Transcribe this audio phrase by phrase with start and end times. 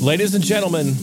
[0.00, 0.94] Ladies and gentlemen,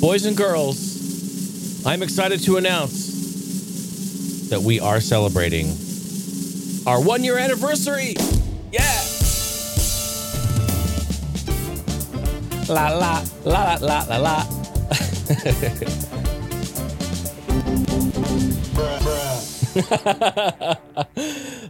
[0.00, 5.66] boys and girls, I'm excited to announce that we are celebrating
[6.86, 8.14] our one year anniversary.
[8.72, 8.82] Yeah.
[12.68, 14.44] La la la la la la la.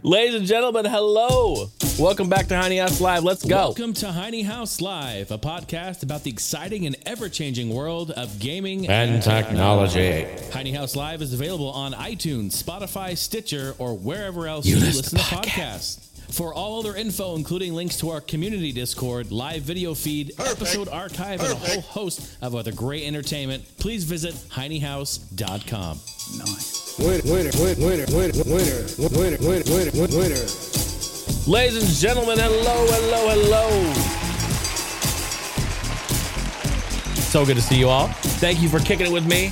[0.03, 1.69] Ladies and gentlemen, hello.
[2.01, 3.23] Welcome back to Heine House Live.
[3.23, 3.57] Let's go.
[3.57, 8.39] Welcome to Heine House Live, a podcast about the exciting and ever changing world of
[8.39, 10.25] gaming And technology.
[10.51, 15.15] Heine House Live is available on iTunes, Spotify, Stitcher, or wherever else You you, listen
[15.15, 16.07] listen to to podcasts.
[16.33, 21.39] For all other info, including links to our community Discord, live video feed, episode archive,
[21.41, 25.99] and a whole host of other great entertainment, please visit heinehouse.com.
[26.97, 30.80] Winner, winner, winner, winner, winner, winner, winner, winner, winner, winner.
[31.47, 33.93] Ladies and gentlemen, hello, hello, hello.
[37.15, 38.09] So good to see you all.
[38.09, 39.51] Thank you for kicking it with me.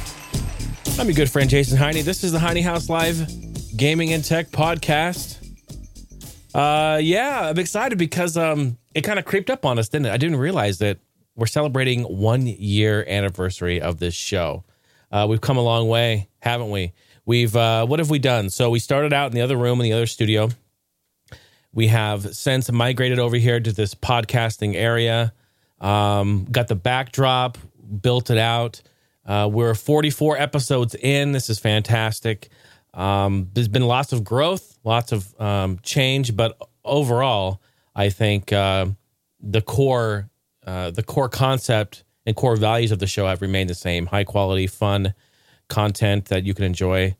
[0.99, 2.05] I'm your good friend Jason Heine.
[2.05, 3.27] This is the Heine House Live
[3.75, 5.37] Gaming and Tech Podcast.
[6.53, 10.11] Uh, yeah, I'm excited because um, it kind of creeped up on us, didn't it?
[10.11, 10.99] I didn't realize that
[11.35, 14.63] we're celebrating one year anniversary of this show.
[15.11, 16.93] Uh, we've come a long way, haven't we?
[17.25, 18.51] We've uh, what have we done?
[18.51, 20.49] So we started out in the other room in the other studio.
[21.73, 25.33] We have since migrated over here to this podcasting area.
[25.79, 27.57] Um, got the backdrop,
[28.01, 28.81] built it out.
[29.25, 31.31] Uh, we're 44 episodes in.
[31.31, 32.49] This is fantastic.
[32.93, 37.61] Um, there's been lots of growth, lots of um, change, but overall,
[37.95, 38.87] I think uh,
[39.39, 40.29] the core,
[40.65, 44.23] uh, the core concept and core values of the show have remained the same: high
[44.23, 45.13] quality, fun
[45.67, 47.15] content that you can enjoy.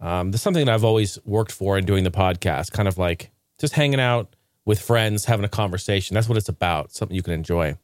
[0.00, 2.96] Um, this is something that I've always worked for in doing the podcast, kind of
[2.96, 3.30] like
[3.62, 6.14] just hanging out with friends, having a conversation.
[6.14, 6.92] That's what it's about.
[6.92, 7.76] Something you can enjoy.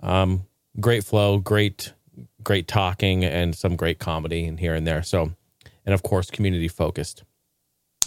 [0.00, 0.46] Um,
[0.80, 1.92] great flow, great,
[2.42, 5.02] great talking, and some great comedy and here and there.
[5.02, 5.32] So,
[5.86, 7.24] and of course, community focused.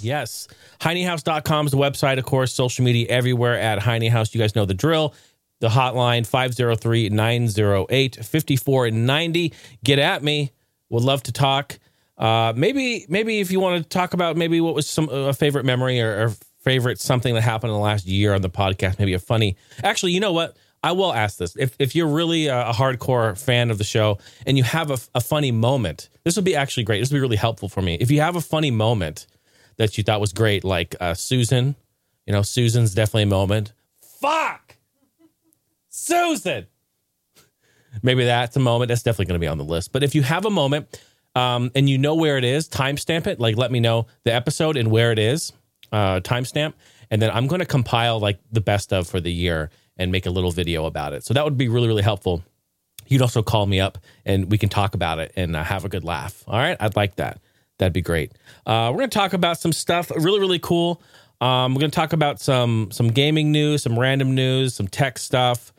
[0.01, 0.47] Yes.
[0.81, 4.33] HeineHouse.com is the website, of course, social media everywhere at Heine House.
[4.33, 5.13] You guys know the drill.
[5.61, 9.53] The hotline 503 908 5490.
[9.83, 10.51] Get at me.
[10.89, 11.79] Would love to talk.
[12.17, 15.66] Uh, maybe, maybe if you want to talk about maybe what was some a favorite
[15.66, 16.33] memory or, or
[16.65, 19.55] favorite something that happened in the last year on the podcast, maybe a funny.
[19.83, 20.57] Actually, you know what?
[20.83, 21.55] I will ask this.
[21.55, 24.97] If if you're really a, a hardcore fan of the show and you have a,
[25.15, 26.99] a funny moment, this would be actually great.
[26.99, 27.95] This would be really helpful for me.
[27.95, 29.27] If you have a funny moment
[29.77, 31.75] that you thought was great, like uh, Susan,
[32.25, 33.73] you know, Susan's definitely a moment.
[34.19, 34.75] Fuck,
[35.89, 36.67] Susan.
[38.03, 38.89] Maybe that's a moment.
[38.89, 39.91] That's definitely going to be on the list.
[39.91, 41.01] But if you have a moment
[41.35, 43.39] um, and you know where it is, timestamp it.
[43.39, 45.53] Like, let me know the episode and where it is,
[45.95, 46.73] uh, timestamp,
[47.09, 50.25] and then I'm going to compile like the best of for the year and make
[50.25, 51.23] a little video about it.
[51.23, 52.44] So that would be really, really helpful.
[53.07, 55.89] You'd also call me up and we can talk about it and uh, have a
[55.89, 56.44] good laugh.
[56.47, 57.39] All right, I'd like that.
[57.78, 58.34] That'd be great.
[58.66, 61.01] Uh, we're going to talk about some stuff really, really cool.
[61.39, 65.17] Um, we're going to talk about some some gaming news, some random news, some tech
[65.17, 65.72] stuff,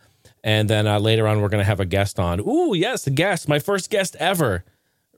[0.45, 2.41] and then uh, later on we're going to have a guest on.
[2.41, 4.65] Ooh, yes, a guest, my first guest ever.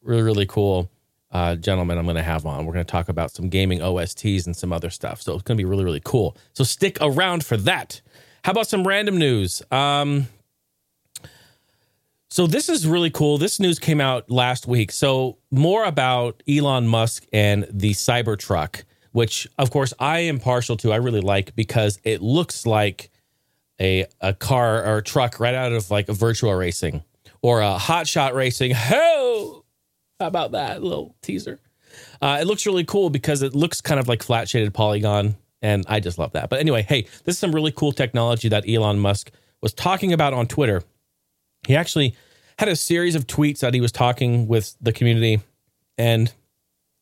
[0.02, 0.90] Really, really cool
[1.30, 2.64] uh, gentleman I'm going to have on.
[2.64, 5.22] We're going to talk about some gaming OSTs and some other stuff.
[5.22, 6.36] So it's going to be really, really cool.
[6.54, 8.00] So stick around for that.
[8.44, 9.62] How about some random news?
[9.70, 10.28] Um,
[12.30, 13.38] so this is really cool.
[13.38, 14.92] This news came out last week.
[14.92, 20.92] So more about Elon Musk and the Cybertruck, which of course I am partial to.
[20.92, 23.10] I really like because it looks like
[23.80, 27.02] a a car or a truck right out of like a Virtua Racing
[27.42, 28.70] or a hot shot racing.
[28.74, 29.57] How
[30.20, 31.58] about that little teaser?
[32.20, 35.84] Uh, it looks really cool because it looks kind of like flat shaded polygon, and
[35.88, 36.50] I just love that.
[36.50, 39.30] But anyway, hey, this is some really cool technology that Elon Musk
[39.60, 40.82] was talking about on Twitter.
[41.66, 42.14] He actually
[42.58, 45.40] had a series of tweets that he was talking with the community,
[45.96, 46.32] and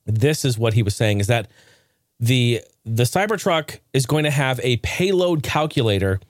[0.05, 1.49] this is what he was saying: is that
[2.21, 6.21] the the Cybertruck is going to have a payload calculator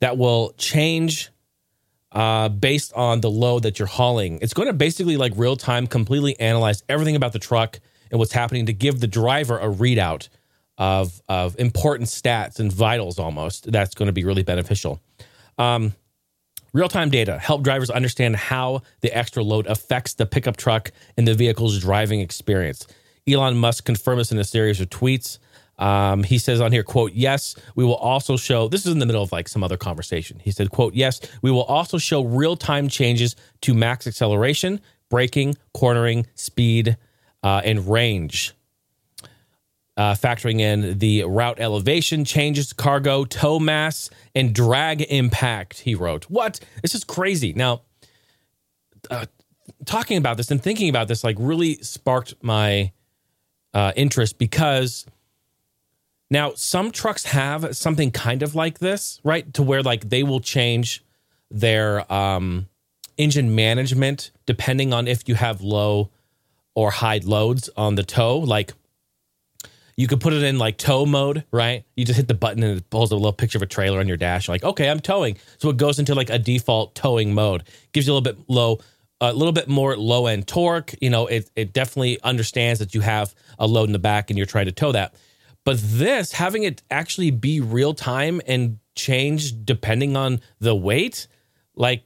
[0.00, 1.30] that will change
[2.12, 4.38] uh, based on the load that you're hauling.
[4.42, 7.78] It's going to basically like real time completely analyze everything about the truck
[8.10, 10.28] and what's happening to give the driver a readout
[10.78, 13.70] of of important stats and vitals almost.
[13.70, 15.00] That's going to be really beneficial.
[15.58, 15.94] Um,
[16.72, 21.28] real time data help drivers understand how the extra load affects the pickup truck and
[21.28, 22.86] the vehicle's driving experience.
[23.28, 25.38] Elon Musk confirmed this in a series of tweets.
[25.80, 29.06] Um, he says on here, quote, yes, we will also show, this is in the
[29.06, 30.38] middle of like some other conversation.
[30.38, 35.56] He said, quote, yes, we will also show real time changes to max acceleration, braking,
[35.72, 36.96] cornering, speed,
[37.42, 38.54] uh, and range.
[40.00, 45.80] uh, factoring in the route elevation changes, cargo, tow mass, and drag impact.
[45.80, 46.58] He wrote, "What?
[46.80, 47.82] This is crazy." Now,
[49.10, 49.26] uh,
[49.84, 52.92] talking about this and thinking about this like really sparked my
[53.74, 55.04] uh, interest because
[56.30, 59.52] now some trucks have something kind of like this, right?
[59.54, 61.04] To where like they will change
[61.50, 62.68] their um,
[63.18, 66.10] engine management depending on if you have low
[66.74, 68.38] or high loads on the tow.
[68.38, 68.72] Like
[69.96, 71.84] you could put it in like tow mode, right?
[71.96, 74.08] You just hit the button and it pulls a little picture of a trailer on
[74.08, 74.46] your dash.
[74.46, 75.36] You're like, okay, I'm towing.
[75.58, 77.64] So it goes into like a default towing mode.
[77.92, 78.78] Gives you a little bit low,
[79.20, 80.94] a little bit more low end torque.
[81.00, 84.38] You know, it it definitely understands that you have a load in the back and
[84.38, 85.14] you're trying to tow that.
[85.64, 91.26] But this, having it actually be real time and change depending on the weight,
[91.74, 92.04] like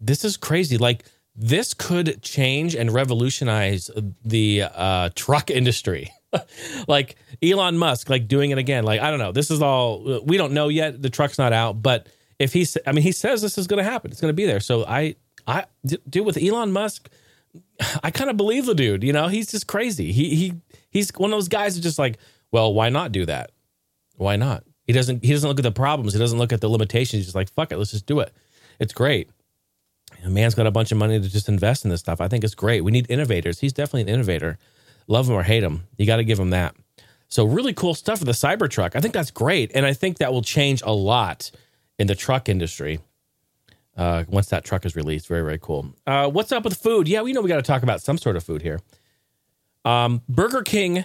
[0.00, 0.78] this is crazy.
[0.78, 1.04] Like
[1.34, 3.90] this could change and revolutionize
[4.24, 6.10] the uh, truck industry.
[6.88, 8.84] like Elon Musk, like doing it again.
[8.84, 9.32] Like I don't know.
[9.32, 11.00] This is all we don't know yet.
[11.00, 12.08] The truck's not out, but
[12.38, 14.10] if he's, I mean, he says this is going to happen.
[14.10, 14.60] It's going to be there.
[14.60, 15.16] So I,
[15.46, 17.08] I, dude, with Elon Musk,
[18.02, 19.02] I kind of believe the dude.
[19.02, 20.12] You know, he's just crazy.
[20.12, 20.52] He he
[20.90, 22.18] he's one of those guys who's just like,
[22.52, 23.50] well, why not do that?
[24.16, 24.64] Why not?
[24.84, 26.12] He doesn't he doesn't look at the problems.
[26.12, 27.18] He doesn't look at the limitations.
[27.18, 28.32] He's just like, fuck it, let's just do it.
[28.78, 29.30] It's great.
[30.24, 32.20] A man's got a bunch of money to just invest in this stuff.
[32.20, 32.82] I think it's great.
[32.82, 33.60] We need innovators.
[33.60, 34.58] He's definitely an innovator.
[35.08, 36.74] Love him or hate him, you got to give him that.
[37.28, 38.94] So really cool stuff for the Cybertruck.
[38.94, 41.50] I think that's great, and I think that will change a lot
[41.98, 43.00] in the truck industry
[43.96, 45.26] uh, once that truck is released.
[45.26, 45.92] Very very cool.
[46.06, 47.08] Uh, what's up with food?
[47.08, 48.80] Yeah, we know we got to talk about some sort of food here.
[49.84, 51.04] Um, Burger King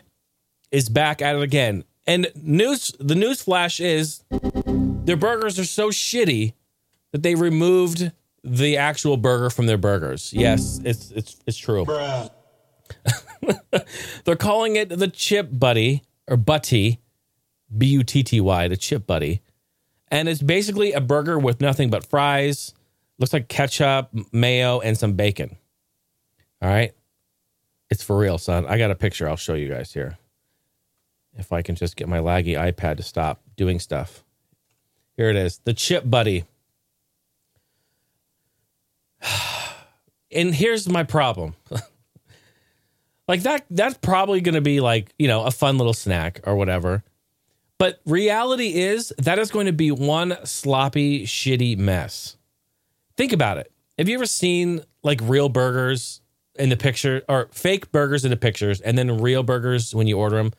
[0.71, 2.93] is back at it again, and news.
[2.99, 6.53] The news flash is their burgers are so shitty
[7.11, 8.11] that they removed
[8.43, 10.33] the actual burger from their burgers.
[10.33, 11.85] Yes, it's it's it's true.
[14.25, 16.99] They're calling it the Chip Buddy or Butty,
[17.75, 19.41] B U T T Y, the Chip Buddy,
[20.09, 22.73] and it's basically a burger with nothing but fries.
[23.19, 25.57] Looks like ketchup, mayo, and some bacon.
[26.61, 26.93] All right,
[27.89, 28.65] it's for real, son.
[28.65, 29.27] I got a picture.
[29.29, 30.17] I'll show you guys here.
[31.37, 34.23] If I can just get my laggy iPad to stop doing stuff.
[35.15, 36.45] Here it is, the Chip Buddy.
[40.31, 41.55] and here's my problem.
[43.27, 46.55] like that that's probably going to be like, you know, a fun little snack or
[46.55, 47.03] whatever.
[47.77, 52.37] But reality is that is going to be one sloppy shitty mess.
[53.17, 53.71] Think about it.
[53.97, 56.21] Have you ever seen like real burgers
[56.55, 60.17] in the picture or fake burgers in the pictures and then real burgers when you
[60.17, 60.53] order them?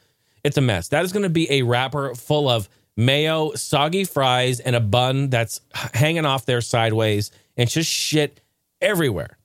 [0.45, 0.89] It's a mess.
[0.89, 5.31] That is going to be a wrapper full of mayo, soggy fries, and a bun
[5.31, 8.41] that's hanging off there sideways and just shit
[8.81, 9.39] everywhere.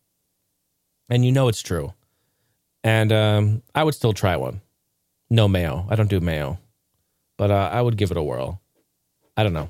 [1.10, 1.94] And you know it's true.
[2.84, 4.62] And um, I would still try one.
[5.30, 5.86] No mayo.
[5.90, 6.58] I don't do mayo.
[7.38, 8.62] But uh, I would give it a whirl.
[9.36, 9.70] I don't know.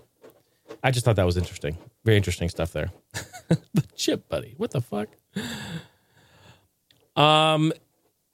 [0.83, 1.77] I just thought that was interesting.
[2.05, 2.91] Very interesting stuff there.
[3.47, 4.53] the chip, buddy.
[4.57, 5.09] What the fuck?
[7.15, 7.73] Um,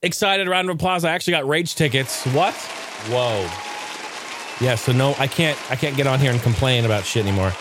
[0.01, 1.05] excited round of applause.
[1.05, 2.25] I actually got rage tickets.
[2.27, 2.53] What?
[3.09, 3.49] Whoa.
[4.63, 7.51] Yeah, so no, I can't I can't get on here and complain about shit anymore.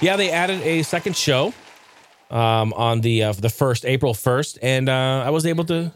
[0.00, 1.52] Yeah, they added a second show
[2.30, 5.92] um, on the uh, the first April first, and uh, I was able to.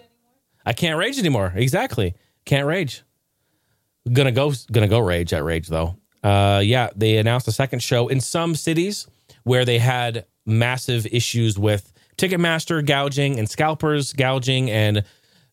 [0.66, 1.52] I can't rage anymore.
[1.54, 2.14] Exactly,
[2.44, 3.02] can't rage.
[4.12, 5.96] Gonna go, gonna go rage at rage though.
[6.22, 9.06] Uh, yeah, they announced a second show in some cities
[9.44, 15.04] where they had massive issues with Ticketmaster gouging and scalpers gouging and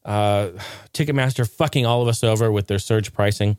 [0.05, 0.50] uh,
[0.93, 3.58] Ticketmaster fucking all of us over with their surge pricing.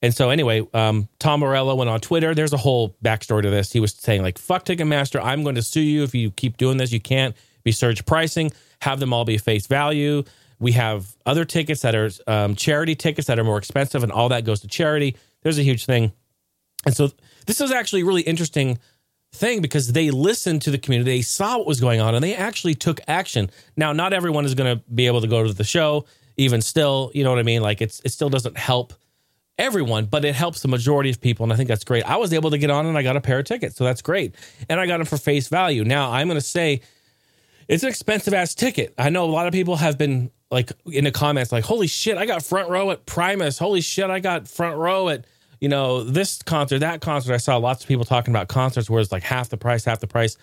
[0.00, 2.34] And so anyway, um, Tom Morello went on Twitter.
[2.34, 3.72] There's a whole backstory to this.
[3.72, 5.20] He was saying like, "Fuck Ticketmaster.
[5.22, 6.92] I'm going to sue you if you keep doing this.
[6.92, 8.52] You can't be surge pricing.
[8.80, 10.22] Have them all be face value.
[10.60, 14.28] We have other tickets that are um, charity tickets that are more expensive, and all
[14.28, 15.16] that goes to charity.
[15.42, 16.12] There's a huge thing.
[16.86, 17.10] And so
[17.46, 18.78] this is actually really interesting
[19.32, 22.34] thing because they listened to the community, they saw what was going on, and they
[22.34, 23.50] actually took action.
[23.76, 26.06] Now, not everyone is going to be able to go to the show.
[26.36, 27.62] Even still, you know what I mean?
[27.62, 28.94] Like it's it still doesn't help
[29.58, 31.44] everyone, but it helps the majority of people.
[31.44, 32.04] And I think that's great.
[32.04, 33.76] I was able to get on and I got a pair of tickets.
[33.76, 34.34] So that's great.
[34.68, 35.84] And I got them for face value.
[35.84, 36.80] Now I'm going to say
[37.66, 38.94] it's an expensive ass ticket.
[38.96, 42.16] I know a lot of people have been like in the comments, like, holy shit,
[42.16, 43.58] I got front row at Primus.
[43.58, 45.26] Holy shit, I got front row at,
[45.60, 47.34] you know, this concert, that concert.
[47.34, 50.00] I saw lots of people talking about concerts where it's like half the price, half
[50.00, 50.36] the price.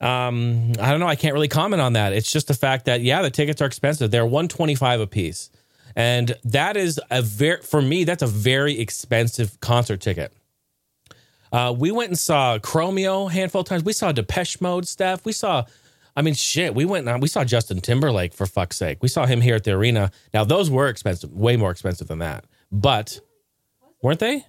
[0.00, 1.06] Um, I don't know.
[1.06, 2.12] I can't really comment on that.
[2.12, 4.10] It's just the fact that, yeah, the tickets are expensive.
[4.10, 5.50] They're 125 a piece.
[5.96, 10.32] And that is a very, for me, that's a very expensive concert ticket.
[11.52, 13.84] Uh, we went and saw Chromeo a handful of times.
[13.84, 15.24] We saw Depeche Mode stuff.
[15.24, 15.64] We saw,
[16.16, 16.74] I mean, shit.
[16.74, 18.98] We went and we saw Justin Timberlake for fuck's sake.
[19.02, 20.10] We saw him here at the arena.
[20.32, 22.44] Now those were expensive, way more expensive than that.
[22.72, 23.20] but
[24.04, 24.46] weren't they?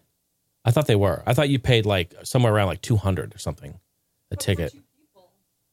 [0.65, 1.23] I thought they were.
[1.25, 3.79] I thought you paid like somewhere around like 200 or something
[4.29, 4.73] a ticket.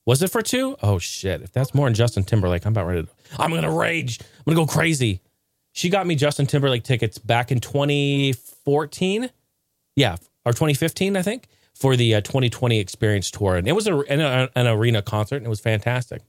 [0.06, 0.76] Was it for two?
[0.82, 1.42] Oh shit.
[1.42, 3.08] If that's more than Justin Timberlake, I'm about ready to
[3.38, 4.20] I'm going to rage.
[4.20, 5.20] I'm going to go crazy.
[5.72, 9.30] She got me Justin Timberlake tickets back in 2014.
[9.96, 13.98] Yeah, or 2015, I think, for the uh, 2020 Experience Tour, and it was a,
[14.00, 16.22] an, an arena concert, and it was fantastic.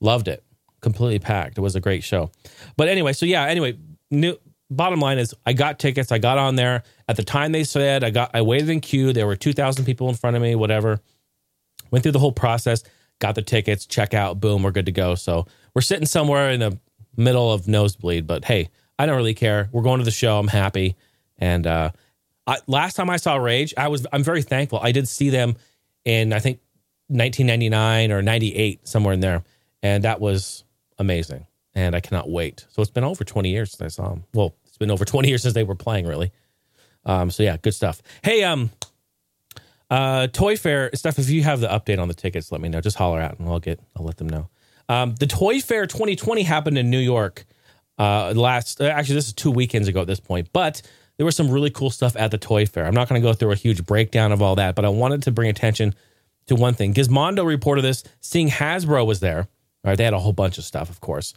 [0.00, 0.44] Loved it.
[0.80, 1.58] Completely packed.
[1.58, 2.30] It was a great show.
[2.76, 3.44] But anyway, so yeah.
[3.44, 3.78] Anyway,
[4.10, 4.36] new,
[4.70, 6.12] bottom line is, I got tickets.
[6.12, 8.04] I got on there at the time they said.
[8.04, 8.30] I got.
[8.34, 9.12] I waited in queue.
[9.12, 10.54] There were 2,000 people in front of me.
[10.54, 11.00] Whatever.
[11.90, 12.82] Went through the whole process.
[13.18, 13.86] Got the tickets.
[13.86, 14.40] Check out.
[14.40, 14.62] Boom.
[14.62, 15.14] We're good to go.
[15.14, 16.78] So we're sitting somewhere in the
[17.16, 18.26] middle of nosebleed.
[18.26, 19.68] But hey, I don't really care.
[19.72, 20.38] We're going to the show.
[20.38, 20.96] I'm happy.
[21.38, 21.90] And uh,
[22.46, 24.80] I, last time I saw Rage, I was I'm very thankful.
[24.82, 25.56] I did see them
[26.04, 26.60] in I think
[27.08, 29.44] 1999 or 98 somewhere in there,
[29.82, 30.64] and that was
[30.98, 31.46] amazing.
[31.74, 32.66] And I cannot wait.
[32.68, 34.24] So it's been over 20 years since I saw them.
[34.32, 36.30] Well, it's been over 20 years since they were playing, really.
[37.06, 38.02] Um, so yeah, good stuff.
[38.22, 38.70] Hey, um,
[39.90, 41.18] uh, Toy Fair stuff.
[41.18, 42.80] If you have the update on the tickets, let me know.
[42.80, 43.80] Just holler out, and I'll get.
[43.96, 44.48] I'll let them know.
[44.88, 47.44] Um, the Toy Fair 2020 happened in New York
[47.98, 48.80] uh, last.
[48.80, 50.82] uh, Actually, this is two weekends ago at this point, but
[51.16, 52.86] there was some really cool stuff at the Toy Fair.
[52.86, 55.22] I'm not going to go through a huge breakdown of all that, but I wanted
[55.24, 55.94] to bring attention
[56.46, 56.92] to one thing.
[56.92, 59.40] Gizmodo reported this, seeing Hasbro was there.
[59.84, 61.34] All right, they had a whole bunch of stuff, of course.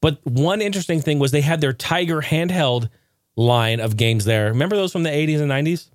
[0.00, 2.88] But one interesting thing was they had their Tiger handheld
[3.36, 4.48] line of games there.
[4.48, 5.88] Remember those from the 80s and 90s?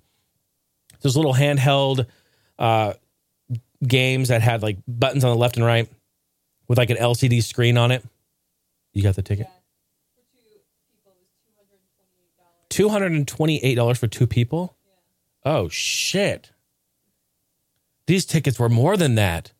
[1.02, 2.06] Those little handheld
[2.58, 2.94] uh,
[3.86, 5.88] games that had like buttons on the left and right
[6.68, 8.04] with like an LCD screen on it.
[8.92, 9.46] You got the ticket?
[12.68, 14.74] Two hundred and twenty-eight dollars for two people.
[15.44, 16.52] Oh shit!
[18.06, 19.52] These tickets were more than that.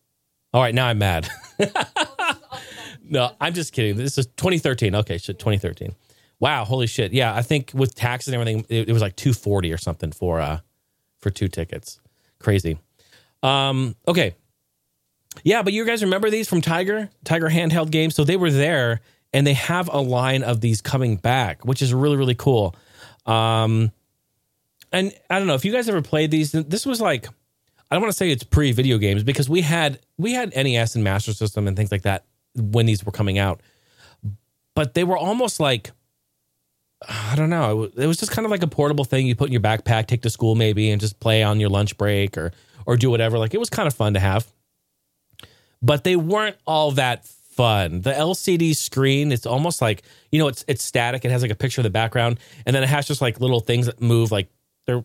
[0.51, 1.29] All right, now I'm mad.
[3.03, 3.97] no, I'm just kidding.
[3.97, 4.95] This is 2013.
[4.95, 5.93] Okay, shit, 2013.
[6.43, 7.13] Wow, holy shit.
[7.13, 10.41] Yeah, I think with taxes and everything, it, it was like 240 or something for
[10.41, 10.59] uh
[11.21, 12.01] for two tickets.
[12.37, 12.79] Crazy.
[13.41, 14.35] Um, okay.
[15.45, 17.09] Yeah, but you guys remember these from Tiger?
[17.23, 18.13] Tiger handheld games.
[18.13, 18.99] So they were there
[19.31, 22.75] and they have a line of these coming back, which is really, really cool.
[23.25, 23.93] Um,
[24.91, 26.51] and I don't know if you guys ever played these.
[26.51, 27.25] This was like,
[27.89, 30.95] I don't want to say it's pre video games because we had we had NES
[30.95, 33.61] and Master System and things like that when these were coming out,
[34.75, 35.91] but they were almost like
[37.07, 37.83] I don't know.
[37.95, 40.21] It was just kind of like a portable thing you put in your backpack, take
[40.23, 42.51] to school maybe, and just play on your lunch break or
[42.85, 43.37] or do whatever.
[43.37, 44.51] Like it was kind of fun to have,
[45.81, 48.01] but they weren't all that fun.
[48.01, 51.25] The LCD screen, it's almost like you know, it's it's static.
[51.25, 53.59] It has like a picture of the background, and then it has just like little
[53.59, 54.49] things that move, like
[54.85, 55.03] they're,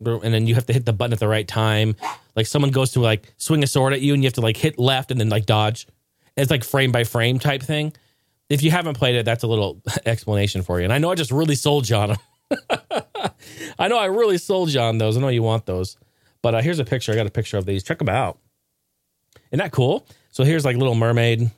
[0.00, 1.96] they're and then you have to hit the button at the right time.
[2.36, 4.56] Like someone goes to like swing a sword at you, and you have to like
[4.56, 5.86] hit left and then like dodge.
[6.36, 7.92] It's like frame by frame type thing.
[8.50, 10.84] If you haven't played it, that's a little explanation for you.
[10.84, 12.18] And I know I just really sold you on them.
[13.78, 15.16] I know I really sold you on those.
[15.16, 15.96] I know you want those.
[16.42, 17.12] But uh, here's a picture.
[17.12, 17.82] I got a picture of these.
[17.82, 18.38] Check them out.
[19.50, 20.06] Isn't that cool?
[20.30, 21.50] So here's like Little Mermaid.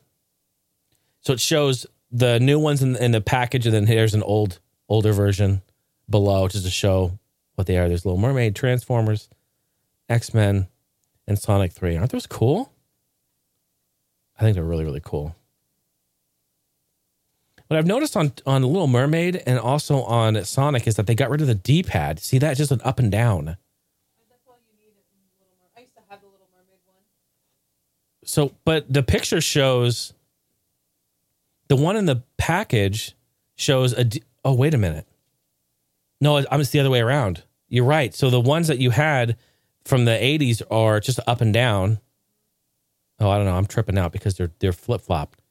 [1.21, 4.59] So it shows the new ones in, in the package, and then here's an old,
[4.89, 5.63] older version
[6.11, 7.19] below, just to show
[7.55, 7.89] what they are.
[7.89, 9.29] There's Little Mermaid, Transformers,
[10.09, 10.67] X Men,
[11.27, 11.97] and Sonic Three.
[11.97, 12.73] Aren't those cool?
[14.39, 15.37] I think they're really, really cool.
[17.73, 21.31] What I've noticed on on Little Mermaid and also on Sonic is that they got
[21.31, 22.21] rid of the D pad.
[22.21, 22.59] See that?
[22.59, 23.57] Just an up and down.
[28.27, 30.13] So, but the picture shows
[31.69, 33.17] the one in the package
[33.57, 34.05] shows a.
[34.05, 35.07] D- oh, wait a minute.
[36.21, 37.43] No, I'm it's the other way around.
[37.71, 38.15] You're right.
[38.15, 39.39] So the ones that you had
[39.87, 42.01] from the 80s are just up and down.
[43.19, 43.57] Oh, I don't know.
[43.57, 45.42] I'm tripping out because they're they're flip flopped.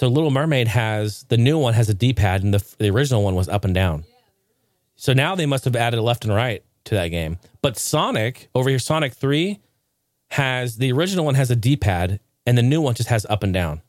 [0.00, 3.22] So Little Mermaid has the new one has a D pad, and the the original
[3.22, 4.04] one was up and down.
[4.96, 7.38] So now they must have added left and right to that game.
[7.60, 9.60] But Sonic over here, Sonic Three
[10.30, 13.42] has the original one has a D pad, and the new one just has up
[13.42, 13.82] and down.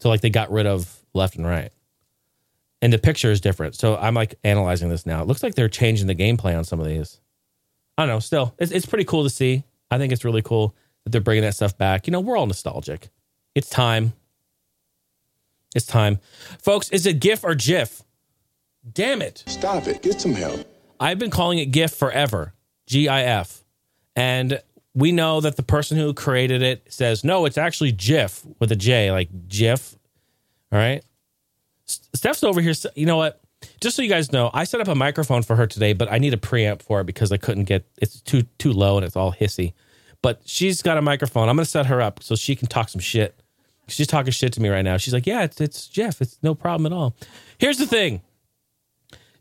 [0.00, 1.70] So like they got rid of left and right,
[2.80, 3.74] and the picture is different.
[3.74, 5.20] So I'm like analyzing this now.
[5.20, 7.20] It looks like they're changing the gameplay on some of these.
[7.98, 8.20] I don't know.
[8.20, 9.62] Still, it's it's pretty cool to see.
[9.90, 10.74] I think it's really cool
[11.04, 12.06] that they're bringing that stuff back.
[12.06, 13.10] You know, we're all nostalgic.
[13.54, 14.14] It's time.
[15.74, 16.18] It's time.
[16.62, 18.02] Folks, is it GIF or GIF?
[18.92, 19.42] Damn it.
[19.46, 20.02] Stop it.
[20.02, 20.66] Get some help.
[21.00, 22.54] I've been calling it GIF forever.
[22.86, 23.64] G I F.
[24.14, 24.60] And
[24.94, 28.76] we know that the person who created it says, no, it's actually GIF with a
[28.76, 29.96] J, like GIF.
[30.70, 31.02] All right.
[31.86, 32.74] Steph's over here.
[32.94, 33.40] You know what?
[33.80, 36.18] Just so you guys know, I set up a microphone for her today, but I
[36.18, 39.16] need a preamp for it because I couldn't get it's too too low and it's
[39.16, 39.72] all hissy.
[40.22, 41.48] But she's got a microphone.
[41.48, 43.38] I'm gonna set her up so she can talk some shit.
[43.88, 44.96] She's talking shit to me right now.
[44.96, 46.20] She's like, "Yeah, it's it's Jeff.
[46.20, 47.14] It's no problem at all."
[47.58, 48.22] Here's the thing.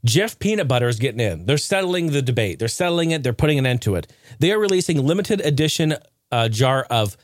[0.05, 1.45] Jeff Peanut Butter is getting in.
[1.45, 2.59] They're settling the debate.
[2.59, 3.23] They're settling it.
[3.23, 4.12] They're putting an end to it.
[4.39, 5.95] They are releasing limited edition
[6.31, 7.15] uh, jar of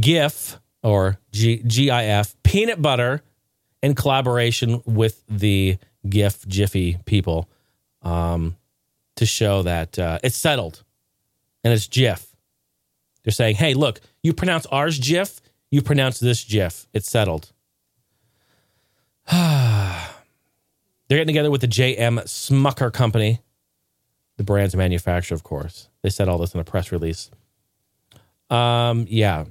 [0.00, 3.22] GIF or G- GIF peanut butter
[3.82, 7.48] in collaboration with the GIF Jiffy people
[8.02, 8.56] um,
[9.16, 10.82] to show that uh, it's settled
[11.62, 12.26] and it's Jif.
[13.22, 15.39] They're saying, hey, look, you pronounce ours Jif,
[15.70, 16.86] you pronounce this GIF.
[16.92, 17.52] It's settled.
[19.30, 19.98] They're
[21.08, 23.40] getting together with the JM Smucker Company,
[24.36, 25.88] the brand's manufacturer, of course.
[26.02, 27.30] They said all this in a press release.
[28.48, 29.44] Um, yeah.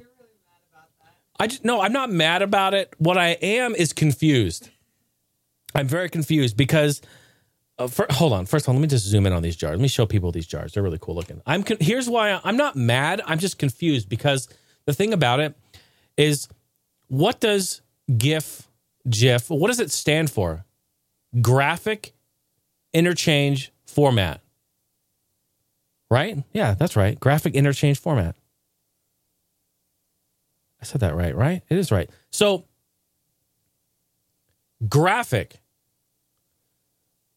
[1.39, 2.93] I just no, I'm not mad about it.
[2.97, 4.69] What I am is confused.
[5.73, 7.01] I'm very confused because
[7.77, 8.45] uh, for, hold on.
[8.45, 9.71] First of all, let me just zoom in on these jars.
[9.71, 10.73] Let me show people these jars.
[10.73, 11.41] They're really cool looking.
[11.45, 13.21] I'm con- here's why I, I'm not mad.
[13.25, 14.49] I'm just confused because
[14.85, 15.55] the thing about it
[16.19, 16.47] is,
[17.07, 17.81] what does
[18.17, 18.67] GIF,
[19.09, 20.65] GIF, what does it stand for?
[21.41, 22.13] Graphic
[22.93, 24.41] interchange format.
[26.11, 26.43] Right?
[26.53, 27.19] Yeah, that's right.
[27.19, 28.35] Graphic interchange format.
[30.81, 31.61] I said that right, right?
[31.69, 32.09] It is right.
[32.31, 32.65] So,
[34.87, 35.57] graphic.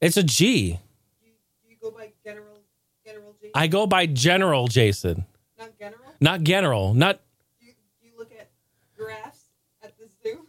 [0.01, 0.79] It's a G.
[1.23, 1.29] Do
[1.69, 2.59] you go by General
[3.05, 3.51] General J?
[3.55, 5.27] I go by General Jason,
[5.59, 6.01] Not General?
[6.21, 7.21] not General, not
[7.61, 8.49] Do you, do you look at
[8.97, 9.45] giraffes
[9.83, 10.47] at the zoo?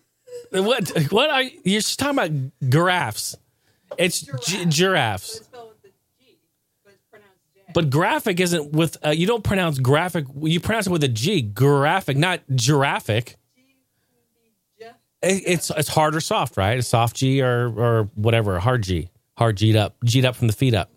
[0.61, 0.89] What.
[1.11, 2.69] What are you're just talking about?
[2.69, 3.35] Giraffes.
[3.97, 4.65] It's gi- Giraffe.
[4.65, 5.35] So giraffes.
[5.37, 6.37] it's spelled with the G,
[7.73, 8.97] but graphic isn't with.
[9.05, 10.25] Uh, you don't pronounce graphic.
[10.41, 11.41] You pronounce it with a G.
[11.41, 13.37] Graphic, not giraffic.
[13.55, 13.61] G
[14.11, 14.41] would
[14.79, 14.95] be Jeff.
[15.21, 16.77] It- It's it's hard or soft, right?
[16.79, 20.47] A soft G or or whatever, a hard G, hard G'd up, G'd up from
[20.47, 20.89] the feet up.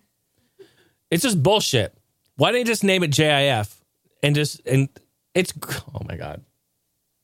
[1.11, 1.95] It's just bullshit.
[2.37, 3.75] Why didn't they just name it JIF
[4.23, 4.89] and just and
[5.35, 5.53] it's
[5.95, 6.43] oh my god,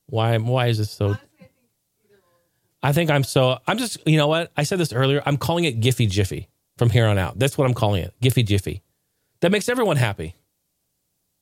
[0.07, 1.07] why why is this so?
[1.07, 1.51] Honestly, I think
[2.05, 2.33] either one.
[2.83, 5.23] I think I'm so I'm just you know what I said this earlier.
[5.25, 7.39] I'm calling it Giffy Jiffy from here on out.
[7.39, 8.83] That's what I'm calling it, Giffy Jiffy.
[9.41, 10.37] That makes everyone happy,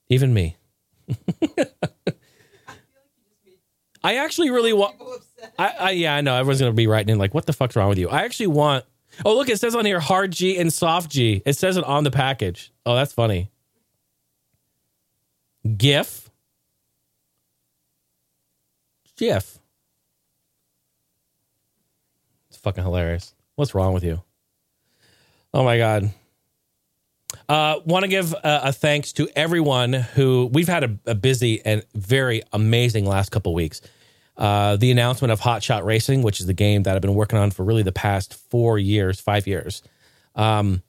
[0.09, 0.57] even me.
[4.03, 4.95] I actually really want.
[5.57, 7.89] I, I yeah, I know everyone's gonna be writing in like, what the fuck's wrong
[7.89, 8.09] with you?
[8.09, 8.85] I actually want.
[9.25, 11.41] Oh, look, it says on here hard G and soft G.
[11.45, 12.71] It says it on the package.
[12.85, 13.51] Oh, that's funny.
[15.77, 16.29] GIF.
[19.17, 19.59] GIF.
[22.49, 23.33] It's fucking hilarious.
[23.55, 24.21] What's wrong with you?
[25.53, 26.11] Oh my god.
[27.47, 31.83] Uh, want to give a, thanks to everyone who we've had a, a busy and
[31.93, 33.81] very amazing last couple weeks.
[34.37, 37.37] Uh, the announcement of Hot Shot Racing, which is the game that I've been working
[37.37, 39.83] on for really the past four years, five years.
[40.35, 40.81] Um,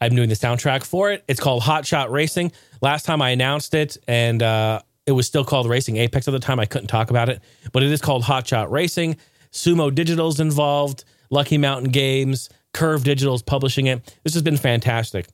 [0.00, 1.24] I'm doing the soundtrack for it.
[1.26, 2.52] It's called Hot Shot Racing.
[2.80, 6.38] Last time I announced it, and uh, it was still called Racing Apex at the
[6.38, 6.60] time.
[6.60, 7.40] I couldn't talk about it,
[7.72, 9.16] but it is called Hot Shot Racing.
[9.52, 14.16] Sumo Digital's involved, Lucky Mountain Games, Curve Digital's publishing it.
[14.24, 15.26] This has been fantastic.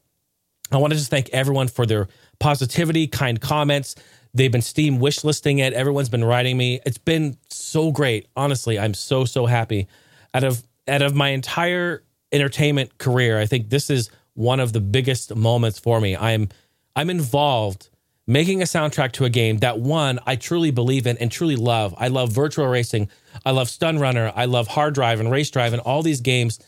[0.73, 3.95] I want to just thank everyone for their positivity, kind comments.
[4.33, 5.73] They've been Steam wish listing it.
[5.73, 6.81] Everyone's been writing me.
[6.85, 8.27] It's been so great.
[8.37, 9.87] Honestly, I'm so so happy.
[10.33, 12.03] Out of out of my entire
[12.33, 16.17] entertainment career, I think this is one of the biggest moments for me.
[16.17, 16.49] I'm
[16.97, 17.89] I'm involved
[18.27, 21.95] making a soundtrack to a game that one I truly believe in and truly love.
[21.99, 23.09] I love Virtua Racing.
[23.45, 24.33] I love Stun Runner.
[24.35, 26.61] I love Hard Drivin' and Race Drivin' and all these games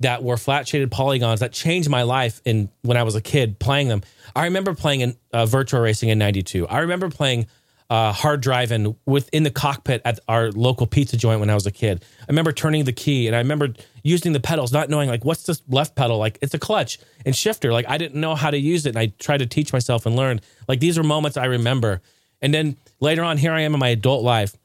[0.00, 3.58] that were flat shaded polygons that changed my life in when I was a kid
[3.58, 4.02] playing them.
[4.34, 6.68] I remember playing in uh, Virtua Racing in '92.
[6.68, 7.46] I remember playing
[7.90, 11.70] uh, Hard Drivin' within the cockpit at our local pizza joint when I was a
[11.70, 12.04] kid.
[12.20, 15.44] I remember turning the key and I remember using the pedals, not knowing like what's
[15.44, 16.38] this left pedal like.
[16.42, 17.72] It's a clutch and shifter.
[17.72, 20.16] Like I didn't know how to use it, and I tried to teach myself and
[20.16, 20.40] learn.
[20.68, 22.02] Like these are moments I remember.
[22.40, 24.56] And then later on, here I am in my adult life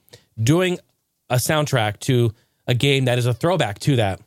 [0.41, 0.79] doing
[1.29, 2.33] a soundtrack to
[2.67, 4.21] a game that is a throwback to that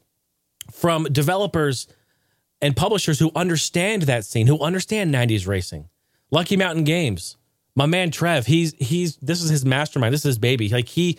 [0.72, 1.86] from developers
[2.60, 5.88] and publishers who understand that scene, who understand 90s racing.
[6.30, 7.36] Lucky Mountain Games.
[7.74, 10.14] My man Trev, he's he's this is his mastermind.
[10.14, 10.68] This is his baby.
[10.70, 11.18] Like he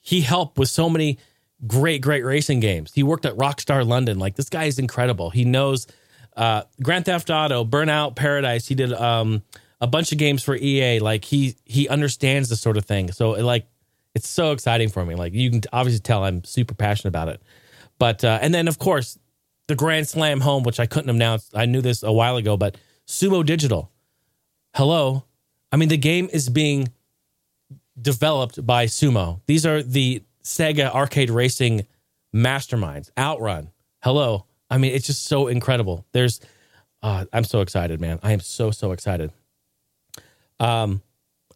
[0.00, 1.18] he helped with so many
[1.66, 2.92] great great racing games.
[2.94, 4.18] He worked at Rockstar London.
[4.18, 5.30] Like this guy is incredible.
[5.30, 5.88] He knows
[6.36, 8.68] uh Grand Theft Auto, Burnout Paradise.
[8.68, 9.42] He did um
[9.80, 11.00] a bunch of games for EA.
[11.00, 13.10] Like he he understands this sort of thing.
[13.10, 13.66] So like
[14.16, 15.14] it's so exciting for me.
[15.14, 17.42] Like you can obviously tell I'm super passionate about it.
[17.98, 19.18] But uh, and then of course
[19.68, 21.50] the Grand Slam home, which I couldn't announce.
[21.54, 23.92] I knew this a while ago, but Sumo Digital.
[24.74, 25.24] Hello,
[25.70, 26.88] I mean the game is being
[28.00, 29.42] developed by Sumo.
[29.44, 31.86] These are the Sega arcade racing
[32.34, 33.10] masterminds.
[33.18, 33.70] Outrun.
[34.02, 34.46] Hello.
[34.70, 36.06] I mean it's just so incredible.
[36.12, 36.40] There's,
[37.02, 38.18] uh, I'm so excited, man.
[38.22, 39.30] I am so so excited.
[40.58, 41.02] Um,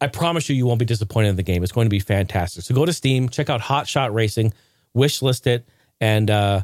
[0.01, 1.63] I promise you, you won't be disappointed in the game.
[1.63, 2.65] It's going to be fantastic.
[2.65, 4.55] So go to Steam, check out Hot Shot Racing,
[4.95, 5.69] wish list it,
[6.01, 6.63] and uh,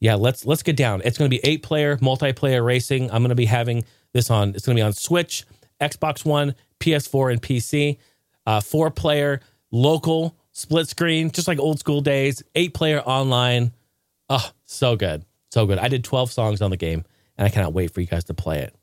[0.00, 1.00] yeah, let's let's get down.
[1.04, 3.10] It's going to be eight player multiplayer racing.
[3.10, 4.50] I'm going to be having this on.
[4.50, 5.44] It's going to be on Switch,
[5.80, 7.98] Xbox One, PS4, and PC.
[8.46, 12.42] Uh, four player local split screen, just like old school days.
[12.54, 13.72] Eight player online.
[14.28, 15.78] Oh, so good, so good.
[15.78, 17.04] I did 12 songs on the game,
[17.36, 18.74] and I cannot wait for you guys to play it.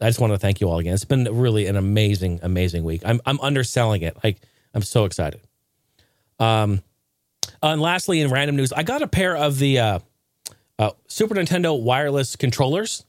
[0.00, 0.94] I just want to thank you all again.
[0.94, 3.02] It's been really an amazing, amazing week.
[3.04, 4.16] I'm I'm underselling it.
[4.22, 4.38] Like
[4.74, 5.40] I'm so excited.
[6.38, 6.82] Um,
[7.62, 9.98] and lastly, in random news, I got a pair of the uh,
[10.78, 13.04] uh, Super Nintendo wireless controllers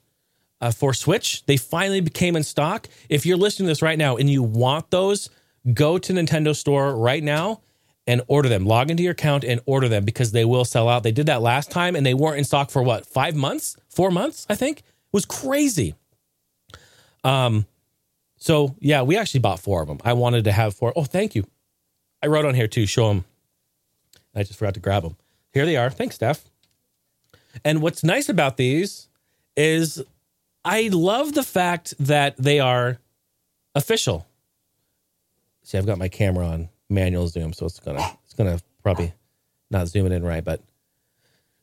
[0.61, 1.45] uh, for Switch.
[1.45, 2.87] They finally became in stock.
[3.07, 5.29] If you're listening to this right now and you want those,
[5.73, 7.61] go to Nintendo Store right now
[8.07, 8.65] and order them.
[8.65, 11.03] Log into your account and order them because they will sell out.
[11.03, 14.09] They did that last time and they weren't in stock for what, five months, four
[14.09, 14.79] months, I think?
[14.79, 15.93] It was crazy.
[17.23, 17.65] Um,
[18.37, 19.99] so yeah, we actually bought four of them.
[20.03, 20.93] I wanted to have four.
[20.95, 21.45] Oh, thank you.
[22.21, 22.85] I wrote on here too.
[22.85, 23.25] Show them.
[24.35, 25.17] I just forgot to grab them.
[25.53, 25.89] Here they are.
[25.89, 26.45] Thanks, Steph.
[27.65, 29.07] And what's nice about these
[29.57, 30.01] is
[30.63, 32.99] I love the fact that they are
[33.75, 34.27] official.
[35.63, 39.13] See, I've got my camera on manual zoom, so it's gonna it's gonna probably
[39.69, 40.61] not zoom it in right, but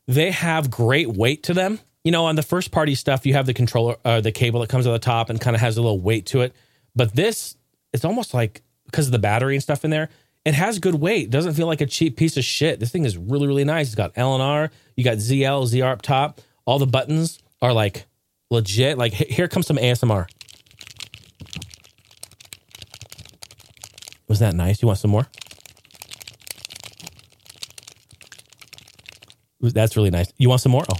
[0.07, 1.79] they have great weight to them.
[2.07, 4.69] You know, on the first party stuff, you have the controller, uh, the cable that
[4.69, 6.55] comes on the top and kind of has a little weight to it.
[6.95, 7.57] But this,
[7.91, 10.07] it's almost like because of the battery and stuff in there,
[10.45, 11.29] it has good weight.
[11.29, 12.79] Doesn't feel like a cheap piece of shit.
[12.79, 13.87] This thing is really, really nice.
[13.87, 14.71] It's got L and R.
[14.95, 16.39] You got ZL, ZR up top.
[16.63, 18.05] All the buttons are like
[18.49, 18.97] legit.
[18.97, 20.27] Like here comes some ASMR.
[24.29, 24.81] Was that nice?
[24.81, 25.27] You want some more?
[29.59, 30.31] That's really nice.
[30.37, 30.85] You want some more?
[30.89, 30.95] Oh.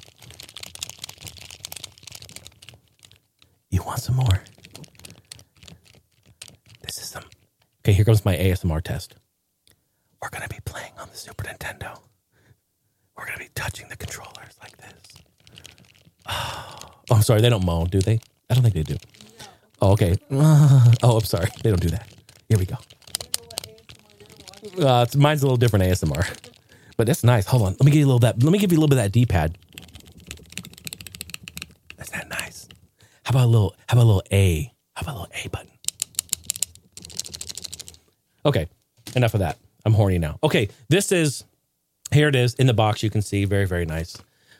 [3.69, 4.43] You want some more?
[6.81, 7.23] This is some.
[7.81, 9.15] Okay, here comes my ASMR test.
[10.21, 11.99] We're going to be playing on the Super Nintendo.
[13.17, 14.93] We're going to be touching the controllers like this.
[16.27, 16.75] Oh,
[17.11, 17.41] I'm sorry.
[17.41, 18.19] They don't moan, do they?
[18.49, 18.97] I don't think they do.
[19.81, 20.15] Oh, okay.
[21.03, 21.47] Oh, I'm sorry.
[21.63, 22.07] They don't do that.
[22.49, 22.77] Here we go.
[24.83, 26.25] Uh, mine's a little different ASMR,
[26.97, 27.45] but that's nice.
[27.45, 27.71] Hold on.
[27.73, 28.41] Let me give you a little that.
[28.41, 29.57] Let me give you a little bit of that D pad.
[31.97, 32.67] That's that nice.
[33.27, 33.75] How about a little?
[33.89, 34.73] How about a little A?
[34.93, 35.71] How about a little A button?
[38.45, 38.67] Okay,
[39.17, 39.57] enough of that.
[39.85, 40.39] I'm horny now.
[40.43, 41.43] Okay, this is
[42.13, 42.29] here.
[42.29, 43.03] It is in the box.
[43.03, 44.15] You can see very very nice,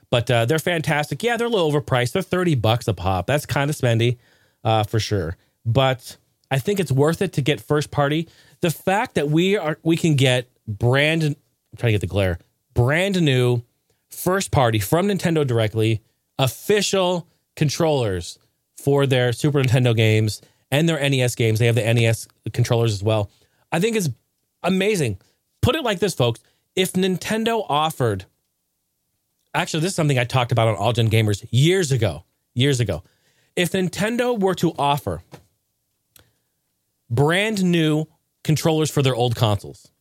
[0.10, 1.24] but uh, they're fantastic.
[1.24, 2.12] Yeah, they're a little overpriced.
[2.12, 3.26] They're thirty bucks a pop.
[3.26, 4.18] That's kind of spendy,
[4.66, 5.38] uh, for sure.
[5.66, 6.18] But
[6.52, 8.28] I think it's worth it to get first party.
[8.60, 11.24] The fact that we are we can get brand.
[11.24, 11.36] I'm
[11.78, 12.38] trying to get the glare.
[12.74, 13.62] Brand new
[14.10, 16.04] first party from Nintendo directly,
[16.38, 18.40] official controllers
[18.78, 21.60] for their Super Nintendo games and their NES games.
[21.60, 23.30] They have the NES controllers as well.
[23.72, 24.10] I think it's
[24.64, 25.18] amazing.
[25.62, 26.40] Put it like this, folks.
[26.76, 28.26] If Nintendo offered,
[29.54, 32.24] actually, this is something I talked about on All Gen Gamers years ago.
[32.54, 33.04] Years ago.
[33.56, 35.24] If Nintendo were to offer
[37.10, 38.06] brand new
[38.44, 39.92] controllers for their old consoles,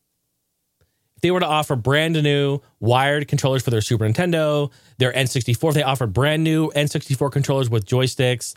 [1.17, 5.69] if they were to offer brand new wired controllers for their Super Nintendo, their N64,
[5.71, 8.55] if they offered brand new N64 controllers with joysticks,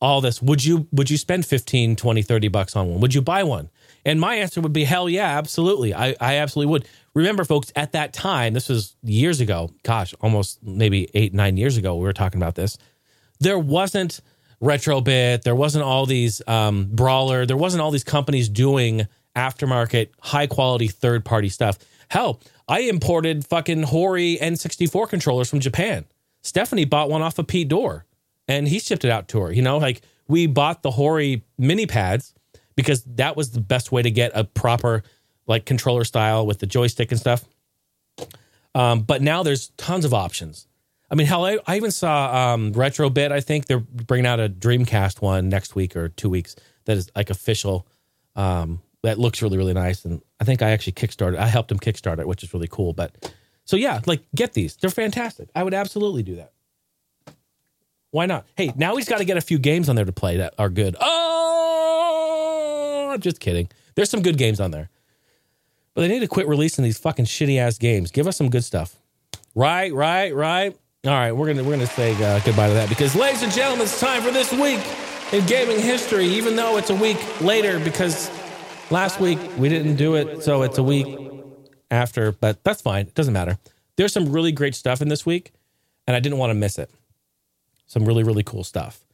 [0.00, 3.00] all this, would you would you spend 15, 20, 30 bucks on one?
[3.00, 3.70] Would you buy one?
[4.04, 5.92] And my answer would be hell yeah, absolutely.
[5.94, 6.88] I, I absolutely would.
[7.14, 11.76] Remember, folks, at that time, this was years ago, gosh, almost maybe eight, nine years
[11.76, 12.78] ago, we were talking about this.
[13.40, 14.20] There wasn't
[14.62, 19.06] Retrobit, there wasn't all these um, Brawler, there wasn't all these companies doing
[19.36, 21.78] aftermarket, high quality third party stuff.
[22.08, 26.04] Hell, I imported fucking Hori N64 controllers from Japan.
[26.42, 28.04] Stephanie bought one off of Pete Door
[28.48, 29.52] and he shipped it out to her.
[29.52, 32.34] You know, like we bought the Hori mini pads
[32.74, 35.02] because that was the best way to get a proper
[35.46, 37.44] like controller style with the joystick and stuff.
[38.74, 40.66] Um, but now there's tons of options.
[41.10, 43.32] I mean, hell, I, I even saw um, Retrobit.
[43.32, 47.10] I think they're bringing out a Dreamcast one next week or two weeks that is
[47.16, 47.86] like official.
[48.36, 50.04] Um, that looks really, really nice.
[50.04, 51.38] And I think I actually kickstarted.
[51.38, 52.92] I helped him kickstart it, which is really cool.
[52.92, 53.32] But
[53.64, 54.76] so yeah, like get these.
[54.76, 55.48] They're fantastic.
[55.54, 56.52] I would absolutely do that.
[58.10, 58.46] Why not?
[58.56, 60.70] Hey, now he's got to get a few games on there to play that are
[60.70, 60.96] good.
[61.00, 63.68] Oh, I'm just kidding.
[63.94, 64.88] There's some good games on there.
[65.94, 68.10] But they need to quit releasing these fucking shitty ass games.
[68.10, 68.96] Give us some good stuff.
[69.54, 70.76] Right, right, right.
[71.04, 73.84] All right, we're gonna we're gonna say uh, goodbye to that because, ladies and gentlemen,
[73.84, 74.80] it's time for this week
[75.32, 76.26] in gaming history.
[76.26, 78.30] Even though it's a week later because
[78.90, 81.06] last week we didn't do it, so it's a week
[81.90, 82.32] after.
[82.32, 83.06] But that's fine.
[83.06, 83.58] It doesn't matter.
[83.96, 85.52] There's some really great stuff in this week,
[86.06, 86.90] and I didn't want to miss it.
[87.88, 89.04] Some really really cool stuff.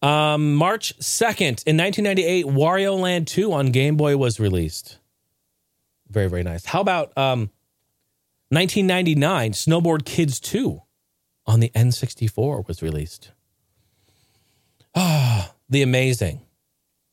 [0.00, 4.98] Um, March 2nd, in 1998, Wario Land 2 on Game Boy was released.
[6.10, 6.66] Very, very nice.
[6.66, 7.50] How about um,
[8.50, 10.82] 1999, Snowboard Kids 2
[11.46, 13.30] on the N64 was released.
[14.94, 16.42] Ah, the amazing,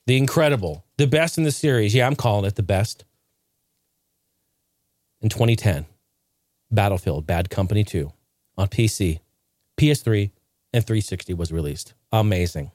[0.07, 1.95] the incredible, the best in the series.
[1.95, 3.05] Yeah, I'm calling it the best.
[5.21, 5.85] In 2010,
[6.71, 8.11] Battlefield Bad Company 2
[8.57, 9.19] on PC,
[9.77, 10.31] PS3,
[10.73, 11.93] and 360 was released.
[12.11, 12.71] Amazing.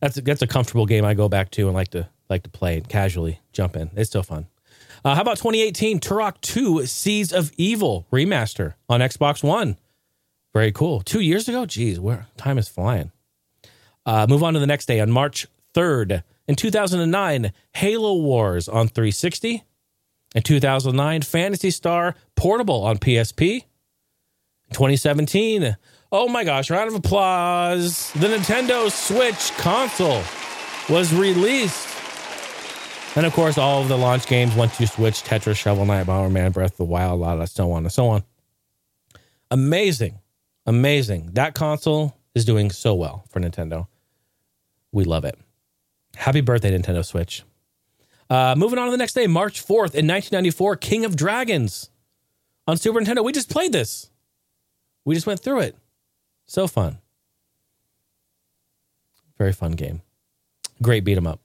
[0.00, 2.50] That's a, that's a comfortable game I go back to and like to like to
[2.50, 3.90] play and casually jump in.
[3.96, 4.46] It's still fun.
[5.04, 9.76] Uh, how about 2018 Turok 2 Seeds of Evil remaster on Xbox One?
[10.52, 11.00] Very cool.
[11.00, 11.66] Two years ago?
[11.66, 13.12] Geez, where time is flying.
[14.04, 16.22] Uh, move on to the next day on March 3rd.
[16.46, 19.62] In 2009, Halo Wars on 360.
[20.34, 23.64] In 2009, Phantasy Star Portable on PSP.
[24.68, 25.76] In 2017,
[26.12, 28.12] oh my gosh, round of applause.
[28.12, 30.22] The Nintendo Switch console
[30.88, 31.86] was released.
[33.16, 36.76] And of course, all of the launch games 1-2-Switch, Tetris, Shovel Knight, Bomberman, Breath of
[36.76, 38.22] the Wild, a lot of so on and so on.
[39.50, 40.18] Amazing.
[40.66, 41.30] Amazing.
[41.32, 43.86] That console is doing so well for Nintendo.
[44.92, 45.38] We love it.
[46.14, 47.42] Happy birthday, Nintendo Switch.
[48.28, 51.88] Uh, moving on to the next day, March 4th in 1994, King of Dragons
[52.66, 53.24] on Super Nintendo.
[53.24, 54.10] We just played this.
[55.04, 55.76] We just went through it.
[56.46, 56.98] So fun.
[59.38, 60.02] Very fun game.
[60.82, 61.40] Great beat 'em up.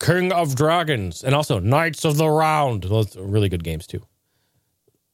[0.00, 2.84] King of Dragons and also Knights of the Round.
[2.84, 4.02] Those are really good games too.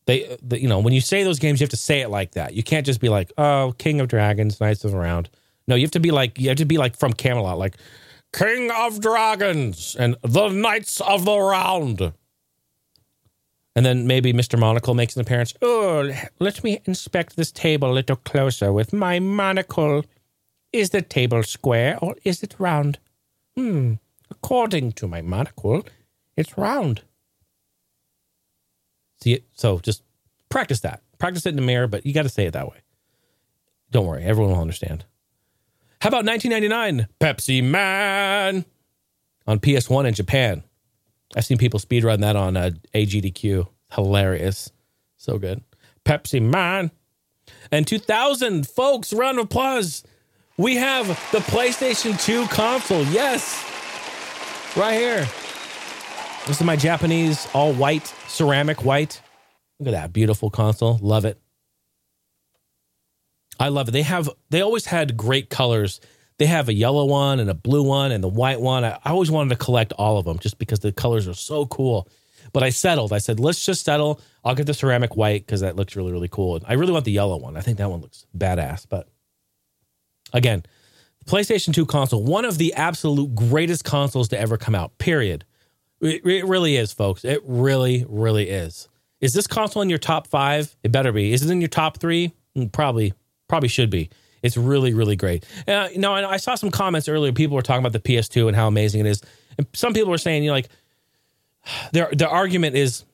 [0.07, 2.33] They, the, you know, when you say those games, you have to say it like
[2.33, 2.55] that.
[2.55, 5.29] You can't just be like, "Oh, King of Dragons, Knights of the Round."
[5.69, 7.77] No, you have to be like, you have to be like from Camelot, like
[8.33, 12.13] King of Dragons and the Knights of the Round.
[13.77, 14.59] And then maybe Mr.
[14.59, 15.55] Monocle makes an appearance.
[15.63, 20.05] Oh, let me inspect this table a little closer with my monocle.
[20.73, 22.99] Is the table square or is it round?
[23.57, 23.95] Hmm.
[24.31, 25.85] According to my monocle,
[26.37, 27.03] it's round.
[29.23, 29.45] See it?
[29.55, 30.03] So just
[30.49, 31.03] practice that.
[31.19, 32.79] Practice it in the mirror, but you got to say it that way.
[33.91, 35.05] Don't worry, everyone will understand.
[36.01, 37.09] How about 1999?
[37.21, 38.65] Pepsi Man
[39.47, 40.63] on PS1 in Japan.
[41.37, 43.69] I've seen people speedrun that on uh, AGDQ.
[43.93, 44.71] Hilarious.
[45.17, 45.63] So good.
[46.05, 46.91] Pepsi Man.
[47.71, 50.03] And 2000, folks, round of applause.
[50.57, 53.05] We have the PlayStation 2 console.
[53.05, 53.65] Yes.
[54.77, 55.27] Right here.
[56.47, 59.21] This is my Japanese all white, ceramic white.
[59.79, 60.99] Look at that beautiful console.
[61.01, 61.41] Love it.
[63.59, 63.93] I love it.
[63.93, 66.01] They have they always had great colors.
[66.41, 68.83] They have a yellow one and a blue one and the white one.
[68.83, 71.67] I, I always wanted to collect all of them just because the colors are so
[71.67, 72.09] cool.
[72.55, 73.13] But I settled.
[73.13, 74.23] I said, let's just settle.
[74.43, 76.59] I'll get the ceramic white because that looks really, really cool.
[76.67, 77.59] I really want the yellow one.
[77.59, 78.87] I think that one looks badass.
[78.89, 79.07] But
[80.33, 80.63] again,
[81.27, 85.45] PlayStation 2 console, one of the absolute greatest consoles to ever come out, period.
[86.01, 87.23] It, it really is, folks.
[87.23, 88.89] It really, really is.
[89.21, 90.75] Is this console in your top five?
[90.83, 91.35] It better be.
[91.35, 92.33] Is it in your top three?
[92.57, 93.13] Mm, Probably,
[93.47, 94.09] probably should be.
[94.43, 95.45] It's really, really great.
[95.69, 97.33] Uh, I saw some comments earlier.
[97.33, 99.23] People were talking about the PS2 and how amazing it is.
[99.59, 100.69] And some people were saying, you know, like
[101.93, 103.05] their their argument is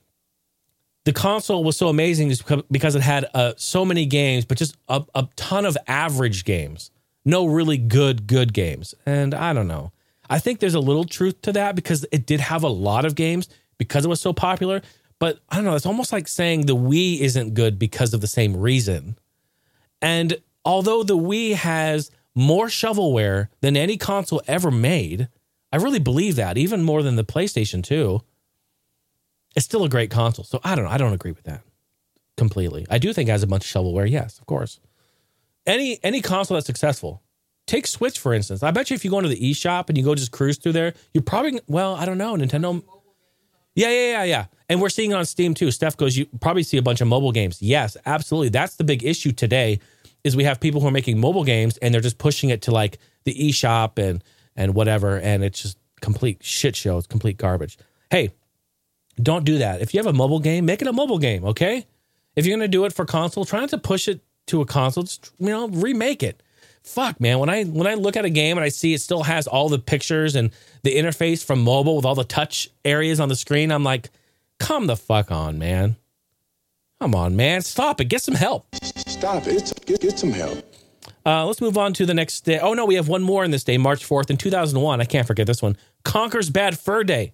[1.05, 4.77] the console was so amazing just because it had uh, so many games, but just
[4.89, 6.91] a, a ton of average games.
[7.25, 8.95] No really good, good games.
[9.05, 9.93] And I don't know.
[10.29, 13.15] I think there's a little truth to that because it did have a lot of
[13.15, 14.83] games because it was so popular.
[15.19, 15.77] But I don't know.
[15.77, 19.17] It's almost like saying the Wii isn't good because of the same reason.
[20.03, 25.29] And although the Wii has more shovelware than any console ever made,
[25.73, 28.21] I really believe that, even more than the PlayStation 2.
[29.55, 30.45] It's still a great console.
[30.45, 30.91] So I don't know.
[30.91, 31.63] I don't agree with that
[32.37, 32.87] completely.
[32.91, 34.11] I do think it has a bunch of shovelware.
[34.11, 34.81] Yes, of course.
[35.65, 37.23] Any any console that's successful.
[37.67, 38.63] Take Switch for instance.
[38.63, 40.73] I bet you if you go into the eShop and you go just cruise through
[40.73, 42.83] there, you're probably well, I don't know, Nintendo
[43.77, 44.45] yeah, yeah, yeah, yeah.
[44.71, 45.71] And we're seeing it on Steam too.
[45.71, 47.61] Steph goes, you probably see a bunch of mobile games.
[47.61, 48.49] Yes, absolutely.
[48.49, 49.81] That's the big issue today
[50.27, 52.73] is we have people who are making mobile games and they're just pushing it to
[52.73, 54.23] like the eShop and
[54.57, 55.19] and whatever.
[55.19, 56.99] And it's just complete shit show.
[56.99, 57.79] It's complete garbage.
[58.11, 58.31] Hey,
[59.23, 59.81] don't do that.
[59.81, 61.87] If you have a mobile game, make it a mobile game, okay?
[62.35, 65.05] If you're gonna do it for console, try not to push it to a console.
[65.05, 66.43] Just you know, remake it.
[66.83, 67.39] Fuck, man.
[67.39, 69.69] When I when I look at a game and I see it still has all
[69.69, 70.51] the pictures and
[70.83, 74.11] the interface from mobile with all the touch areas on the screen, I'm like,
[74.59, 75.97] come the fuck on, man.
[77.01, 77.61] Come on, man.
[77.63, 78.07] Stop it.
[78.07, 78.67] Get some help.
[78.75, 79.73] Stop it.
[79.87, 80.65] Get, get some help.
[81.25, 82.59] Uh, let's move on to the next day.
[82.59, 85.01] Oh no, we have one more in this day, March 4th in 2001.
[85.01, 85.77] I can't forget this one.
[86.05, 87.33] Conker's Bad Fur Day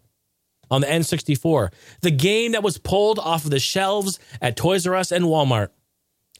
[0.71, 1.71] on the N64.
[2.01, 5.69] The game that was pulled off of the shelves at Toys R Us and Walmart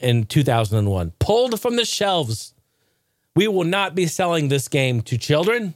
[0.01, 1.13] in 2001.
[1.19, 2.53] Pulled from the shelves.
[3.35, 5.75] We will not be selling this game to children.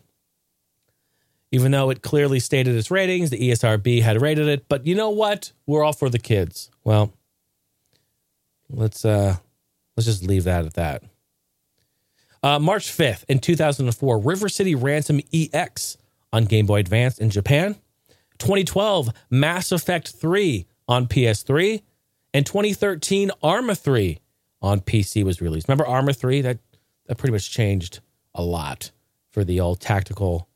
[1.51, 4.67] Even though it clearly stated its ratings, the ESRB had rated it.
[4.67, 5.53] But you know what?
[5.65, 6.69] We're all for the kids.
[6.83, 7.13] Well,
[8.69, 9.37] let's uh
[9.95, 11.03] let's just leave that at that.
[12.43, 15.97] Uh, March 5th in 2004, River City Ransom EX
[16.31, 17.75] on Game Boy Advance in Japan.
[18.37, 21.81] 2012, Mass Effect 3 on PS3.
[22.33, 24.19] And 2013, Arma 3
[24.61, 25.67] on PC was released.
[25.67, 26.41] Remember Arma 3?
[26.41, 26.59] That
[27.07, 28.01] that pretty much changed
[28.35, 28.91] a lot
[29.31, 30.47] for the old tactical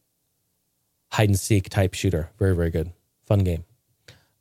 [1.12, 2.30] hide and seek type shooter.
[2.38, 2.92] Very, very good.
[3.26, 3.64] Fun game.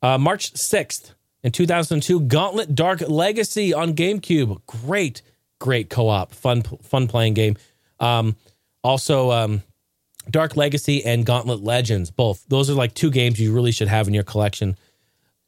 [0.03, 4.61] Uh, March 6th in 2002, Gauntlet Dark Legacy on GameCube.
[4.67, 5.23] Great,
[5.59, 6.33] great co op.
[6.35, 7.57] Fun, fun playing game.
[7.99, 8.37] Um,
[8.83, 9.63] also, um,
[10.29, 12.45] Dark Legacy and Gauntlet Legends, both.
[12.49, 14.77] Those are like two games you really should have in your collection.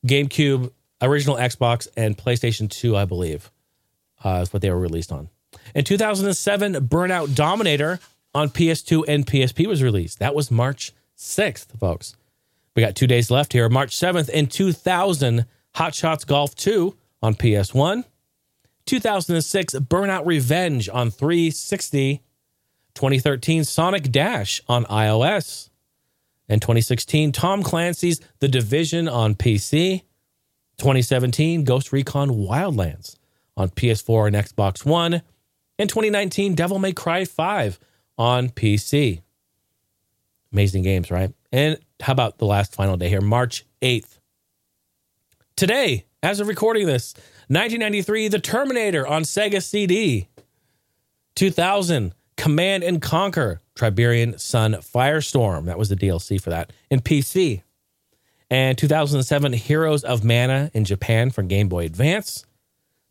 [0.06, 3.50] GameCube, original Xbox, and PlayStation 2, I believe,
[4.24, 5.28] uh, is what they were released on.
[5.74, 8.00] In 2007, Burnout Dominator
[8.34, 10.18] on PS2 and PSP was released.
[10.18, 12.16] That was March 6th, folks.
[12.74, 13.68] We got two days left here.
[13.68, 18.04] March 7th in 2000, Hot Shots Golf 2 on PS1.
[18.86, 22.22] 2006, Burnout Revenge on 360.
[22.94, 25.70] 2013, Sonic Dash on iOS.
[26.48, 30.02] And 2016, Tom Clancy's The Division on PC.
[30.78, 33.16] 2017, Ghost Recon Wildlands
[33.56, 35.22] on PS4 and Xbox One.
[35.78, 37.78] And 2019, Devil May Cry 5
[38.18, 39.22] on PC.
[40.52, 41.32] Amazing games, right?
[41.50, 44.18] And how about the last final day here, March 8th?
[45.56, 47.14] Today, as of recording this,
[47.48, 50.28] 1993, The Terminator on Sega CD.
[51.34, 55.66] 2000, Command and Conquer, Tiberian Sun Firestorm.
[55.66, 57.62] That was the DLC for that in PC.
[58.50, 62.46] And 2007, Heroes of Mana in Japan for Game Boy Advance.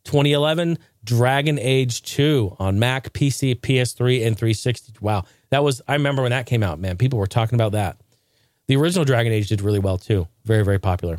[0.04, 4.94] 2011, Dragon Age 2 on Mac, PC, PS3, and 360.
[5.00, 5.24] Wow.
[5.50, 6.96] That was, I remember when that came out, man.
[6.96, 8.00] People were talking about that.
[8.66, 10.26] The original Dragon Age did really well too.
[10.44, 11.18] Very, very popular.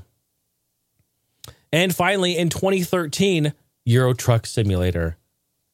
[1.73, 3.51] And finally, in 2013,
[3.85, 5.17] Euro Truck Simulator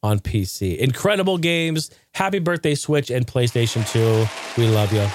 [0.02, 0.78] on PC.
[0.78, 1.92] Incredible games.
[2.14, 4.26] Happy birthday, Switch and PlayStation 2.
[4.62, 5.06] We love you.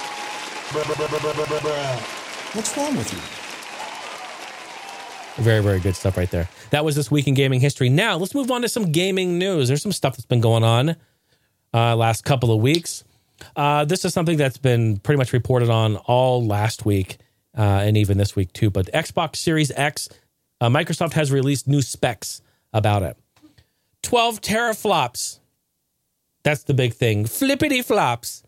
[2.52, 3.18] What's wrong with you?
[5.42, 6.50] Very, very good stuff right there.
[6.68, 7.88] That was this week in gaming history.
[7.88, 9.68] Now, let's move on to some gaming news.
[9.68, 10.96] There's some stuff that's been going on
[11.72, 13.04] uh, last couple of weeks.
[13.56, 17.16] Uh, this is something that's been pretty much reported on all last week
[17.56, 18.68] uh, and even this week too.
[18.70, 20.08] But Xbox Series X,
[20.60, 22.40] uh, Microsoft has released new specs
[22.72, 23.16] about it.
[24.02, 25.40] 12 teraflops.
[26.42, 27.24] That's the big thing.
[27.24, 28.42] Flippity flops.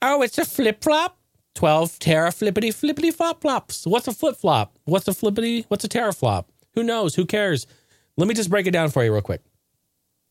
[0.00, 1.18] Oh, it's a flip flop?
[1.54, 3.86] 12 teraflippity flippity flop flops.
[3.86, 4.78] What's a flip flop?
[4.84, 5.64] What's a flippity?
[5.68, 6.44] What's a teraflop?
[6.74, 7.16] Who knows?
[7.16, 7.66] Who cares?
[8.16, 9.42] Let me just break it down for you real quick.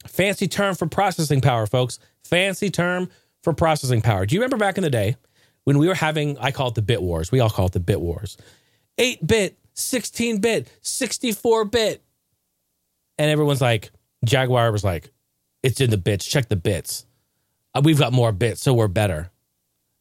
[0.08, 2.00] Fancy term for processing power, folks.
[2.24, 3.10] Fancy term
[3.44, 4.26] for processing power.
[4.26, 5.18] Do you remember back in the day
[5.66, 7.30] when we were having, I call it the bit wars.
[7.30, 8.38] We all call it the bit wars
[8.98, 12.04] 8 bit, 16 bit, 64 bit.
[13.18, 13.92] And everyone's like,
[14.26, 15.10] Jaguar was like,
[15.64, 16.26] it's in the bits.
[16.26, 17.06] Check the bits.
[17.74, 19.30] Uh, we've got more bits, so we're better.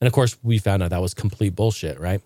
[0.00, 2.20] And of course, we found out that was complete bullshit, right?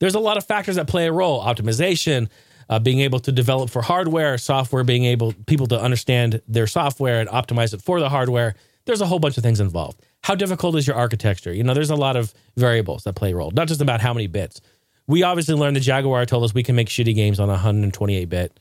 [0.00, 2.28] There's a lot of factors that play a role optimization,
[2.68, 7.20] uh, being able to develop for hardware, software, being able people to understand their software
[7.20, 8.54] and optimize it for the hardware.
[8.86, 10.00] There's a whole bunch of things involved.
[10.22, 11.52] How difficult is your architecture?
[11.52, 14.12] You know, there's a lot of variables that play a role, not just about how
[14.12, 14.60] many bits.
[15.06, 18.24] We obviously learned the Jaguar told us we can make shitty games on a 128
[18.28, 18.58] bit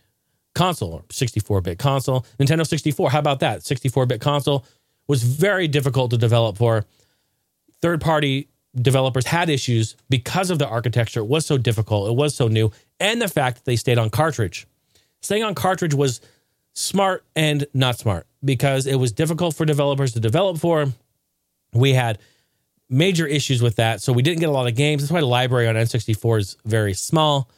[0.55, 2.25] console or 64 bit console.
[2.39, 3.63] Nintendo 64, how about that?
[3.63, 4.65] 64 bit console
[5.07, 6.85] was very difficult to develop for.
[7.81, 11.19] Third party developers had issues because of the architecture.
[11.19, 14.09] It was so difficult, it was so new, and the fact that they stayed on
[14.09, 14.67] cartridge.
[15.21, 16.21] Staying on cartridge was
[16.73, 20.87] smart and not smart because it was difficult for developers to develop for.
[21.73, 22.19] We had
[22.93, 25.01] major issues with that, so we didn't get a lot of games.
[25.01, 27.49] That's why the library on N64 is very small.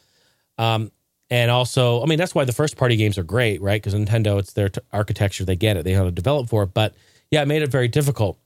[0.58, 0.90] Um,
[1.28, 3.82] and also, I mean, that's why the first party games are great, right?
[3.82, 6.62] Because Nintendo, it's their t- architecture, they get it, they know how to develop for
[6.62, 6.72] it.
[6.72, 6.94] But
[7.30, 8.38] yeah, it made it very difficult.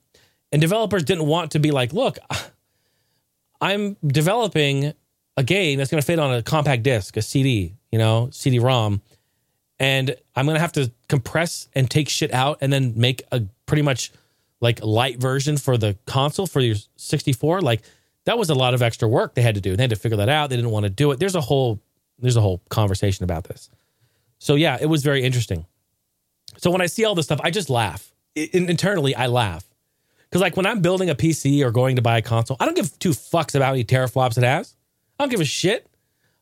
[0.51, 2.17] And developers didn't want to be like, look,
[3.61, 4.93] I'm developing
[5.37, 8.59] a game that's going to fit on a compact disc, a CD, you know, CD
[8.59, 9.01] ROM,
[9.79, 13.43] and I'm going to have to compress and take shit out and then make a
[13.65, 14.11] pretty much
[14.61, 17.61] like light version for the console for your 64.
[17.61, 17.81] Like
[18.25, 19.75] that was a lot of extra work they had to do.
[19.75, 20.49] They had to figure that out.
[20.49, 21.19] They didn't want to do it.
[21.19, 21.81] There's a whole
[22.19, 23.69] there's a whole conversation about this.
[24.37, 25.65] So yeah, it was very interesting.
[26.57, 28.13] So when I see all this stuff, I just laugh.
[28.35, 29.65] In, internally, I laugh
[30.29, 32.75] because like when I'm building a PC or going to buy a console, I don't
[32.75, 34.75] give two fucks about many teraflops it has.
[35.19, 35.87] I don't give a shit.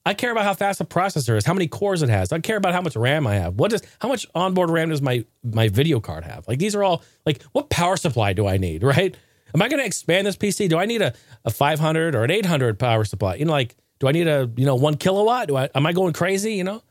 [0.09, 2.31] I care about how fast the processor is, how many cores it has.
[2.31, 3.59] I care about how much RAM I have.
[3.59, 6.47] What does how much onboard RAM does my my video card have?
[6.47, 9.15] Like these are all like what power supply do I need, right?
[9.53, 10.67] Am I going to expand this PC?
[10.67, 11.13] Do I need a,
[11.45, 13.35] a 500 or an 800 power supply?
[13.35, 15.47] You know, like do I need a you know one kilowatt?
[15.47, 16.55] Do I am I going crazy?
[16.55, 16.81] You know,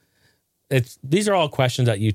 [0.70, 2.12] it's these are all questions that you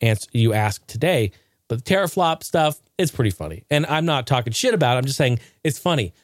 [0.00, 1.32] answer you ask today.
[1.68, 3.64] But the teraflop stuff, it's pretty funny.
[3.70, 5.00] And I'm not talking shit about it.
[5.00, 6.14] I'm just saying it's funny.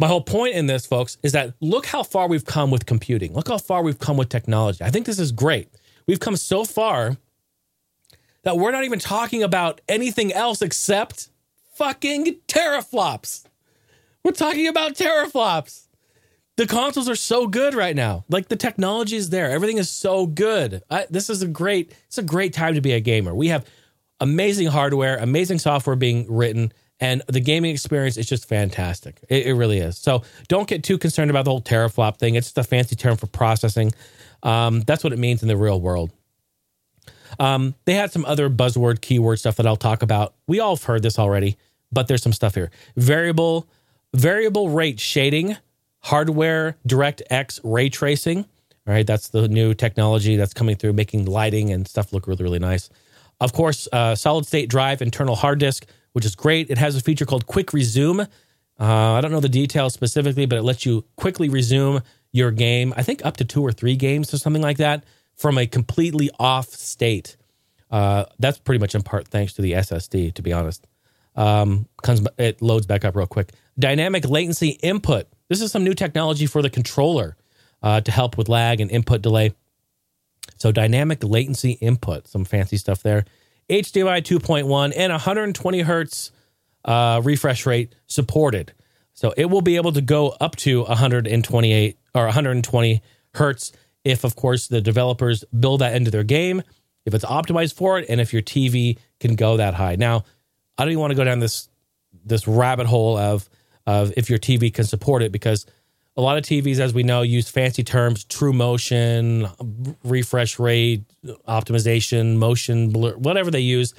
[0.00, 3.34] My whole point in this, folks, is that look how far we've come with computing.
[3.34, 4.82] Look how far we've come with technology.
[4.82, 5.68] I think this is great.
[6.06, 7.18] We've come so far
[8.42, 11.28] that we're not even talking about anything else except
[11.74, 13.44] fucking teraflops.
[14.24, 15.82] We're talking about teraflops.
[16.56, 18.24] The consoles are so good right now.
[18.30, 19.50] Like the technology is there.
[19.50, 20.82] Everything is so good.
[20.88, 21.94] I, this is a great.
[22.06, 23.34] It's a great time to be a gamer.
[23.34, 23.66] We have
[24.18, 29.20] amazing hardware, amazing software being written, and the gaming experience is just fantastic.
[29.28, 29.96] It, it really is.
[29.96, 32.34] So don't get too concerned about the whole teraflop thing.
[32.34, 33.92] It's just a fancy term for processing.
[34.42, 36.12] Um, that's what it means in the real world.
[37.38, 40.34] Um, they had some other buzzword, keyword stuff that I'll talk about.
[40.46, 41.56] We all have heard this already,
[41.92, 42.70] but there's some stuff here.
[42.96, 43.68] Variable,
[44.14, 45.56] variable rate shading,
[46.00, 48.38] hardware DirectX ray tracing.
[48.86, 52.42] All right, that's the new technology that's coming through, making lighting and stuff look really,
[52.42, 52.90] really nice.
[53.40, 56.70] Of course, uh, solid state drive, internal hard disk, which is great.
[56.70, 58.20] It has a feature called Quick Resume.
[58.80, 62.02] Uh, I don't know the details specifically, but it lets you quickly resume
[62.32, 62.94] your game.
[62.96, 65.04] I think up to two or three games or something like that
[65.36, 67.36] from a completely off state.
[67.90, 70.86] Uh, that's pretty much in part thanks to the SSD, to be honest.
[71.36, 73.52] Um, comes it loads back up real quick.
[73.78, 75.26] Dynamic latency input.
[75.48, 77.36] This is some new technology for the controller
[77.82, 79.52] uh, to help with lag and input delay.
[80.56, 83.24] So dynamic latency input, some fancy stuff there.
[83.70, 86.32] HDMI 2.1 and 120 hertz
[86.84, 88.72] uh, refresh rate supported.
[89.12, 93.02] So it will be able to go up to 128 or 120
[93.34, 93.72] hertz
[94.04, 96.62] if, of course, the developers build that into their game,
[97.04, 99.96] if it's optimized for it, and if your TV can go that high.
[99.96, 100.24] Now,
[100.76, 101.68] I don't even want to go down this
[102.24, 103.48] this rabbit hole of
[103.86, 105.66] of if your TV can support it because
[106.16, 109.48] a lot of TVs, as we know, use fancy terms: true motion,
[110.04, 111.04] refresh rate,
[111.48, 113.94] optimization, motion blur, whatever they use.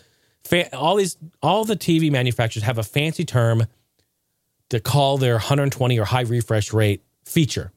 [0.73, 3.65] all these, all the TV manufacturers have a fancy term
[4.69, 7.71] to call their 120 or high refresh rate feature.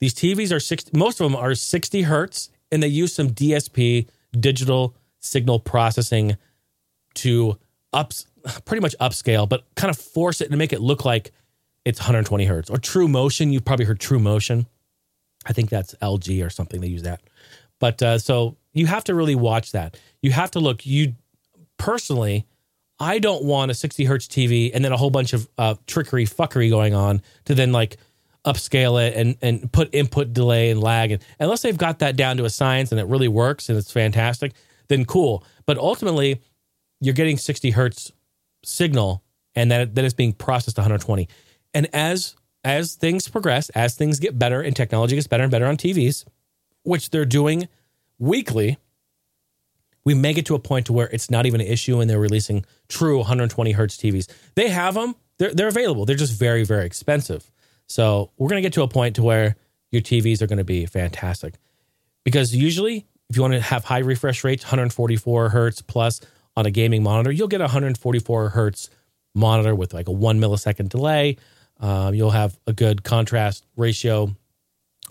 [0.00, 4.08] These TVs are 60, most of them are 60 hertz, and they use some DSP,
[4.38, 6.36] digital signal processing,
[7.14, 7.58] to
[7.92, 8.26] ups,
[8.64, 11.32] pretty much upscale, but kind of force it and make it look like
[11.86, 12.68] it's 120 hertz.
[12.68, 14.66] Or True Motion, you've probably heard True Motion.
[15.46, 16.80] I think that's LG or something.
[16.80, 17.22] They use that.
[17.78, 19.96] But uh, so you have to really watch that.
[20.20, 20.84] You have to look.
[20.84, 21.14] You
[21.78, 22.44] personally,
[22.98, 26.26] I don't want a 60 hertz TV and then a whole bunch of uh, trickery,
[26.26, 27.98] fuckery going on to then like
[28.44, 32.36] upscale it and and put input delay and lag and unless they've got that down
[32.36, 34.52] to a science and it really works and it's fantastic
[34.86, 36.40] then cool but ultimately
[37.00, 38.12] you're getting 60 hertz
[38.64, 39.24] signal
[39.56, 41.28] and that that is being processed 120
[41.76, 45.66] and as as things progress as things get better and technology gets better and better
[45.66, 46.24] on TVs
[46.82, 47.68] which they're doing
[48.18, 48.78] weekly
[50.04, 52.18] we may get to a point to where it's not even an issue and they're
[52.18, 56.04] releasing true 120 hertz TVs they have them they're, they're available.
[56.04, 57.50] They're just very very expensive.
[57.86, 59.56] So we're going to get to a point to where
[59.90, 61.54] your TVs are going to be fantastic.
[62.24, 66.20] Because usually if you want to have high refresh rates, 144 hertz plus
[66.56, 68.90] on a gaming monitor, you'll get a 144 hertz
[69.34, 71.36] monitor with like a one millisecond delay.
[71.80, 74.34] Um, you'll have a good contrast ratio.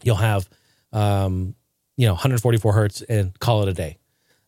[0.03, 0.49] You'll have,
[0.91, 1.55] um,
[1.97, 3.97] you know, 144 hertz and call it a day.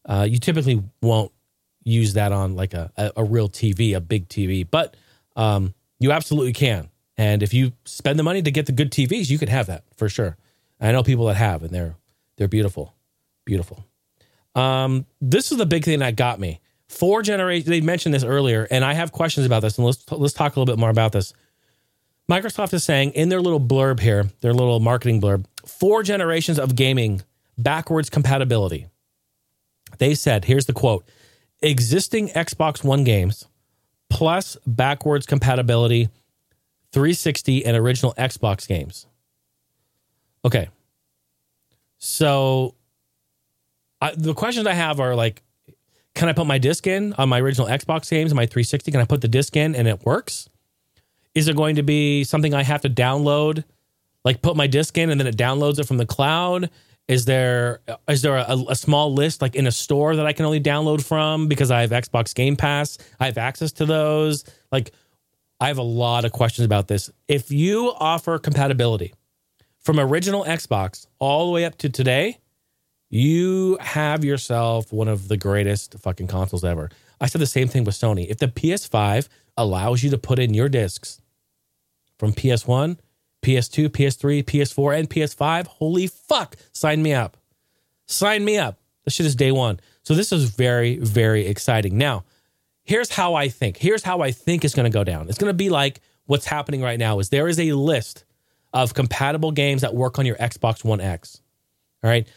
[0.06, 1.32] Uh, you typically won't
[1.84, 4.96] use that on like a, a, a real TV, a big TV, but
[5.36, 6.90] um, you absolutely can.
[7.18, 9.84] And if you spend the money to get the good TVs, you could have that
[9.96, 10.38] for sure.
[10.80, 11.96] I know people that have, and they're
[12.38, 12.94] they're beautiful,
[13.46, 13.84] beautiful.
[14.54, 16.62] Um, this is the big thing that got me.
[16.88, 17.68] Four generations.
[17.68, 19.78] They mentioned this earlier, and I have questions about this.
[19.78, 21.34] And let's let's talk a little bit more about this.
[22.30, 26.76] Microsoft is saying in their little blurb here, their little marketing blurb, four generations of
[26.76, 27.22] gaming
[27.58, 28.88] backwards compatibility.
[29.98, 31.06] They said, here's the quote:
[31.62, 33.48] existing Xbox One games
[34.10, 36.10] plus backwards compatibility
[36.92, 39.06] 360 and original Xbox games.
[40.46, 40.70] Okay.
[41.98, 42.76] So
[44.02, 45.44] I, the questions I have are like,
[46.16, 48.92] can I put my disc in on my original Xbox games, my 360?
[48.92, 50.50] Can I put the disc in and it works?
[51.38, 53.64] Is it going to be something I have to download,
[54.26, 56.72] like put my disc in and then it downloads it from the cloud?
[57.08, 60.46] Is there is there a, a, small list like in a store that I can
[60.46, 62.98] only download from because I have Xbox Game Pass?
[63.20, 64.46] I have access to those.
[64.72, 64.90] Like,
[65.60, 67.12] I have a lot of questions about this.
[67.28, 69.14] If you offer compatibility
[69.80, 72.40] from original Xbox all the way up to today,
[73.12, 76.90] you have yourself one of the greatest fucking consoles ever.
[77.22, 78.26] I said the same thing with Sony.
[78.28, 81.22] If the PS5 allows you to put in your discs
[82.18, 82.98] from PS1,
[83.42, 87.38] PS2, PS3, PS4, and PS5, holy fuck, sign me up.
[88.08, 88.80] Sign me up.
[89.06, 89.80] This shit is day one.
[90.04, 91.98] So this is very, very exciting.
[91.98, 92.24] Now,
[92.84, 93.78] here's how I think.
[93.78, 95.30] Here's how I think it's going to go down.
[95.30, 98.26] It's going to be like what's happening right now is there is a list
[98.74, 101.42] of compatible games that work on your Xbox One X.
[102.04, 102.28] All right.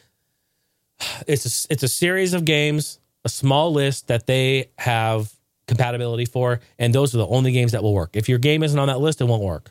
[1.26, 5.32] It's a, it's a series of games, a small list that they have
[5.70, 8.10] compatibility for, and those are the only games that will work.
[8.14, 9.70] If your game isn't on that list, it won't work.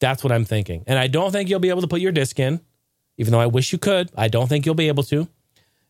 [0.00, 0.84] That's what I'm thinking.
[0.86, 2.60] And I don't think you'll be able to put your disc in,
[3.18, 4.10] even though I wish you could.
[4.16, 5.28] I don't think you'll be able to.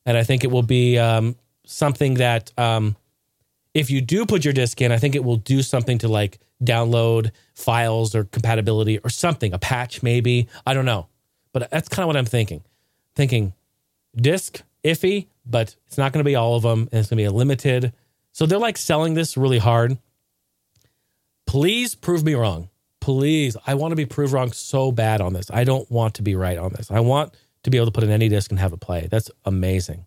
[0.05, 2.97] And I think it will be um, something that um,
[3.75, 6.41] if you do put your disc in, I think it will do something to like
[6.65, 10.49] download files or compatibility or something, a patch maybe.
[10.67, 11.07] I don't know.
[11.53, 12.65] But that's kind of what I'm thinking.
[13.15, 13.53] Thinking
[14.17, 17.23] disc, iffy, but it's not going to be all of them and it's going to
[17.23, 17.93] be a limited.
[18.39, 19.99] So they're like selling this really hard.
[21.45, 22.69] Please prove me wrong.
[23.01, 23.57] Please.
[23.67, 25.51] I want to be proved wrong so bad on this.
[25.53, 26.89] I don't want to be right on this.
[26.89, 27.35] I want
[27.65, 29.09] to be able to put in any disc and have it play.
[29.11, 30.07] That's amazing.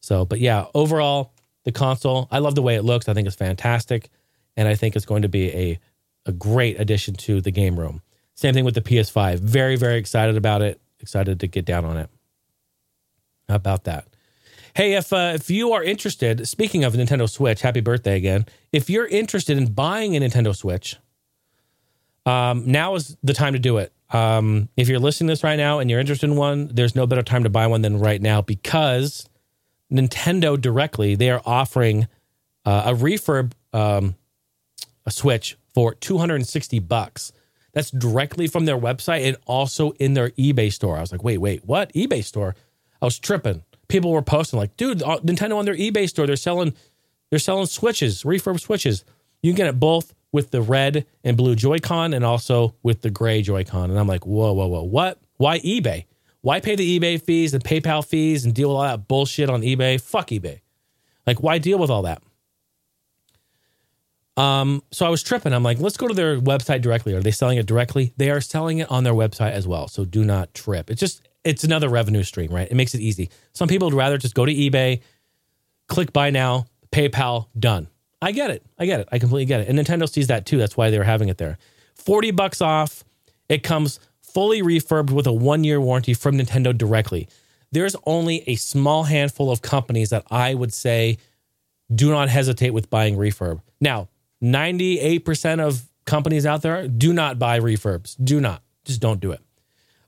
[0.00, 3.08] So, but yeah, overall, the console, I love the way it looks.
[3.08, 4.10] I think it's fantastic.
[4.56, 5.78] And I think it's going to be a,
[6.26, 8.02] a great addition to the game room.
[8.34, 9.38] Same thing with the PS5.
[9.38, 10.80] Very, very excited about it.
[10.98, 12.10] Excited to get down on it.
[13.48, 14.08] How about that?
[14.74, 18.46] Hey, if uh, if you are interested, speaking of Nintendo Switch, happy birthday again.
[18.72, 20.96] If you're interested in buying a Nintendo Switch,
[22.24, 23.92] um, now is the time to do it.
[24.10, 27.06] Um, if you're listening to this right now and you're interested in one, there's no
[27.06, 29.28] better time to buy one than right now because
[29.90, 32.06] Nintendo directly they are offering
[32.64, 34.14] uh, a refurb um,
[35.06, 37.32] a Switch for 260 bucks.
[37.72, 40.96] That's directly from their website and also in their eBay store.
[40.96, 42.56] I was like, wait, wait, what eBay store?
[43.00, 43.62] I was tripping.
[43.90, 46.74] People were posting like, dude, uh, Nintendo on their eBay store, they're selling,
[47.28, 49.04] they're selling switches, refurb switches.
[49.42, 53.10] You can get it both with the red and blue Joy-Con and also with the
[53.10, 53.90] gray Joy-Con.
[53.90, 55.18] And I'm like, whoa, whoa, whoa, what?
[55.36, 56.06] Why eBay?
[56.42, 59.62] Why pay the eBay fees and PayPal fees and deal with all that bullshit on
[59.62, 60.00] eBay?
[60.00, 60.60] Fuck eBay.
[61.26, 62.22] Like, why deal with all that?
[64.36, 65.52] Um, so I was tripping.
[65.52, 67.12] I'm like, let's go to their website directly.
[67.12, 68.14] Are they selling it directly?
[68.16, 69.88] They are selling it on their website as well.
[69.88, 70.90] So do not trip.
[70.90, 72.70] It's just it's another revenue stream, right?
[72.70, 73.30] It makes it easy.
[73.52, 75.00] Some people would rather just go to eBay,
[75.88, 77.88] click buy now, PayPal, done.
[78.22, 78.64] I get it.
[78.78, 79.08] I get it.
[79.10, 79.68] I completely get it.
[79.68, 80.58] And Nintendo sees that too.
[80.58, 81.58] That's why they're having it there.
[81.94, 83.04] 40 bucks off.
[83.48, 87.28] It comes fully refurbed with a one year warranty from Nintendo directly.
[87.72, 91.18] There's only a small handful of companies that I would say
[91.92, 93.60] do not hesitate with buying refurb.
[93.80, 94.08] Now,
[94.42, 98.16] 98% of companies out there do not buy refurbs.
[98.22, 98.62] Do not.
[98.84, 99.40] Just don't do it.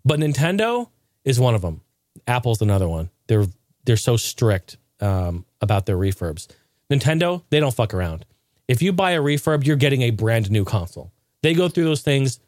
[0.05, 0.89] But Nintendo
[1.25, 1.81] is one of them.
[2.27, 3.11] Apple's another one.
[3.27, 3.47] They're
[3.85, 6.49] they're so strict um, about their refurbs.
[6.91, 8.25] Nintendo, they don't fuck around.
[8.69, 11.11] If you buy a refurb, you're getting a brand new console.
[11.43, 12.39] They go through those things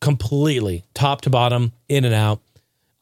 [0.00, 2.40] completely, top to bottom, in and out.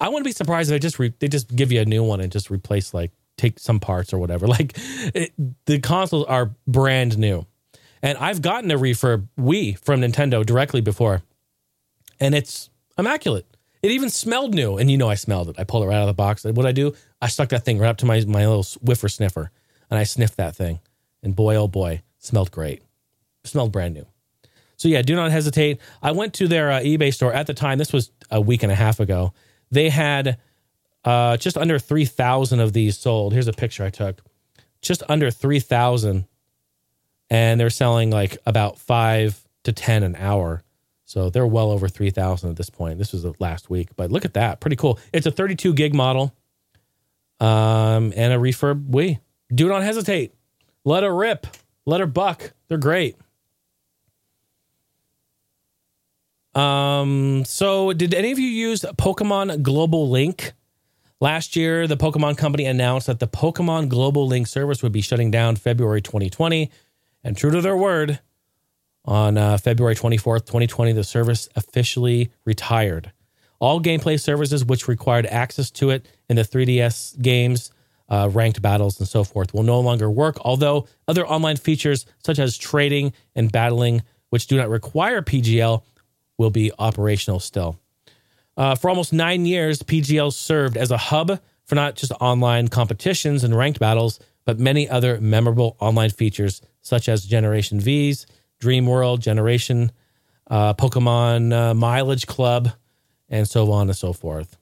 [0.00, 2.20] I wouldn't be surprised if they just re- they just give you a new one
[2.20, 4.46] and just replace like take some parts or whatever.
[4.52, 4.72] Like
[5.14, 5.32] it,
[5.66, 7.46] the consoles are brand new,
[8.02, 11.22] and I've gotten a refurb Wii from Nintendo directly before,
[12.18, 13.46] and it's immaculate.
[13.82, 15.56] It even smelled new, and you know I smelled it.
[15.58, 16.44] I pulled it right out of the box.
[16.44, 16.94] What I do?
[17.20, 19.50] I stuck that thing right up to my my little whiffer sniffer,
[19.90, 20.78] and I sniffed that thing,
[21.22, 22.82] and boy oh boy, smelled great.
[23.44, 24.06] smelled brand new.
[24.76, 25.80] So yeah, do not hesitate.
[26.02, 27.78] I went to their uh, eBay store at the time.
[27.78, 29.32] This was a week and a half ago.
[29.70, 30.38] They had
[31.04, 33.32] uh, just under three thousand of these sold.
[33.32, 34.20] Here's a picture I took.
[34.80, 36.26] Just under three thousand,
[37.30, 40.62] and they're selling like about five to ten an hour.
[41.12, 42.96] So they're well over three thousand at this point.
[42.96, 44.98] This was last week, but look at that, pretty cool.
[45.12, 46.34] It's a 32 gig model,
[47.38, 49.20] um, and a refurb Wii.
[49.54, 50.32] Do not hesitate.
[50.86, 51.46] Let her rip.
[51.84, 52.54] Let her buck.
[52.68, 53.16] They're great.
[56.54, 60.54] Um, so did any of you use Pokemon Global Link?
[61.20, 65.30] Last year, the Pokemon Company announced that the Pokemon Global Link service would be shutting
[65.30, 66.70] down February 2020.
[67.22, 68.20] And true to their word,
[69.04, 73.12] on uh, February 24th, 2020, the service officially retired.
[73.58, 77.70] All gameplay services which required access to it in the 3DS games,
[78.08, 82.38] uh, ranked battles, and so forth will no longer work, although other online features such
[82.38, 85.82] as trading and battling, which do not require PGL,
[86.38, 87.78] will be operational still.
[88.56, 93.44] Uh, for almost nine years, PGL served as a hub for not just online competitions
[93.44, 98.26] and ranked battles, but many other memorable online features such as Generation V's,
[98.62, 99.90] Dream World, Generation,
[100.48, 102.70] uh, Pokemon uh, Mileage Club,
[103.28, 104.56] and so on and so forth.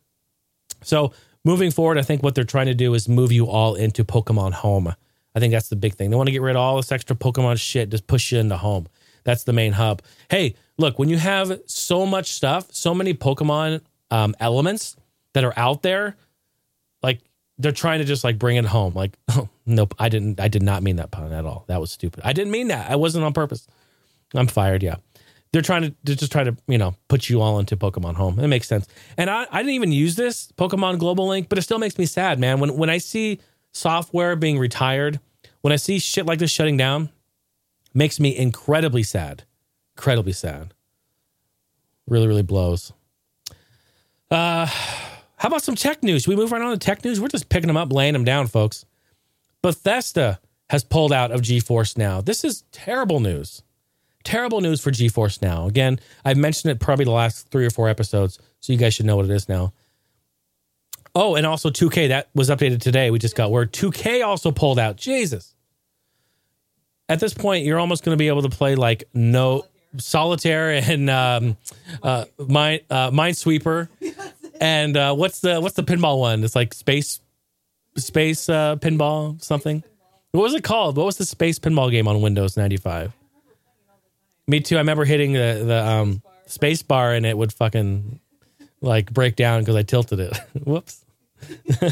[0.82, 1.12] So,
[1.44, 4.54] moving forward, I think what they're trying to do is move you all into Pokemon
[4.54, 4.94] Home.
[5.34, 6.08] I think that's the big thing.
[6.08, 8.56] They want to get rid of all this extra Pokemon shit, just push you into
[8.56, 8.86] home.
[9.24, 10.00] That's the main hub.
[10.30, 14.96] Hey, look, when you have so much stuff, so many Pokemon um, elements
[15.34, 16.16] that are out there,
[17.02, 17.20] like
[17.58, 18.94] they're trying to just like bring it home.
[18.94, 20.40] Like, oh, nope, I didn't.
[20.40, 21.64] I did not mean that pun at all.
[21.68, 22.22] That was stupid.
[22.24, 22.90] I didn't mean that.
[22.90, 23.66] I wasn't on purpose.
[24.34, 24.82] I'm fired.
[24.82, 24.96] Yeah,
[25.52, 28.38] they're trying to they're just trying to you know put you all into Pokemon Home.
[28.38, 28.86] It makes sense.
[29.16, 32.06] And I, I didn't even use this Pokemon Global Link, but it still makes me
[32.06, 32.60] sad, man.
[32.60, 33.40] When when I see
[33.72, 35.20] software being retired,
[35.62, 37.10] when I see shit like this shutting down,
[37.94, 39.44] makes me incredibly sad.
[39.96, 40.74] Incredibly sad.
[42.06, 42.92] Really, really blows.
[44.30, 46.22] Uh, how about some tech news?
[46.22, 47.20] Should we move right on to tech news?
[47.20, 48.84] We're just picking them up, laying them down, folks.
[49.62, 52.20] Bethesda has pulled out of GeForce Now.
[52.20, 53.62] This is terrible news.
[54.22, 55.66] Terrible news for GeForce Now.
[55.66, 59.06] Again, I've mentioned it probably the last three or four episodes, so you guys should
[59.06, 59.72] know what it is now.
[61.14, 63.10] Oh, and also 2K, that was updated today.
[63.10, 64.96] We just got word 2K also pulled out.
[64.96, 65.54] Jesus.
[67.08, 69.64] At this point, you're almost going to be able to play like no
[69.96, 71.56] solitaire and um,
[72.02, 73.88] uh, mine, uh, Minesweeper.
[74.60, 76.44] And uh, what's the what's the pinball one?
[76.44, 77.20] It's like space
[77.96, 79.82] space uh, pinball something.
[80.32, 80.96] What was it called?
[80.96, 83.12] What was the space pinball game on Windows 95?
[84.50, 84.74] Me too.
[84.74, 88.18] I remember hitting the the um, space bar and it would fucking
[88.80, 90.36] like break down because I tilted it.
[90.64, 91.04] Whoops.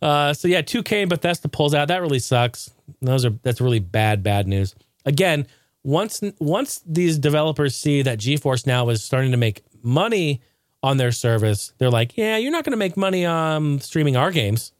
[0.00, 1.88] uh, so yeah, 2K and Bethesda pulls out.
[1.88, 2.70] That really sucks.
[3.02, 4.76] Those are that's really bad bad news.
[5.04, 5.48] Again,
[5.82, 10.42] once once these developers see that GeForce Now is starting to make money
[10.84, 14.30] on their service, they're like, yeah, you're not going to make money on streaming our
[14.30, 14.70] games.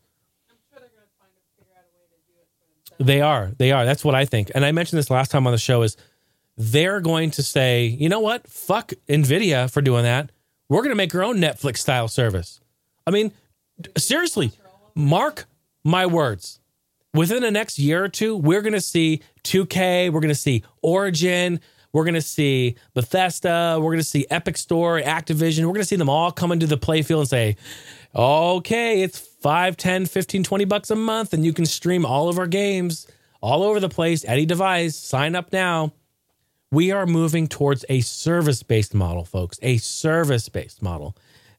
[2.98, 3.50] They are.
[3.58, 3.84] They are.
[3.84, 4.52] That's what I think.
[4.54, 5.96] And I mentioned this last time on the show is
[6.56, 8.46] they're going to say, you know what?
[8.48, 10.30] Fuck Nvidia for doing that.
[10.68, 12.60] We're going to make our own Netflix style service.
[13.06, 13.32] I mean,
[13.96, 14.52] seriously,
[14.94, 15.46] mark
[15.84, 16.60] my words.
[17.14, 20.64] Within the next year or two, we're going to see 2K, we're going to see
[20.82, 21.60] Origin,
[21.92, 25.60] we're going to see Bethesda, we're going to see Epic Store, Activision.
[25.60, 27.56] We're going to see them all come into the playfield and say,
[28.14, 32.38] okay, it's 5, 10, 15, 20 bucks a month, and you can stream all of
[32.38, 33.06] our games
[33.40, 34.96] all over the place, any device.
[34.96, 35.92] Sign up now.
[36.70, 41.16] We are moving towards a service based model, folks, a service based model.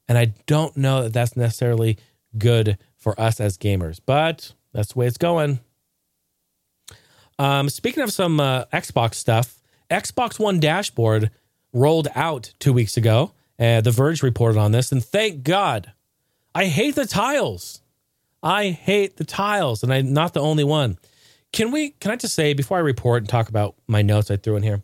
[0.08, 1.98] And I don't know that that's necessarily
[2.38, 5.60] good for us as gamers, but that's the way it's going.
[7.40, 11.32] Um, speaking of some uh, Xbox stuff, Xbox One dashboard
[11.74, 13.34] rolled out two weeks ago.
[13.60, 15.92] Uh, the Verge reported on this, and thank God.
[16.54, 17.82] I hate the tiles.
[18.42, 20.98] I hate the tiles, and I'm not the only one.
[21.52, 21.92] Can we?
[21.92, 24.64] Can I just say before I report and talk about my notes I threw in
[24.64, 24.82] here?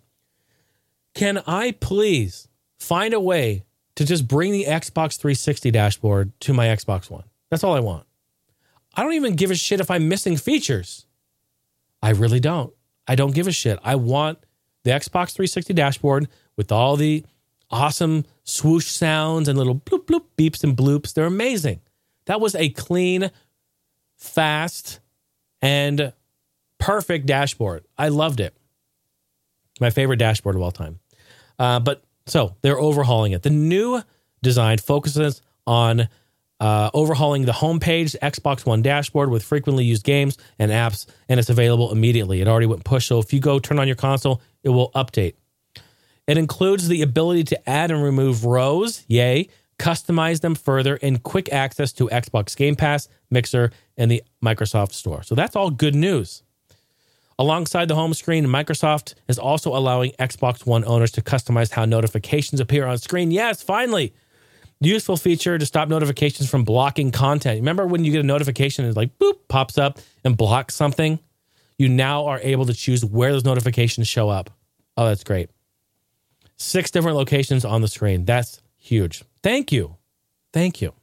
[1.14, 2.47] Can I please
[2.80, 7.24] find a way to just bring the Xbox 360 dashboard to my Xbox One?
[7.49, 8.05] That's all I want.
[8.95, 11.05] I don't even give a shit if I'm missing features.
[12.01, 12.74] I really don't.
[13.07, 13.80] I don't give a shit.
[13.84, 14.39] I want
[14.84, 17.26] the Xbox 360 dashboard with all the
[17.70, 21.14] awesome swoosh sounds and little bloop bloop beeps and bloops.
[21.14, 21.82] They're amazing.
[22.26, 23.32] That was a clean,
[24.18, 24.99] fast,
[25.61, 26.14] and
[26.78, 27.86] perfect dashboard.
[27.97, 28.55] I loved it.
[29.80, 30.99] My favorite dashboard of all time.
[31.59, 33.43] Uh, but so they're overhauling it.
[33.43, 34.01] The new
[34.41, 36.07] design focuses on
[36.59, 41.49] uh, overhauling the homepage, Xbox One dashboard with frequently used games and apps, and it's
[41.49, 42.41] available immediately.
[42.41, 45.35] It already went push, so if you go turn on your console, it will update.
[46.25, 51.51] It includes the ability to add and remove rows, yay, customize them further, and quick
[51.51, 55.23] access to Xbox Game Pass, Mixer, and the Microsoft Store.
[55.23, 56.42] So that's all good news.
[57.39, 62.59] Alongside the home screen, Microsoft is also allowing Xbox One owners to customize how notifications
[62.59, 63.31] appear on screen.
[63.31, 64.13] Yes, finally.
[64.79, 67.59] Useful feature to stop notifications from blocking content.
[67.59, 71.19] Remember when you get a notification it's like boop pops up and blocks something?
[71.77, 74.49] You now are able to choose where those notifications show up.
[74.97, 75.49] Oh, that's great.
[76.57, 78.25] Six different locations on the screen.
[78.25, 79.23] That's huge.
[79.41, 79.95] Thank you.
[80.51, 80.93] Thank you.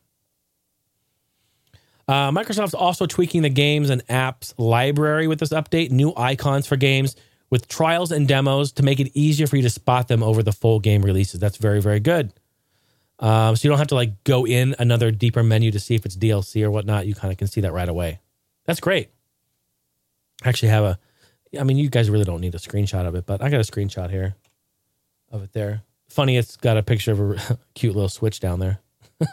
[2.10, 6.74] Uh, Microsoft's also tweaking the games and apps library with this update, new icons for
[6.74, 7.14] games
[7.50, 10.50] with trials and demos to make it easier for you to spot them over the
[10.50, 11.38] full game releases.
[11.38, 12.32] That's very, very good.
[13.20, 16.04] Um, so you don't have to like go in another deeper menu to see if
[16.04, 17.06] it's DLC or whatnot.
[17.06, 18.18] You kind of can see that right away.
[18.64, 19.10] That's great.
[20.42, 20.98] I actually have a,
[21.60, 23.72] I mean, you guys really don't need a screenshot of it, but I got a
[23.72, 24.34] screenshot here
[25.30, 25.82] of it there.
[26.08, 28.80] Funny, it's got a picture of a cute little switch down there.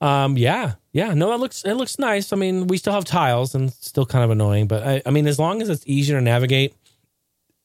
[0.00, 1.12] Um, yeah, yeah.
[1.12, 2.32] No, it looks it looks nice.
[2.32, 5.26] I mean, we still have tiles and still kind of annoying, but I, I mean,
[5.26, 6.74] as long as it's easier to navigate,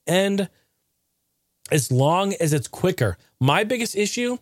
[0.06, 0.50] and
[1.72, 3.18] as long as it's quicker.
[3.40, 4.38] My biggest issue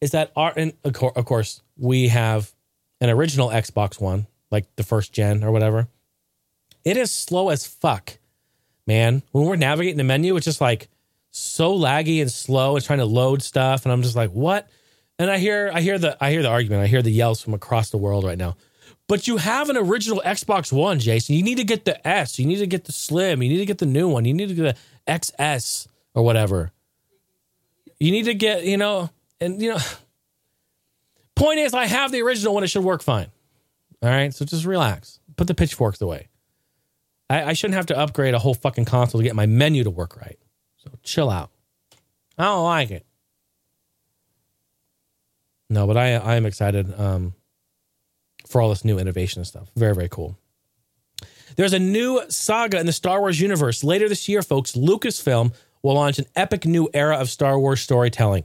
[0.00, 2.52] is that our and of of course we have
[3.00, 5.88] an original Xbox One, like the first gen or whatever.
[6.84, 8.18] It is slow as fuck,
[8.86, 9.22] man.
[9.32, 10.88] When we're navigating the menu, it's just like
[11.30, 12.76] so laggy and slow.
[12.76, 14.68] It's trying to load stuff, and I'm just like, what?
[15.18, 16.82] And I hear I hear the I hear the argument.
[16.82, 18.56] I hear the yells from across the world right now.
[19.08, 21.36] But you have an original Xbox One, Jason.
[21.36, 22.38] You need to get the S.
[22.38, 23.42] You need to get the Slim.
[23.42, 24.24] You need to get the new one.
[24.24, 26.72] You need to get the XS or whatever.
[28.00, 29.10] You need to get, you know,
[29.40, 29.78] and you know.
[31.36, 32.64] Point is, I have the original one.
[32.64, 33.26] It should work fine.
[34.02, 35.20] All right, so just relax.
[35.36, 36.28] Put the pitchforks away.
[37.28, 39.90] I, I shouldn't have to upgrade a whole fucking console to get my menu to
[39.90, 40.38] work right.
[40.78, 41.50] So chill out.
[42.38, 43.05] I don't like it.
[45.68, 47.34] No, but I I am excited um,
[48.46, 49.70] for all this new innovation and stuff.
[49.76, 50.38] Very very cool.
[51.56, 53.82] There's a new saga in the Star Wars universe.
[53.82, 58.44] Later this year, folks, Lucasfilm will launch an epic new era of Star Wars storytelling.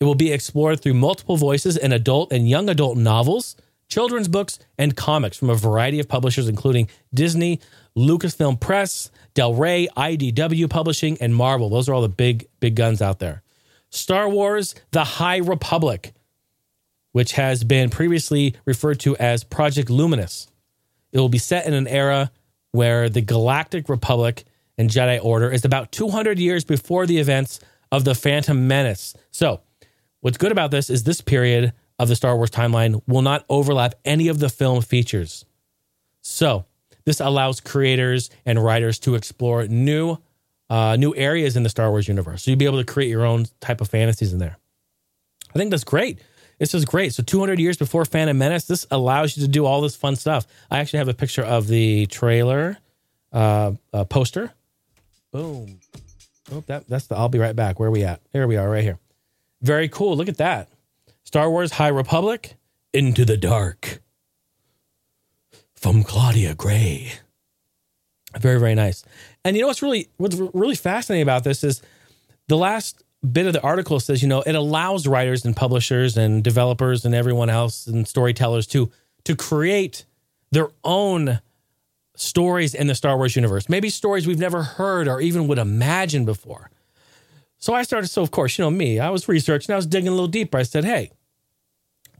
[0.00, 3.54] It will be explored through multiple voices in adult and young adult novels,
[3.88, 7.60] children's books, and comics from a variety of publishers, including Disney,
[7.96, 11.68] Lucasfilm Press, Del Rey, IDW Publishing, and Marvel.
[11.68, 13.42] Those are all the big, big guns out there.
[13.90, 16.14] Star Wars The High Republic,
[17.12, 20.48] which has been previously referred to as Project Luminous.
[21.12, 22.30] It will be set in an era
[22.72, 24.44] where the Galactic Republic
[24.78, 27.60] and Jedi Order is about 200 years before the events
[27.90, 29.14] of the Phantom Menace.
[29.30, 29.60] So,
[30.20, 33.94] what's good about this is this period of the Star Wars timeline will not overlap
[34.04, 35.44] any of the film features.
[36.22, 36.64] So,
[37.04, 40.18] this allows creators and writers to explore new
[40.70, 42.44] uh, new areas in the Star Wars universe.
[42.44, 44.56] So you'll be able to create your own type of fantasies in there.
[45.54, 46.18] I think that's great.
[46.62, 47.12] This is great.
[47.12, 50.46] So 200 years before Phantom Menace, this allows you to do all this fun stuff.
[50.70, 52.78] I actually have a picture of the trailer
[53.32, 54.52] uh, uh, poster.
[55.32, 55.80] Boom.
[56.52, 57.16] Oh, that, that's the.
[57.16, 57.80] I'll be right back.
[57.80, 58.20] Where are we at?
[58.30, 59.00] There we are, right here.
[59.60, 60.16] Very cool.
[60.16, 60.68] Look at that.
[61.24, 62.54] Star Wars High Republic
[62.92, 64.00] Into the Dark
[65.74, 67.14] from Claudia Gray.
[68.38, 69.04] Very, very nice.
[69.44, 71.82] And you know what's really what's really fascinating about this is
[72.46, 76.42] the last bit of the article says, you know, it allows writers and publishers and
[76.42, 78.90] developers and everyone else and storytellers to
[79.24, 80.04] to create
[80.50, 81.40] their own
[82.16, 83.68] stories in the Star Wars universe.
[83.68, 86.70] Maybe stories we've never heard or even would imagine before.
[87.58, 90.08] So I started, so of course, you know me, I was researching, I was digging
[90.08, 90.58] a little deeper.
[90.58, 91.12] I said, hey,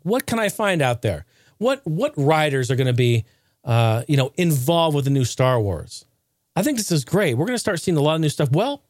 [0.03, 1.27] what can I find out there?
[1.59, 3.25] What what writers are going to be
[3.65, 6.05] uh, you know, involved with the new Star Wars.
[6.57, 7.37] I think this is great.
[7.37, 8.51] We're going to start seeing a lot of new stuff.
[8.51, 8.83] Well,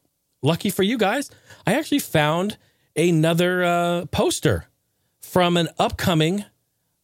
[0.43, 1.31] lucky for you guys,
[1.67, 2.59] I actually found
[2.97, 4.67] another uh, poster
[5.21, 6.45] from an upcoming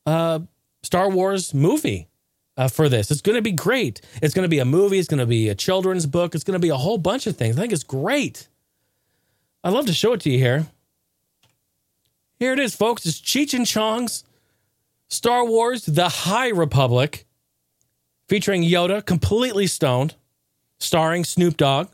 [0.04, 0.40] uh,
[0.82, 2.08] Star Wars movie
[2.56, 3.10] uh, for this.
[3.10, 4.00] It's going to be great.
[4.20, 4.98] It's going to be a movie.
[4.98, 6.34] It's going to be a children's book.
[6.34, 7.56] It's going to be a whole bunch of things.
[7.56, 8.48] I think it's great.
[9.64, 10.66] I'd love to show it to you here.
[12.38, 13.06] Here it is, folks.
[13.06, 14.24] It's Cheech and Chong's
[15.08, 17.26] Star Wars The High Republic
[18.28, 20.14] featuring Yoda completely stoned,
[20.78, 21.88] starring Snoop Dogg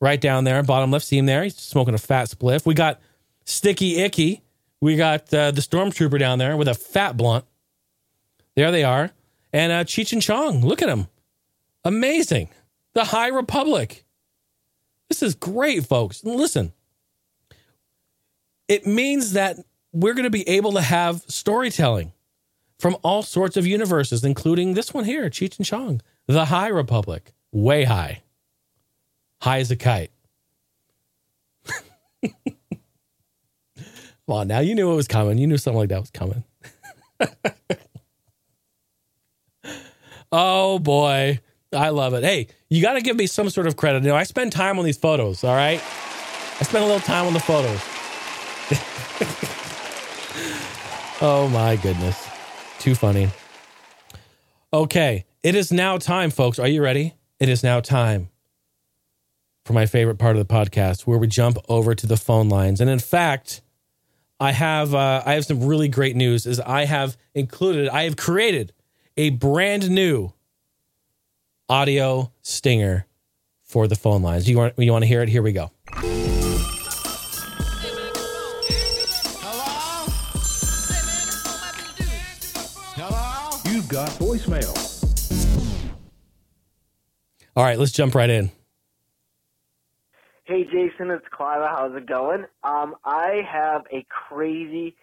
[0.00, 1.06] right down there, bottom left.
[1.06, 1.44] See him there?
[1.44, 2.66] He's smoking a fat spliff.
[2.66, 3.00] We got
[3.44, 4.42] Sticky Icky.
[4.80, 7.44] We got uh, the Stormtrooper down there with a fat blunt.
[8.54, 9.10] There they are.
[9.52, 10.60] And uh, Cheech and Chong.
[10.64, 11.06] Look at him.
[11.84, 12.50] Amazing.
[12.94, 14.04] The High Republic.
[15.08, 16.24] This is great, folks.
[16.24, 16.72] Listen,
[18.68, 19.56] it means that
[19.92, 22.12] we're going to be able to have storytelling
[22.78, 27.32] from all sorts of universes, including this one here, Cheech and Chong, the High Republic,
[27.52, 28.22] way high,
[29.40, 30.10] high as a kite.
[34.26, 35.38] Come on, now you knew it was coming.
[35.38, 36.42] You knew something like that was coming.
[40.32, 41.40] oh boy,
[41.72, 42.24] I love it.
[42.24, 44.02] Hey, you got to give me some sort of credit.
[44.02, 45.44] You know, I spend time on these photos.
[45.44, 47.80] All right, I spend a little time on the photos.
[51.22, 52.28] oh my goodness.
[52.80, 53.28] Too funny.
[54.72, 56.58] Okay, it is now time, folks.
[56.58, 57.14] Are you ready?
[57.38, 58.30] It is now time
[59.66, 62.80] for my favorite part of the podcast, where we jump over to the phone lines.
[62.80, 63.62] And in fact,
[64.38, 66.46] I have uh, I have some really great news.
[66.46, 68.72] Is I have included, I have created
[69.16, 70.32] a brand new
[71.68, 73.06] audio stinger
[73.64, 74.48] for the phone lines.
[74.48, 75.28] You want you want to hear it?
[75.28, 75.72] Here we go.
[83.68, 84.84] You've got voicemail.
[87.56, 88.52] All right, let's jump right in.
[90.46, 91.68] Hey Jason, it's Clive.
[91.68, 92.44] How's it going?
[92.62, 94.94] Um, I have a crazy,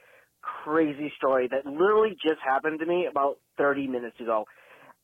[0.42, 4.46] crazy story that literally just happened to me about 30 minutes ago,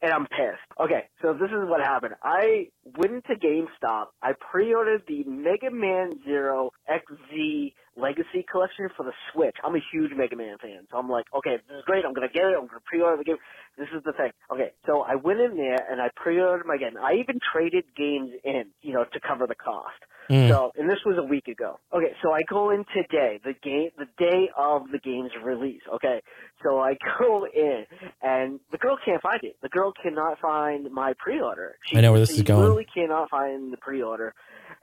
[0.01, 0.63] and I'm pissed.
[0.79, 2.13] Okay, so this is what happened.
[2.23, 4.15] I went to GameStop.
[4.23, 9.57] I pre-ordered the Mega Man Zero XZ Legacy Collection for the Switch.
[9.61, 12.05] I'm a huge Mega Man fan, so I'm like, okay, this is great.
[12.05, 12.55] I'm gonna get it.
[12.57, 13.37] I'm gonna pre-order the game.
[13.79, 14.31] This is the thing.
[14.51, 16.97] Okay, so I went in there and I pre-ordered my game.
[17.01, 19.95] I even traded games in, you know, to cover the cost.
[20.29, 20.49] Mm.
[20.49, 21.79] So, and this was a week ago.
[21.93, 25.81] Okay, so I go in today, the game, the day of the game's release.
[25.95, 26.21] Okay,
[26.61, 27.85] so I go in,
[28.21, 29.55] and the girl can't find it.
[29.63, 31.77] The girl cannot find my pre-order.
[31.85, 32.59] She, I know where this she is going.
[32.59, 34.35] Literally cannot find the pre-order.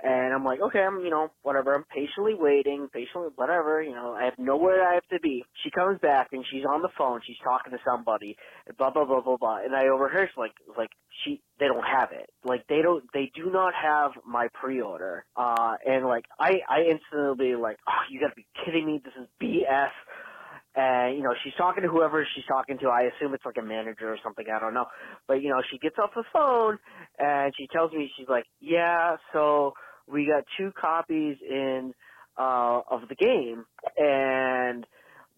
[0.03, 1.75] And I'm like, okay, I'm, you know, whatever.
[1.75, 3.83] I'm patiently waiting, patiently, whatever.
[3.83, 5.45] You know, I have nowhere I have to be.
[5.65, 7.21] She comes back and she's on the phone.
[7.27, 8.37] She's talking to somebody.
[8.77, 9.59] Blah blah blah blah blah.
[9.65, 10.91] And I overheard like, like
[11.25, 12.29] she, they don't have it.
[12.45, 15.25] Like they don't, they do not have my pre-order.
[15.35, 19.01] Uh, and like I, I instantly be like, oh, you gotta be kidding me.
[19.03, 19.91] This is BS.
[20.77, 22.89] And, you know, she's talking to whoever she's talking to.
[22.89, 24.45] I assume it's like a manager or something.
[24.55, 24.85] I don't know.
[25.27, 26.79] But, you know, she gets off the phone
[27.19, 29.73] and she tells me, she's like, yeah, so
[30.07, 31.95] we got two copies in,
[32.39, 33.65] uh, of the game
[33.97, 34.87] and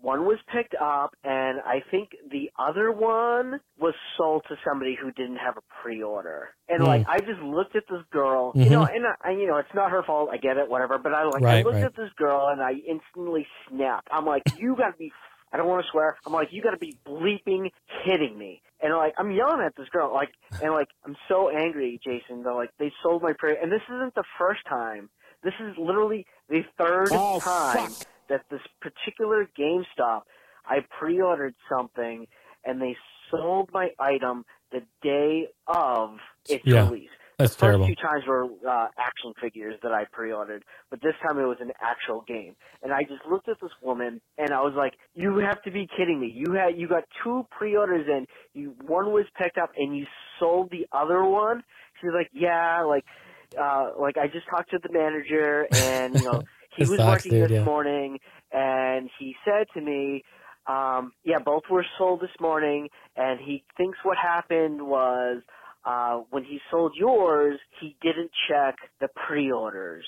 [0.01, 5.11] one was picked up and I think the other one was sold to somebody who
[5.13, 6.51] didn't have a pre-order.
[6.69, 7.11] And like, hmm.
[7.11, 8.73] I just looked at this girl, you mm-hmm.
[8.73, 10.31] know, and I, you know, it's not her fault.
[10.33, 10.99] I get it, whatever.
[10.99, 11.85] But I like, I looked right.
[11.85, 14.09] at this girl and I instantly snapped.
[14.13, 15.13] I'm like, you gotta be,
[15.53, 16.17] I don't want to swear.
[16.27, 17.71] I'm like, you gotta be bleeping
[18.05, 18.63] kidding me.
[18.81, 20.31] And like, I'm yelling at this girl, like,
[20.63, 24.15] and like, I'm so angry, Jason, that like, they sold my pre, and this isn't
[24.15, 25.11] the first time.
[25.43, 28.07] This is literally the third Oh, time fuck.
[28.29, 30.23] That this particular GameStop,
[30.67, 32.27] I pre-ordered something
[32.65, 32.97] and they
[33.31, 36.19] sold my item the day of
[36.49, 37.11] its Yeah, release.
[37.39, 37.87] That's the first terrible.
[37.87, 41.71] two times were uh, action figures that I pre-ordered, but this time it was an
[41.81, 42.57] actual game.
[42.83, 45.87] And I just looked at this woman and I was like, "You have to be
[45.97, 46.33] kidding me!
[46.35, 48.27] You had you got two pre-orders in.
[48.55, 50.07] You one was picked up and you
[50.41, 51.63] sold the other one."
[52.01, 53.05] She's like, "Yeah, like,
[53.57, 56.43] uh, like I just talked to the manager and you know
[56.79, 57.65] he was working dude, this yeah.
[57.65, 58.19] morning
[58.53, 60.23] and he said to me."
[60.67, 65.41] Um, yeah, both were sold this morning, and he thinks what happened was
[65.87, 70.05] uh, when he sold yours, he didn't check the pre-orders.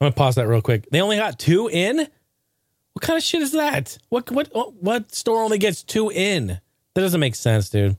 [0.00, 0.88] I'm gonna pause that real quick.
[0.90, 1.98] They only got two in.
[1.98, 3.98] What kind of shit is that?
[4.08, 4.48] What what
[4.80, 6.46] what store only gets two in?
[6.46, 7.98] That doesn't make sense, dude.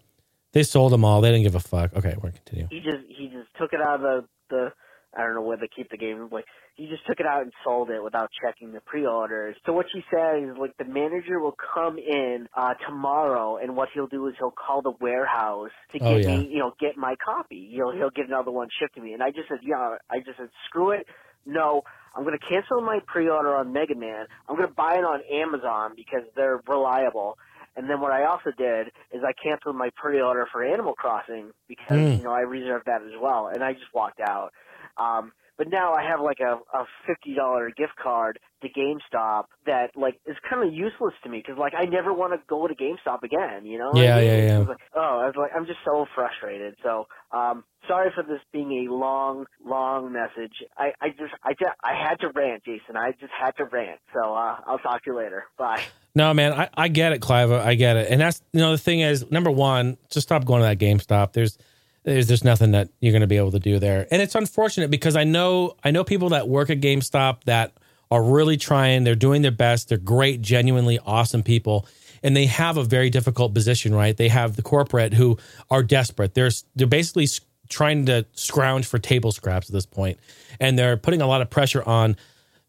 [0.53, 1.21] They sold them all.
[1.21, 1.93] They didn't give a fuck.
[1.95, 2.67] Okay, we're gonna continue.
[2.71, 4.71] He just he just took it out of the the
[5.15, 6.27] I don't know where they keep the game.
[6.31, 9.57] Like he just took it out and sold it without checking the pre-orders.
[9.65, 13.89] So what she said is like the manager will come in uh tomorrow, and what
[13.93, 16.25] he'll do is he'll call the warehouse to Oh, get yeah.
[16.25, 17.71] me, you know, get my copy.
[17.73, 19.13] He'll he'll get another one shipped to me.
[19.13, 21.07] And I just said, yeah, I just said, screw it.
[21.45, 21.83] No,
[22.15, 24.27] I'm going to cancel my pre-order on Mega Man.
[24.49, 27.35] I'm going to buy it on Amazon because they're reliable.
[27.75, 32.03] And then what I also did is I canceled my pre-order for Animal Crossing because
[32.11, 32.17] Mm.
[32.17, 34.51] you know I reserved that as well, and I just walked out.
[34.97, 39.91] Um, but now I have like a, a fifty dollar gift card to GameStop that
[39.95, 42.73] like is kind of useless to me because like I never want to go to
[42.75, 43.65] GameStop again.
[43.65, 43.91] You know?
[43.93, 44.25] I Yeah, mean?
[44.27, 44.57] yeah, yeah.
[44.59, 46.75] Like, oh, I was like, I'm just so frustrated.
[46.83, 50.63] So, um, sorry for this being a long, long message.
[50.77, 52.95] I, I just, I just, I had to rant, Jason.
[52.97, 53.99] I just had to rant.
[54.13, 55.45] So, uh, I'll talk to you later.
[55.57, 55.83] Bye.
[56.15, 57.51] No, man, I, I get it, Clive.
[57.51, 58.09] I get it.
[58.09, 61.33] And that's you know the thing is, number one, just stop going to that GameStop.
[61.33, 61.57] There's
[62.05, 64.07] there's there's nothing that you're gonna be able to do there.
[64.11, 67.73] And it's unfortunate because I know I know people that work at GameStop that
[68.11, 71.87] are really trying, they're doing their best, they're great, genuinely awesome people.
[72.23, 74.15] And they have a very difficult position, right?
[74.15, 75.37] They have the corporate who
[75.69, 76.33] are desperate.
[76.33, 77.27] They're they're basically
[77.67, 80.19] trying to scrounge for table scraps at this point,
[80.59, 82.15] and they're putting a lot of pressure on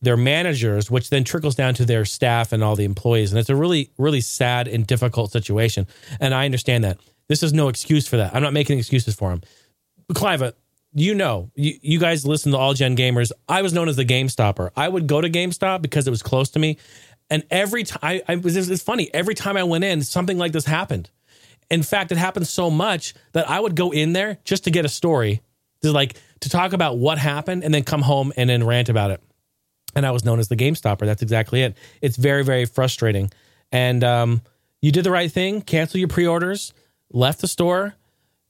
[0.03, 3.33] their managers, which then trickles down to their staff and all the employees.
[3.33, 5.87] And it's a really, really sad and difficult situation.
[6.21, 6.99] And I understand that.
[7.29, 8.35] This is no excuse for that.
[8.35, 9.43] I'm not making excuses for him.
[10.15, 10.55] Clive,
[10.93, 13.33] you know, you, you guys listen to All Gen Gamers.
[13.49, 14.71] I was known as the Game Stopper.
[14.77, 16.79] I would go to GameStop because it was close to me.
[17.29, 20.53] And every time, I, I was, it's funny, every time I went in, something like
[20.53, 21.11] this happened.
[21.69, 24.85] In fact, it happened so much that I would go in there just to get
[24.85, 25.43] a story,
[25.83, 29.11] to like to talk about what happened, and then come home and then rant about
[29.11, 29.21] it
[29.97, 31.07] and I was known as the Game Stopper.
[31.07, 31.77] That's exactly it.
[32.03, 33.33] It's very, very frustrating.
[33.73, 34.43] And um,
[34.83, 35.63] you did the right thing.
[35.63, 36.75] Cancel your pre-orders.
[37.11, 37.95] Left the store.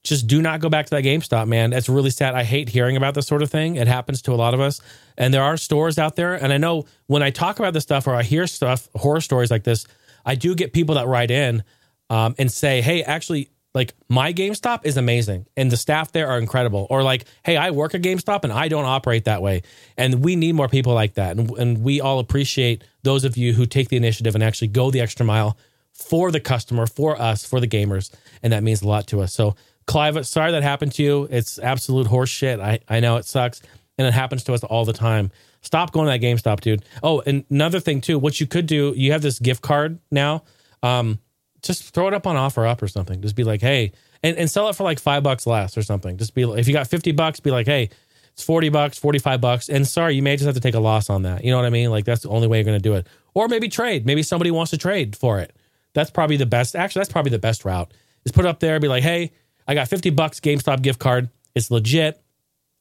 [0.02, 1.70] Just do not go back to that GameStop, man.
[1.70, 2.34] That's really sad.
[2.34, 3.74] I hate hearing about this sort of thing.
[3.74, 4.80] It happens to a lot of us.
[5.18, 6.34] And there are stores out there.
[6.34, 9.50] And I know when I talk about this stuff or I hear stuff, horror stories
[9.50, 9.84] like this,
[10.24, 11.64] I do get people that write in
[12.08, 16.38] um, and say, hey, actually, like my GameStop is amazing and the staff there are
[16.38, 16.86] incredible.
[16.88, 19.62] Or like, hey, I work at GameStop and I don't operate that way.
[19.96, 21.36] And we need more people like that.
[21.36, 24.90] And, and we all appreciate those of you who take the initiative and actually go
[24.90, 25.58] the extra mile
[25.92, 28.10] for the customer, for us, for the gamers.
[28.42, 29.32] And that means a lot to us.
[29.32, 29.56] So,
[29.86, 31.28] Clive, sorry that happened to you.
[31.30, 32.58] It's absolute horse shit.
[32.60, 33.62] I, I know it sucks.
[33.98, 35.30] and it happens to us all the time.
[35.62, 36.84] Stop going to that GameStop, dude.
[37.02, 40.44] Oh, and another thing too, what you could do, you have this gift card now.
[40.82, 41.18] Um,
[41.62, 43.20] just throw it up on OfferUp or something.
[43.22, 46.16] Just be like, hey, and, and sell it for like five bucks less or something.
[46.16, 47.90] Just be if you got 50 bucks, be like, hey,
[48.32, 49.68] it's 40 bucks, 45 bucks.
[49.68, 51.44] And sorry, you may just have to take a loss on that.
[51.44, 51.90] You know what I mean?
[51.90, 53.06] Like that's the only way you're going to do it.
[53.34, 54.06] Or maybe trade.
[54.06, 55.56] Maybe somebody wants to trade for it.
[55.94, 56.76] That's probably the best.
[56.76, 57.92] Actually, that's probably the best route.
[58.26, 59.32] Is put it up there, be like, hey,
[59.66, 61.30] I got 50 bucks GameStop gift card.
[61.54, 62.20] It's legit.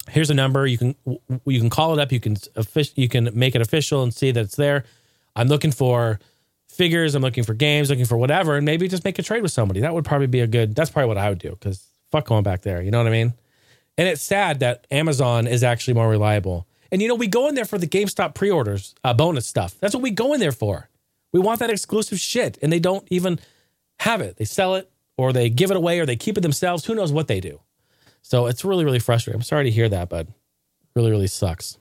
[0.09, 0.67] Here's a number.
[0.67, 0.95] You can
[1.45, 2.11] you can call it up.
[2.11, 2.35] You can
[2.95, 4.83] you can make it official and see that it's there.
[5.35, 6.19] I'm looking for
[6.67, 7.15] figures.
[7.15, 7.89] I'm looking for games.
[7.89, 9.79] Looking for whatever, and maybe just make a trade with somebody.
[9.79, 10.75] That would probably be a good.
[10.75, 12.83] That's probably what I would do because fuck going back there.
[12.83, 13.33] You know what I mean?
[13.97, 16.67] And it's sad that Amazon is actually more reliable.
[16.91, 19.75] And you know, we go in there for the GameStop pre-orders, uh, bonus stuff.
[19.79, 20.89] That's what we go in there for.
[21.33, 23.39] We want that exclusive shit, and they don't even
[23.99, 24.37] have it.
[24.37, 26.85] They sell it, or they give it away, or they keep it themselves.
[26.85, 27.59] Who knows what they do?
[28.21, 29.39] So it's really, really frustrating.
[29.39, 30.27] I'm sorry to hear that, but
[30.95, 31.77] really, really sucks.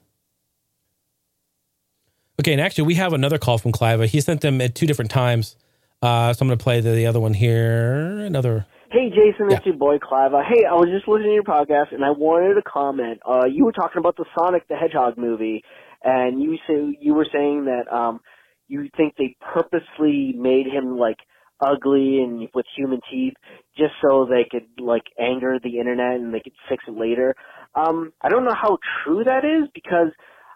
[2.40, 4.00] Okay, and actually, we have another call from Clive.
[4.10, 5.56] He sent them at two different times.
[6.02, 8.18] Uh, so I'm going to play the, the other one here.
[8.18, 8.66] Another.
[8.90, 10.32] Hey, Jason, it's your boy Clive.
[10.32, 13.20] Hey, I was just listening to your podcast, and I wanted to comment.
[13.26, 15.64] Uh, you were talking about the Sonic the Hedgehog movie,
[16.02, 18.20] and you say you were saying that um,
[18.68, 21.16] you think they purposely made him like
[21.64, 23.34] ugly and with human teeth
[23.76, 27.34] just so they could like anger the internet and they could fix it later.
[27.74, 30.08] Um, I don't know how true that is because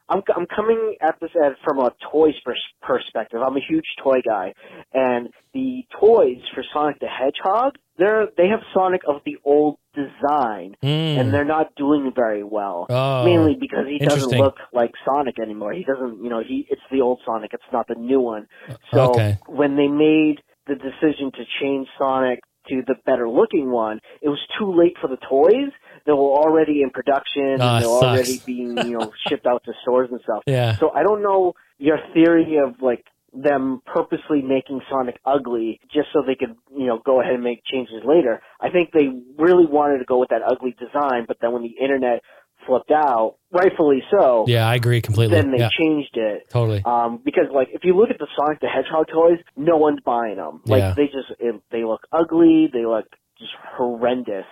[0.09, 3.41] I'm I'm coming at this at from a toys pers- perspective.
[3.45, 4.55] I'm a huge toy guy,
[4.95, 10.77] and the toys for Sonic the Hedgehog, they're they have Sonic of the old design,
[11.21, 12.87] and they're not doing very well.
[12.89, 15.73] Oh, mainly because he doesn't look like Sonic anymore.
[15.73, 17.51] He doesn't, you know, he it's the old Sonic.
[17.53, 18.47] It's not the new one.
[18.95, 19.39] So Okay.
[19.47, 24.39] when they made the decision to change Sonic to the better looking one, it was
[24.59, 25.73] too late for the toys.
[26.07, 28.05] They were already in production Ah, and they're sucks.
[28.05, 30.43] already being, you know, shipped out to stores and stuff.
[30.47, 30.77] Yeah.
[30.79, 36.23] So I don't know your theory of like them purposely making Sonic ugly just so
[36.27, 38.41] they could, you know, go ahead and make changes later.
[38.61, 39.09] I think they
[39.39, 42.23] really wanted to go with that ugly design, but then when the internet
[42.67, 45.37] flipped out, rightfully so, Yeah, I agree completely.
[45.37, 46.49] then they yeah, changed it.
[46.51, 46.83] totally.
[46.85, 50.37] Um, because like if you look at the Sonic the Hedgehog toys, no one's buying
[50.37, 50.63] them.
[50.67, 50.95] Like Yeah.
[50.97, 52.69] they just it, they look ugly.
[52.73, 53.07] They look
[53.39, 54.45] just horrendous.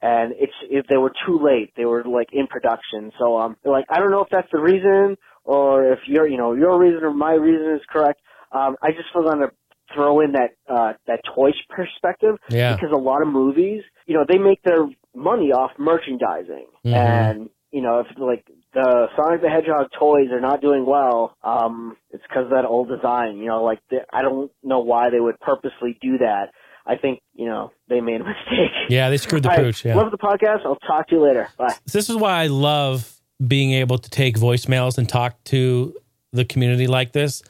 [0.00, 3.12] And it's if they were too late, they were like in production.
[3.18, 6.52] So um, like I don't know if that's the reason or if your you know
[6.54, 8.20] your reason or my reason is correct.
[8.52, 9.52] Um, I just was going to
[9.94, 12.74] throw in that uh, that toys perspective Yeah.
[12.74, 14.86] because a lot of movies, you know, they make their
[15.18, 16.94] money off merchandising, Mhm.
[16.94, 21.96] and you know, if like the Sonic the Hedgehog toys are not doing well, um,
[22.10, 23.36] it's because of that old design.
[23.38, 26.50] You know, like the, I don't know why they would purposely do that.
[26.86, 28.70] I think you know they made a mistake.
[28.88, 29.84] Yeah, they screwed the right, pooch.
[29.84, 29.96] Yeah.
[29.96, 30.64] Love the podcast.
[30.64, 31.48] I'll talk to you later.
[31.58, 31.74] Bye.
[31.92, 33.12] this is why I love
[33.46, 35.94] being able to take voicemails and talk to
[36.32, 37.42] the community like this.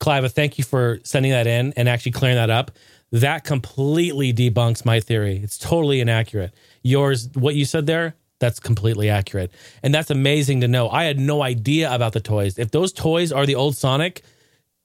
[0.00, 2.70] Clive, thank you for sending that in and actually clearing that up.
[3.12, 5.40] That completely debunks my theory.
[5.42, 6.52] It's totally inaccurate.
[6.84, 9.50] Yours, what you said there, that's completely accurate.
[9.82, 10.88] And that's amazing to know.
[10.88, 12.58] I had no idea about the toys.
[12.58, 14.22] If those toys are the old Sonic,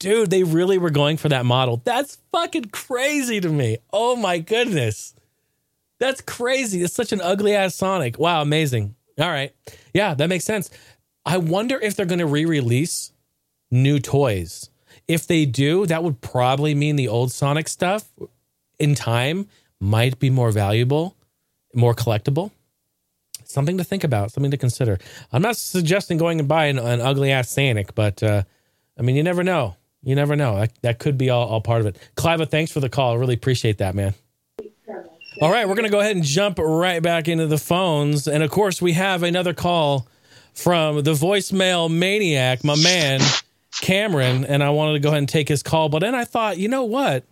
[0.00, 1.80] dude, they really were going for that model.
[1.84, 3.78] That's fucking crazy to me.
[3.92, 5.14] Oh my goodness.
[6.00, 6.82] That's crazy.
[6.82, 8.18] It's such an ugly ass Sonic.
[8.18, 8.96] Wow, amazing.
[9.18, 9.54] All right.
[9.92, 10.70] Yeah, that makes sense.
[11.26, 13.12] I wonder if they're going to re release
[13.70, 14.70] new toys.
[15.06, 18.08] If they do, that would probably mean the old Sonic stuff
[18.78, 19.48] in time
[19.80, 21.16] might be more valuable,
[21.74, 22.50] more collectible.
[23.44, 24.98] Something to think about, something to consider.
[25.32, 28.44] I'm not suggesting going and buying an ugly ass Sanic, but uh,
[28.98, 29.76] I mean, you never know.
[30.02, 30.60] You never know.
[30.60, 31.96] That, that could be all, all part of it.
[32.16, 33.12] Cliva, thanks for the call.
[33.12, 34.14] I really appreciate that, man.
[35.40, 38.26] All right, we're going to go ahead and jump right back into the phones.
[38.28, 40.06] And of course, we have another call
[40.52, 43.20] from the voicemail maniac, my man,
[43.80, 44.44] Cameron.
[44.44, 45.88] And I wanted to go ahead and take his call.
[45.88, 47.24] But then I thought, you know what?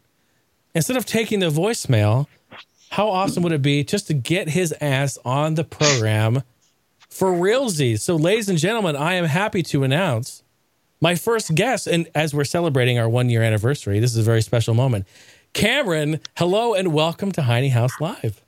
[0.75, 2.27] Instead of taking the voicemail,
[2.91, 6.43] how awesome would it be just to get his ass on the program
[7.09, 8.01] for realsies?
[8.01, 10.43] So, ladies and gentlemen, I am happy to announce
[11.01, 11.87] my first guest.
[11.87, 15.07] And as we're celebrating our one year anniversary, this is a very special moment.
[15.53, 18.43] Cameron, hello and welcome to Heine House Live.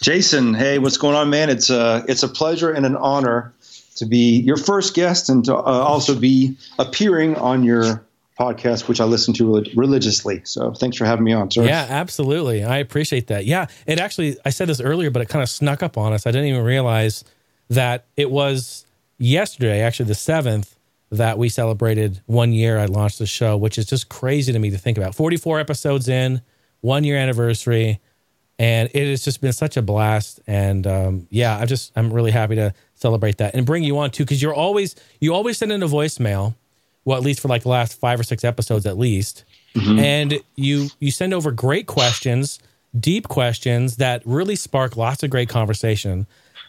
[0.00, 1.50] Jason, hey, what's going on, man?
[1.50, 3.52] It's a it's a pleasure and an honor
[3.96, 8.04] to be your first guest and to uh, also be appearing on your
[8.38, 10.40] podcast, which I listen to relig- religiously.
[10.44, 11.64] So thanks for having me on, sir.
[11.64, 12.64] Yeah, absolutely.
[12.64, 13.44] I appreciate that.
[13.46, 16.26] Yeah, it actually, I said this earlier, but it kind of snuck up on us.
[16.26, 17.24] I didn't even realize
[17.68, 18.86] that it was
[19.18, 20.74] yesterday, actually the 7th,
[21.10, 24.70] that we celebrated one year I launched the show, which is just crazy to me
[24.70, 25.14] to think about.
[25.14, 26.42] 44 episodes in,
[26.80, 27.98] one year anniversary.
[28.58, 30.40] and it has just been such a blast.
[30.46, 34.10] And um, yeah, I'm just I'm really happy to celebrate that and bring you on
[34.10, 36.54] too because you're always you always send in a voicemail,
[37.08, 39.44] well at least for like the last five or six episodes at least,
[39.98, 42.58] and you you send over great questions,
[42.98, 46.26] deep questions that really spark lots of great conversation.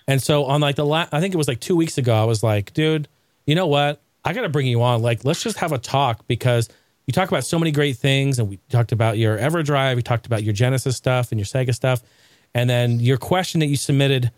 [0.07, 2.23] And so on like the last, I think it was like two weeks ago, I
[2.23, 3.07] was like, dude,
[3.45, 4.01] you know what?
[4.23, 5.01] I got to bring you on.
[5.01, 6.69] Like, let's just have a talk because
[7.05, 8.39] you talk about so many great things.
[8.39, 11.75] And we talked about your EverDrive, we talked about your Genesis stuff and your Sega
[11.75, 12.01] stuff.
[12.55, 14.31] And then your question that you submitted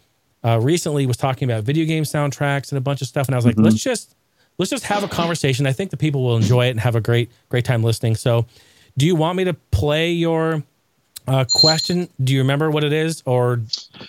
[0.43, 3.27] uh, recently was talking about video game soundtracks and a bunch of stuff.
[3.27, 4.15] And I was like, let's just,
[4.61, 5.65] let's just have a conversation.
[5.65, 8.15] I think the people will enjoy it and have a great, great time listening.
[8.15, 8.45] So
[8.95, 10.61] do you want me to play your
[11.27, 12.07] uh, question?
[12.23, 13.23] Do you remember what it is?
[13.25, 13.59] Or,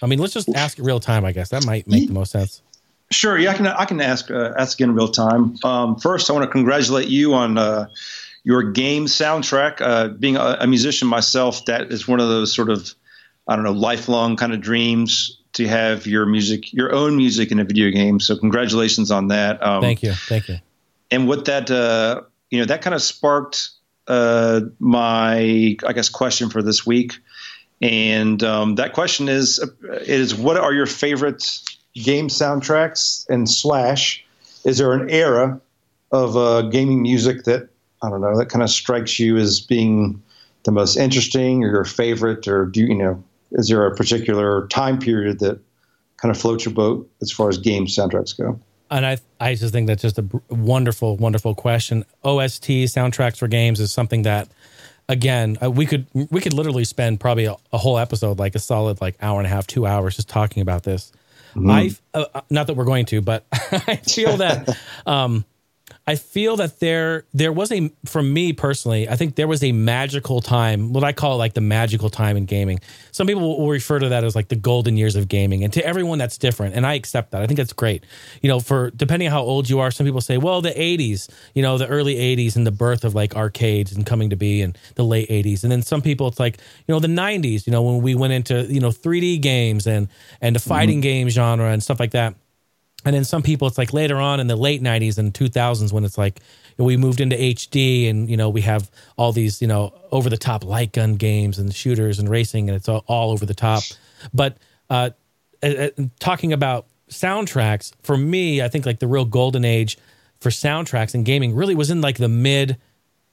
[0.03, 1.49] I mean, let's just ask it real time, I guess.
[1.49, 2.61] That might make the most sense.
[3.11, 3.39] Sure.
[3.39, 3.67] Yeah, I can.
[3.67, 5.57] I can ask uh, ask again in real time.
[5.65, 7.89] Um, first, I want to congratulate you on uh,
[8.45, 9.81] your game soundtrack.
[9.81, 12.95] Uh, being a, a musician myself, that is one of those sort of
[13.49, 17.61] I don't know lifelong kind of dreams to have your music, your own music in
[17.61, 18.21] a video game.
[18.21, 19.63] So, congratulations on that.
[19.65, 20.13] Um, Thank you.
[20.13, 20.59] Thank you.
[21.11, 23.71] and what that uh, you know that kind of sparked
[24.09, 27.15] uh, my I guess question for this week,
[27.81, 29.65] and um, that question is
[30.03, 31.61] is what are your favorite
[31.95, 34.25] game soundtracks and slash
[34.65, 35.61] is there an era
[36.11, 37.69] of uh, gaming music that
[38.03, 40.23] I don't know that kind of strikes you as being
[40.65, 43.23] the most interesting or your favorite or do you, you know
[43.53, 45.61] is there a particular time period that
[46.17, 48.59] kind of floats your boat as far as game soundtracks go?
[48.91, 52.05] And I, I just think that's just a wonderful, wonderful question.
[52.25, 54.49] OST soundtracks for games is something that,
[55.09, 58.59] again, uh, we could we could literally spend probably a, a whole episode, like a
[58.59, 61.11] solid like hour and a half, two hours, just talking about this.
[61.57, 64.77] I uh, uh, not that we're going to, but I feel that
[65.07, 65.45] um,
[66.05, 69.71] I feel that there there was a for me personally, I think there was a
[69.71, 72.81] magical time, what I call like the magical time in gaming.
[73.13, 75.87] Some people will refer to that as like the golden years of gaming, and to
[75.87, 77.43] everyone that's different, and I accept that.
[77.43, 78.05] I think that's great.
[78.41, 81.31] You know, for depending on how old you are, some people say, well, the '80s,
[81.55, 84.61] you know, the early '80s and the birth of like arcades and coming to be,
[84.61, 87.71] and the late '80s, and then some people it's like you know the '90s, you
[87.71, 90.09] know, when we went into you know 3D games and
[90.41, 91.03] and the fighting mm-hmm.
[91.03, 92.35] game genre and stuff like that.
[93.05, 96.05] And then some people, it's like later on in the late '90s and 2000s when
[96.05, 96.41] it's like
[96.79, 100.37] we moved into HD and you know we have all these you know over the
[100.37, 103.83] top light gun games and shooters and racing and it's all, all over the top.
[104.33, 104.57] But
[104.89, 105.11] uh,
[105.63, 105.89] uh,
[106.19, 109.99] talking about soundtracks for me, I think like the real golden age
[110.41, 112.79] for soundtracks and gaming really was in like the mid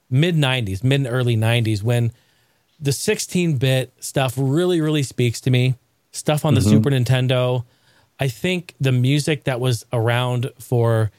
[0.10, 2.12] mid '90s, mid and early '90s when
[2.82, 5.76] the 16-bit stuff really really speaks to me.
[6.12, 7.66] Stuff on the Super Nintendo.
[8.20, 11.12] I think the music that was around for,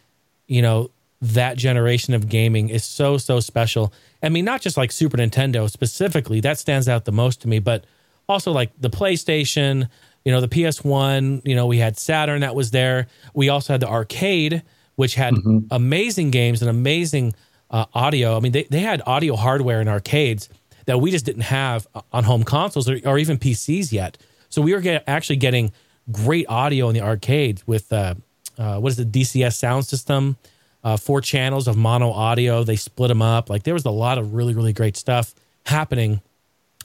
[0.46, 0.90] you know,
[1.22, 3.92] that generation of gaming is so so special.
[4.22, 7.58] I mean, not just like Super Nintendo specifically, that stands out the most to me,
[7.58, 7.84] but
[8.28, 9.88] also like the PlayStation,
[10.24, 13.06] you know, the PS1, you know, we had Saturn that was there.
[13.34, 14.62] We also had the arcade
[15.00, 15.34] which had
[15.70, 17.32] amazing games and amazing
[17.70, 18.36] uh, audio.
[18.36, 20.50] I mean, they, they had audio hardware in arcades
[20.84, 24.18] that we just didn't have on home consoles or, or even PCs yet.
[24.50, 25.72] So we were get, actually getting
[26.10, 28.14] great audio in the arcades with uh,
[28.58, 30.36] uh, what is the DCS sound system,
[30.84, 32.64] uh, four channels of mono audio.
[32.64, 33.50] They split them up.
[33.50, 35.34] Like there was a lot of really really great stuff
[35.66, 36.20] happening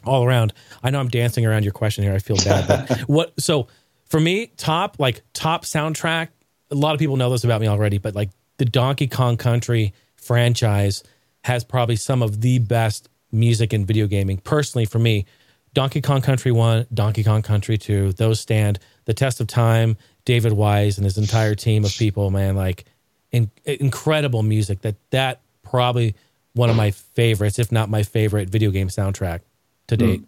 [0.05, 0.53] all around.
[0.83, 2.13] I know I'm dancing around your question here.
[2.13, 2.67] I feel bad.
[2.67, 3.33] But what?
[3.39, 3.67] So
[4.05, 6.29] for me, top like top soundtrack.
[6.71, 9.93] A lot of people know this about me already, but like the Donkey Kong Country
[10.15, 11.03] franchise
[11.43, 14.37] has probably some of the best music in video gaming.
[14.37, 15.25] Personally, for me,
[15.73, 19.97] Donkey Kong Country 1, Donkey Kong Country 2, those stand the test of time.
[20.25, 22.85] David Wise and his entire team of people, man, like
[23.31, 24.81] in, incredible music.
[24.81, 26.15] That that probably
[26.53, 29.41] one of my favorites, if not my favorite video game soundtrack
[29.87, 30.23] to date.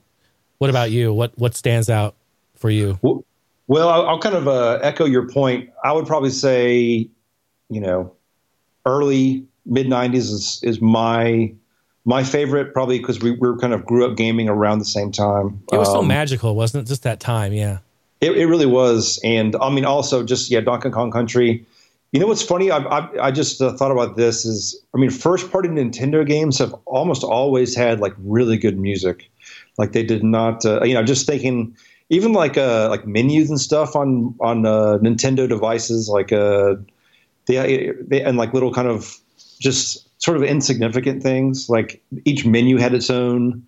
[0.60, 1.14] What about you?
[1.14, 2.16] What what stands out
[2.56, 3.00] for you?
[3.02, 3.24] Well,
[3.68, 5.70] well I'll, I'll kind of uh, echo your point.
[5.84, 7.08] I would probably say,
[7.70, 8.14] you know,
[8.86, 11.54] early mid '90s is is my
[12.06, 15.62] my favorite, probably because we, we kind of grew up gaming around the same time.
[15.74, 16.88] It was so Um, magical, wasn't it?
[16.88, 17.80] Just that time, yeah.
[18.20, 21.66] It, it really was, and I mean, also just yeah, Donkey Kong Country.
[22.12, 22.72] You know what's funny?
[22.72, 24.46] I I, I just uh, thought about this.
[24.46, 29.30] Is I mean, first party Nintendo games have almost always had like really good music.
[29.78, 31.76] Like they did not, uh, you know, just thinking
[32.10, 36.76] even like uh like menus and stuff on on uh, Nintendo devices, like uh
[37.46, 39.18] they, they and like little kind of
[39.60, 41.70] just sort of insignificant things.
[41.70, 43.66] Like each menu had its own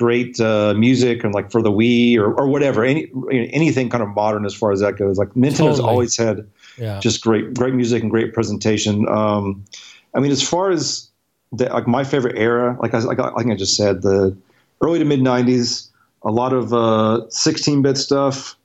[0.00, 3.02] great uh, music, and like for the Wii or, or whatever, any
[3.34, 5.18] you know, anything kind of modern as far as that goes.
[5.18, 5.90] Like Nintendo's Totally.
[5.90, 6.36] always had
[6.78, 6.98] Yeah.
[7.00, 9.06] just great great music and great presentation.
[9.08, 9.44] Um,
[10.14, 11.10] I mean, as far as
[11.52, 14.34] the, like my favorite era, like I, like, I think I just said, the
[14.80, 15.88] early to mid '90s,
[16.22, 18.56] a lot of uh, 16-bit stuff.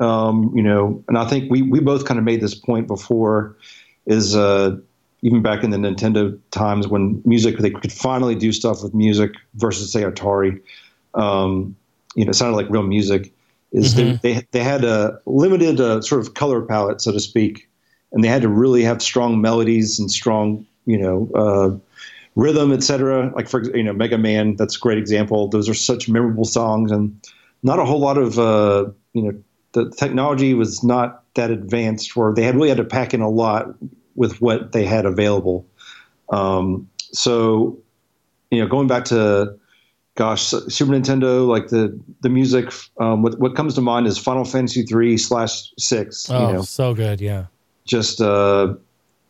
[0.00, 3.56] Um, you know, and I think we we both kind of made this point before,
[4.04, 4.76] is uh,
[5.22, 9.32] even back in the Nintendo times when music they could finally do stuff with music
[9.54, 10.60] versus say Atari.
[11.14, 11.76] Um,
[12.14, 13.32] you know, it sounded like real music.
[13.72, 14.20] Is Mhm.
[14.22, 17.68] they, they they had a limited uh, sort of color palette, so to speak,
[18.12, 21.76] and they had to really have strong melodies and strong you know uh,
[22.36, 23.32] rhythm, etc.
[23.34, 25.48] Like for you know Mega Man, that's a great example.
[25.48, 27.18] Those are such memorable songs, and
[27.62, 29.32] not a whole lot of uh, you know
[29.72, 33.28] the technology was not that advanced where they had really had to pack in a
[33.28, 33.74] lot
[34.16, 35.66] with what they had available.
[36.30, 37.78] Um, so,
[38.50, 39.56] you know, going back to,
[40.16, 44.44] gosh, Super Nintendo, like the the music, um, what what comes to mind is Final
[44.44, 46.28] Fantasy three slash six.
[46.30, 47.20] Oh, You know, so good.
[47.20, 47.46] Yeah.
[47.84, 48.74] just uh,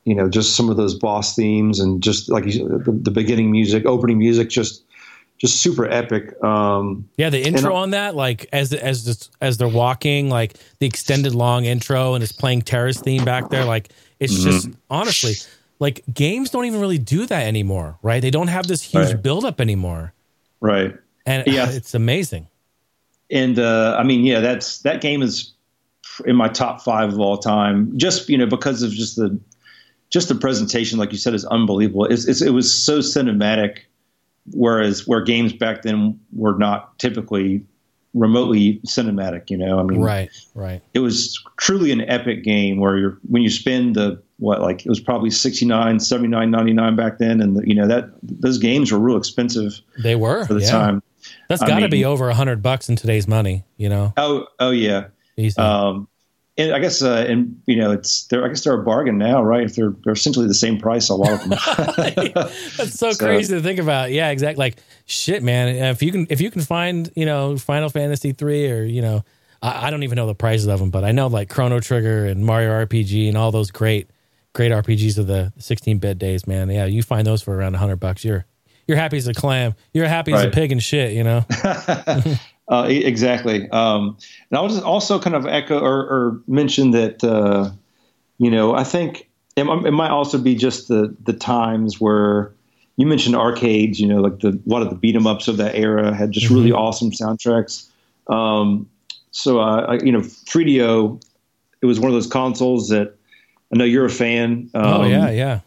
[0.05, 3.85] you know, just some of those boss themes and just like the, the beginning music,
[3.85, 4.85] opening music, just
[5.39, 6.43] just super epic.
[6.43, 11.35] Um, Yeah, the intro on that, like as as as they're walking, like the extended
[11.35, 13.65] long intro, and it's playing Terra's theme back there.
[13.65, 13.91] Like
[14.21, 14.51] it's Mm-hmm.
[14.51, 15.35] just honestly,
[15.79, 18.21] like games don't even really do that anymore, right?
[18.21, 19.23] They don't have this huge Right.
[19.23, 20.13] buildup anymore,
[20.61, 20.95] right.
[21.27, 21.71] and Yeah.
[21.79, 22.49] it's amazing.
[23.31, 25.53] and uh, I mean, yeah, that's that game is
[26.25, 27.93] in my top five of all time.
[27.99, 29.39] Just you know because of just the
[30.11, 32.05] just the presentation, like you said, is unbelievable.
[32.07, 33.79] It's, it's, it was so cinematic,
[34.53, 37.67] whereas where games back then were not typically
[38.17, 39.51] remotely cinematic.
[39.51, 40.83] You know, I mean, Right, right.
[40.95, 44.89] it was truly an epic game where you're when you spend the what like it
[44.89, 48.99] was probably 69 79 99 back then and the, you know that those games were
[48.99, 50.71] real expensive They were for the yeah.
[50.71, 51.03] time
[51.49, 53.65] That's got to be over a hundred bucks in today's money.
[53.77, 55.07] You know, oh oh yeah.
[55.59, 56.09] Um,
[56.59, 59.43] and I guess, uh, and you know, it's they're I guess they're a bargain now,
[59.43, 59.65] right?
[59.65, 61.51] If they're they're essentially the same price, a lot of them.
[62.77, 64.11] That's so, So- crazy to think about.
[64.11, 64.61] Yeah, exactly.
[64.65, 65.69] Like shit, man.
[65.69, 69.23] If you can, if you can find, you know, Final Fantasy three, or you know,
[69.61, 72.25] I, I don't even know the prices of them, but I know like Chrono Trigger
[72.27, 74.09] and Mario RPG and all those great,
[74.55, 76.71] great RPGs of the sixteen bit days, man.
[76.71, 78.25] Yeah, you find those for around hundred bucks.
[78.25, 78.47] You're
[78.89, 79.75] you're happy as a clam.
[79.93, 81.13] You're happy as a pig and shit.
[81.13, 81.45] You know.
[82.69, 83.69] uh, exactly.
[83.71, 84.17] Um,
[84.51, 87.71] and I'll just also kind of echo or, or mention that uh,
[88.39, 92.53] you know I think it, it might also be just the the times where
[92.97, 94.01] you mentioned arcades.
[94.01, 96.33] You know, like the a lot of the beat 'em ups of that era had
[96.33, 97.89] just really awesome soundtracks.
[98.29, 98.89] Um,
[99.31, 101.23] so uh, I, you know, 3DO,
[101.83, 103.15] it was one of those consoles that
[103.73, 104.71] I know you're a fan.
[104.75, 105.61] Um, oh yeah, yeah.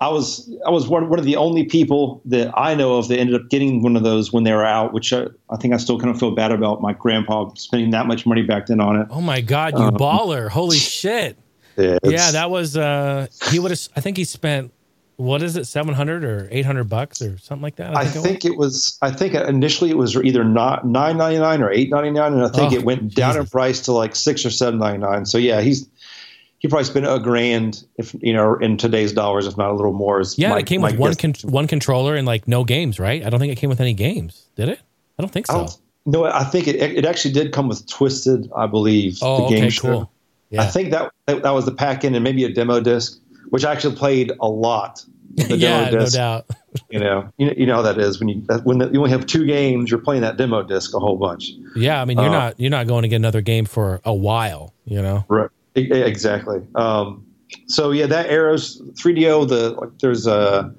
[0.00, 3.18] I was I was one, one of the only people that I know of that
[3.18, 5.76] ended up getting one of those when they were out, which I, I think I
[5.76, 8.94] still kind of feel bad about my grandpa spending that much money back then on
[9.00, 9.08] it.
[9.10, 10.48] Oh my god, you baller!
[10.48, 11.36] Holy shit!
[11.78, 12.76] Yeah, Yeah, that was.
[12.76, 13.80] uh He would have.
[13.94, 14.72] I think he spent.
[15.14, 17.96] What is it, seven hundred or eight hundred bucks or something like that?
[17.96, 18.22] I it was.
[18.22, 18.98] think it was.
[19.02, 22.42] I think initially it was either not nine ninety nine or eight ninety nine, and
[22.44, 25.24] I think Oh, it went down in price to like six or seven ninety nine.
[25.24, 25.88] So yeah, he's
[26.58, 29.92] he probably spent a grand, if you know, in today's dollars, if not a little
[29.92, 30.20] more.
[30.20, 33.24] is Yeah, my- it came with one con- one controller and like no games, right?
[33.24, 34.46] I don't think it came with any games.
[34.56, 34.80] Did it?
[35.18, 35.58] I don't think I so.
[35.60, 35.76] don't,
[36.06, 39.18] no, I think it it actually did come with Twisted, I believe.
[39.22, 39.82] Oh, the game okay, show.
[39.82, 40.10] cool.
[40.50, 43.20] Yeah, I think that that was the pack in and maybe a demo disc,
[43.50, 45.04] which I actually played a lot.
[45.34, 46.46] The yeah, demo no disc, doubt.
[46.90, 49.46] You know, you, you know how that is when you when you only have two
[49.46, 51.50] games, you're playing that demo disc a whole bunch.
[51.74, 54.14] Yeah, I mean, you're Uh, not you're not going to get another game for a
[54.14, 54.74] while.
[54.84, 55.24] You know.
[55.28, 55.48] Right.
[55.74, 56.60] Exactly.
[56.74, 57.24] Um,
[57.66, 59.48] so yeah, that Arrows 3DO.
[59.48, 60.70] The like, there's uh,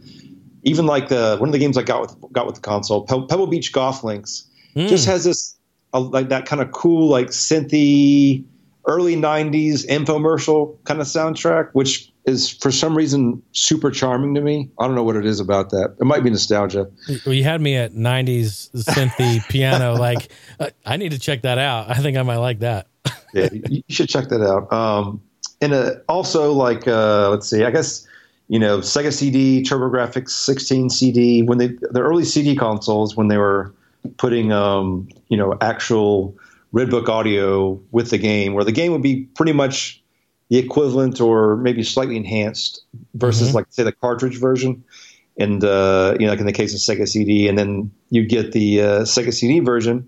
[0.64, 3.26] even like the one of the games I got with got with the console, Pe-
[3.28, 4.46] Pebble Beach Golf Links,
[4.76, 4.88] Mm.
[4.88, 5.56] just has this
[5.96, 8.44] uh, like that kind of cool like synthy
[8.88, 14.70] early 90s infomercial kind of soundtrack which is for some reason super charming to me
[14.80, 16.88] i don't know what it is about that it might be nostalgia
[17.26, 19.96] Well, you had me at '90s synthy piano.
[19.96, 20.30] Like,
[20.60, 21.90] uh, I need to check that out.
[21.90, 22.88] I think I might like that.
[23.34, 25.22] Yeah you should check that out um
[25.62, 28.08] and uh, also like uh let's see i guess
[28.48, 33.38] you know sega cd turbografx 16 cd when they the early cd consoles when they
[33.38, 33.74] were
[34.18, 36.36] putting um you know actual
[36.74, 40.02] redbook audio with the game where the game would be pretty much
[40.50, 42.82] the equivalent or maybe slightly enhanced
[43.16, 43.54] versus Mhm.
[43.56, 44.84] like say the cartridge version
[45.38, 48.52] and uh you know like in the case of sega cd and then you get
[48.52, 50.08] the uh, sega cd version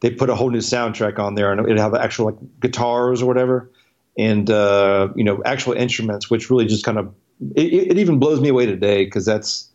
[0.00, 3.26] they put a whole new soundtrack on there and it'd have actual like guitars or
[3.26, 3.70] whatever
[4.18, 7.14] and uh, you know actual instruments which really just kind of
[7.56, 9.70] it, it even blows me away today because that's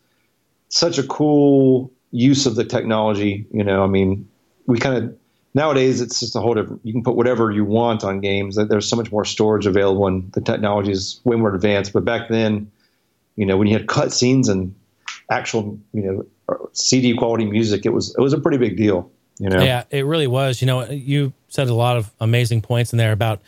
[0.68, 3.82] such a cool use of the technology you know?
[3.82, 4.28] I mean
[4.66, 5.16] we kind of
[5.54, 8.88] nowadays it's just a whole different you can put whatever you want on games there's
[8.88, 12.70] so much more storage available and the technology is way more advanced but back then
[13.36, 14.74] you know when you had cutscenes and
[15.30, 19.10] actual you know cd quality music it was it was a pretty big deal
[19.40, 20.60] You know, Yeah, it really was.
[20.60, 23.40] You know, you said a lot of amazing points in there about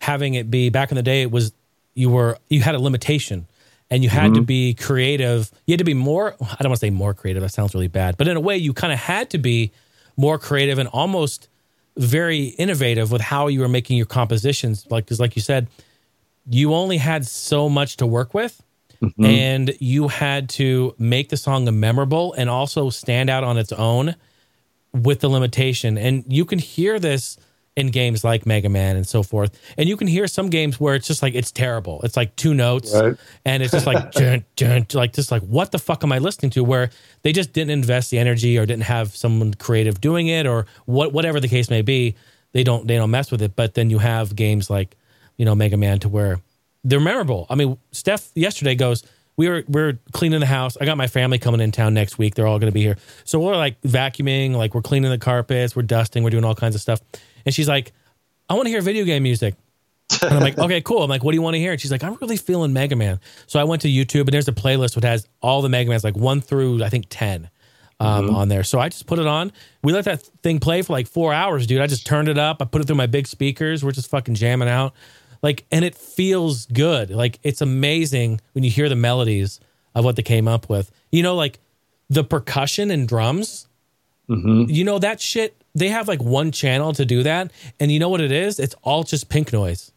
[0.00, 1.22] having it be back in the day.
[1.22, 1.52] It was
[1.94, 3.46] you were you had a limitation,
[3.90, 4.44] and you had to mm-hmm.
[4.44, 5.50] be creative.
[5.66, 6.34] You had to be more.
[6.34, 7.42] I don't want to say more creative.
[7.42, 9.72] That sounds really bad, but in a way, you kind of had to be
[10.18, 11.48] more creative and almost
[11.96, 14.86] very innovative with how you were making your compositions.
[14.90, 15.66] Like because, like you said,
[16.50, 18.62] you only had so much to work with.
[19.02, 19.24] Mm-hmm.
[19.24, 24.16] And you had to make the song memorable and also stand out on its own
[24.92, 25.98] with the limitation.
[25.98, 27.36] And you can hear this
[27.76, 29.56] in games like Mega Man and so forth.
[29.76, 32.00] And you can hear some games where it's just like it's terrible.
[32.02, 33.16] It's like two notes Right.
[33.44, 36.50] and it's just like dun, dun, like just like what the fuck am I listening
[36.50, 36.64] to?
[36.64, 36.90] Where
[37.22, 41.12] they just didn't invest the energy or didn't have someone creative doing it or what
[41.12, 42.16] whatever the case may be.
[42.52, 43.54] They don't they don't mess with it.
[43.54, 44.96] But then you have games like
[45.36, 46.40] you know Mega Man to where
[46.82, 47.46] they're memorable.
[47.48, 49.04] I mean, Steph yesterday goes,
[49.38, 50.76] we were we're cleaning the house.
[50.78, 52.34] I got my family coming in town next week.
[52.34, 52.96] They're all going to be here.
[53.24, 56.74] So we're like vacuuming, like we're cleaning the carpets, we're dusting, we're doing all kinds
[56.74, 57.00] of stuff.
[57.46, 57.92] And she's like,
[58.50, 59.54] I want to hear video game music.
[60.22, 61.04] And I'm like, okay, cool.
[61.04, 61.70] I'm like, what do you want to hear?
[61.70, 63.20] And she's like, I'm really feeling Mega Man.
[63.46, 66.02] So I went to YouTube and there's a playlist which has all the Mega Mans,
[66.02, 67.48] like one through I think ten,
[68.00, 68.64] um, on there.
[68.64, 69.52] So I just put it on.
[69.82, 71.80] We let that thing play for like four hours, dude.
[71.80, 72.60] I just turned it up.
[72.60, 73.84] I put it through my big speakers.
[73.84, 74.94] We're just fucking jamming out.
[75.42, 77.10] Like, and it feels good.
[77.10, 79.60] Like it's amazing when you hear the melodies
[79.94, 80.90] of what they came up with.
[81.12, 81.58] You know, like
[82.10, 83.66] the percussion and drums.
[84.28, 84.64] Mm-hmm.
[84.70, 85.54] You know that shit.
[85.74, 88.58] They have like one channel to do that, and you know what it is?
[88.58, 89.92] It's all just pink noise,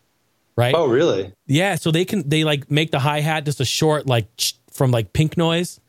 [0.56, 0.76] right?
[0.76, 1.34] Oh, really?
[1.48, 4.28] Yeah, so they can they like make the hi hat just a short like
[4.72, 5.80] from like pink noise,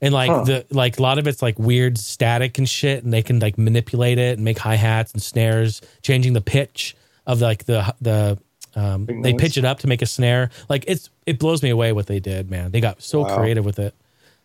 [0.00, 0.44] and like Huh.
[0.44, 3.58] the like a lot of it's like weird static and shit, and they can like
[3.58, 6.96] manipulate it and make hi hats and snares, changing the pitch
[7.26, 8.38] of like the the
[8.76, 10.50] um, they pitch it up to make a snare.
[10.68, 12.70] Like it's it blows me away what they did, man.
[12.70, 13.36] They got so Wow.
[13.36, 13.94] creative with it.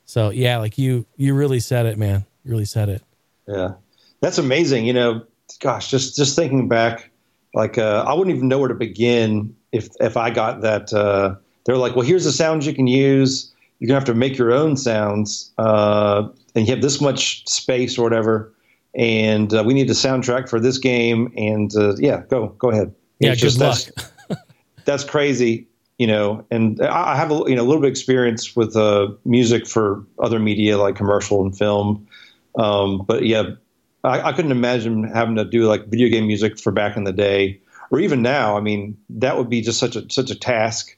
[0.05, 2.25] So yeah, like you you really said it, man.
[2.43, 3.01] You really said it.
[3.47, 3.73] Yeah,
[4.21, 4.85] that's amazing.
[4.85, 5.23] You know,
[5.59, 7.09] gosh, just just thinking back,
[7.53, 10.91] like uh, I wouldn't even know where to begin if if I got that.
[10.93, 11.35] Uh,
[11.65, 13.51] they're like, well, here's the sounds you can use.
[13.79, 17.97] You're gonna have to make your own sounds, uh, and you have this much space
[17.97, 18.51] or whatever.
[18.93, 21.33] And uh, we need a soundtrack for this game.
[21.35, 22.93] And uh, yeah, go go ahead.
[23.19, 24.05] Yeah, It's good just- luck.
[24.85, 25.67] that's- crazy,
[25.97, 26.45] you know.
[26.51, 29.67] And I I have a you know a little bit of experience with uh, music
[29.67, 32.07] for other media like commercial and film,
[32.57, 33.51] um, but yeah,
[34.03, 37.13] I, I couldn't imagine having to do like video game music for back in the
[37.13, 37.59] day
[37.91, 38.57] or even now.
[38.57, 40.95] I mean, that would be just such a such a task.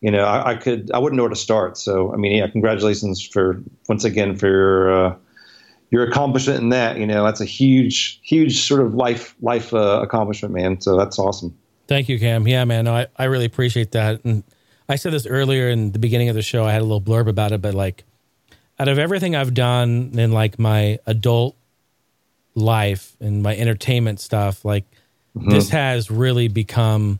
[0.00, 1.76] You know, I, I could I wouldn't know where to start.
[1.76, 5.06] So I mean, yeah, congratulations for once again for your.
[5.06, 5.16] Uh,
[5.92, 10.00] your accomplishment in that, you know, that's a huge, huge sort of life, life uh,
[10.00, 10.80] accomplishment, man.
[10.80, 11.58] So that's awesome.
[11.90, 12.46] Thank you, Cam.
[12.46, 12.84] Yeah, man.
[12.84, 14.24] No, I, I really appreciate that.
[14.24, 14.44] And
[14.88, 16.64] I said this earlier in the beginning of the show.
[16.64, 18.04] I had a little blurb about it, but like,
[18.78, 21.56] out of everything I've done in like my adult
[22.54, 24.84] life and my entertainment stuff, like
[25.34, 27.18] this has really become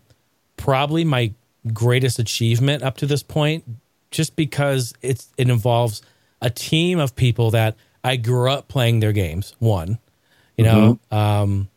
[0.57, 1.33] probably my
[1.73, 3.65] greatest achievement up to this point,
[4.13, 6.01] just because it's it involves
[6.41, 9.57] a team of people that I grew up playing their games.
[9.59, 9.99] One,
[10.57, 11.70] you know, um,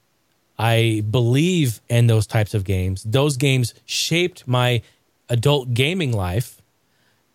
[0.64, 3.04] I believe in those types of games.
[3.04, 4.82] Those games shaped my
[5.28, 6.62] adult gaming life.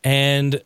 [0.02, 0.62] And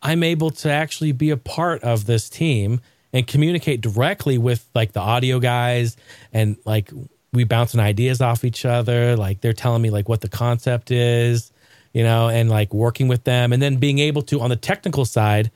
[0.00, 2.80] I'm able to actually be a part of this team
[3.12, 5.96] and communicate directly with like the audio guys
[6.32, 6.92] and like
[7.32, 9.16] we bouncing ideas off each other.
[9.16, 11.50] Like they're telling me like what the concept is,
[11.92, 15.04] you know, and like working with them and then being able to on the technical
[15.04, 15.50] side,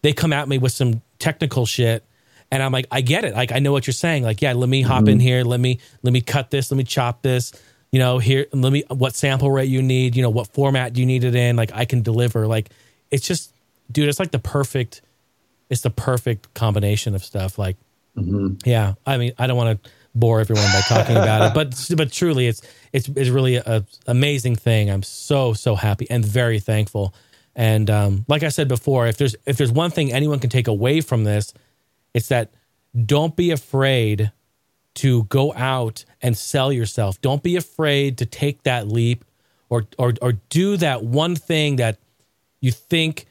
[0.00, 2.02] they come at me with some technical shit
[2.54, 3.34] and I'm like, I get it.
[3.34, 4.22] Like I know what you're saying.
[4.22, 5.42] Like, yeah, let me hop in here.
[5.42, 6.70] Let me let me cut this.
[6.70, 7.52] Let me chop this.
[7.90, 8.46] You know, here.
[8.52, 8.84] Let me.
[8.88, 10.14] What sample rate you need?
[10.14, 11.56] You know, what format do you need it in?
[11.56, 12.46] Like, I can deliver.
[12.46, 12.70] Like,
[13.10, 13.52] it's just,
[13.90, 14.08] dude.
[14.08, 15.02] It's like the perfect.
[15.68, 17.58] It's the perfect combination of stuff.
[17.58, 17.76] Like,
[18.64, 18.94] yeah.
[19.04, 22.46] I mean, I don't want to bore everyone by talking about it, but but truly,
[22.46, 22.62] it's
[22.92, 24.90] it's it's really a amazing thing.
[24.90, 27.12] I'm so so happy and very thankful.
[27.56, 30.68] And um, like I said before, if there's if there's one thing anyone can take
[30.68, 31.52] away from this,
[32.14, 32.54] it's that
[33.04, 34.32] don't be afraid
[34.94, 37.20] to go out and sell yourself.
[37.20, 39.24] Don't be afraid to take that leap
[39.68, 41.98] or or or do that one thing that
[42.60, 43.26] you think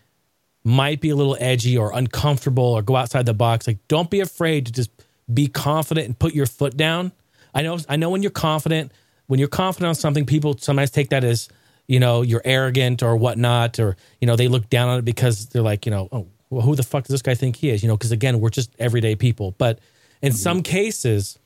[0.65, 3.65] might be a little edgy or uncomfortable or go outside the box.
[3.65, 4.91] Like don't be afraid to just
[5.34, 7.11] be confident and put your foot down.
[7.53, 8.91] I know I know when you're confident,
[9.27, 11.49] when you're confident on something, people sometimes take that as,
[11.88, 15.47] you know, you're arrogant or whatnot, or, you know, they look down on it because
[15.47, 17.84] they're like, you know, oh, well, who the fuck does this guy think he is?
[17.84, 19.55] You know, because again, we're just everyday people.
[19.57, 19.80] But
[20.21, 20.38] in mm-hmm.
[20.38, 21.39] some cases,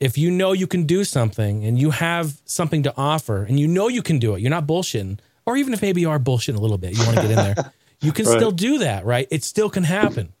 [0.00, 3.66] if you know you can do something and you have something to offer and you
[3.66, 6.56] know you can do it, you're not bullshitting, or even if maybe you are bullshitting
[6.56, 8.36] a little bit, you want to get in there, you can Right.
[8.36, 9.28] still do that, right?
[9.30, 10.32] It still can happen.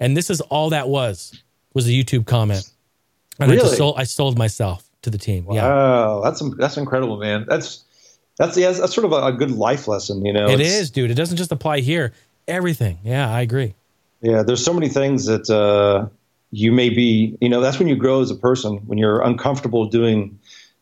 [0.00, 1.42] And this is all that was
[1.72, 2.68] was a YouTube comment,
[3.38, 5.46] and I just sold I sold myself to the team.
[5.50, 7.46] Yeah, Wow, that's that's incredible, man.
[7.48, 7.84] That's
[8.38, 10.46] that's yeah, that's sort of a, a good life lesson, you know.
[10.48, 11.10] it It's- is, dude.
[11.10, 12.12] It doesn't just apply here.
[12.48, 12.98] Everything.
[13.02, 13.74] Yeah, I agree.
[14.22, 16.08] Yeah, there's so many things that uh,
[16.50, 19.86] you may be, you know, that's when you grow as a person, when you're uncomfortable
[19.86, 20.38] doing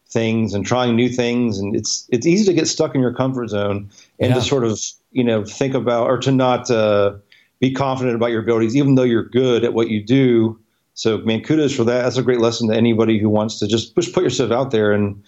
[0.08, 1.58] things and trying new things.
[1.58, 4.34] And it's, it's easy to get stuck in your comfort zone and Yeah.
[4.36, 4.80] to sort of,
[5.10, 7.14] you know, think about or to not uh,
[7.60, 10.58] be confident about your abilities, even though you're good at what you do.
[10.94, 12.02] So, man, kudos for that.
[12.02, 14.92] That's a great lesson to anybody who wants to just push, put yourself out there
[14.92, 15.22] and,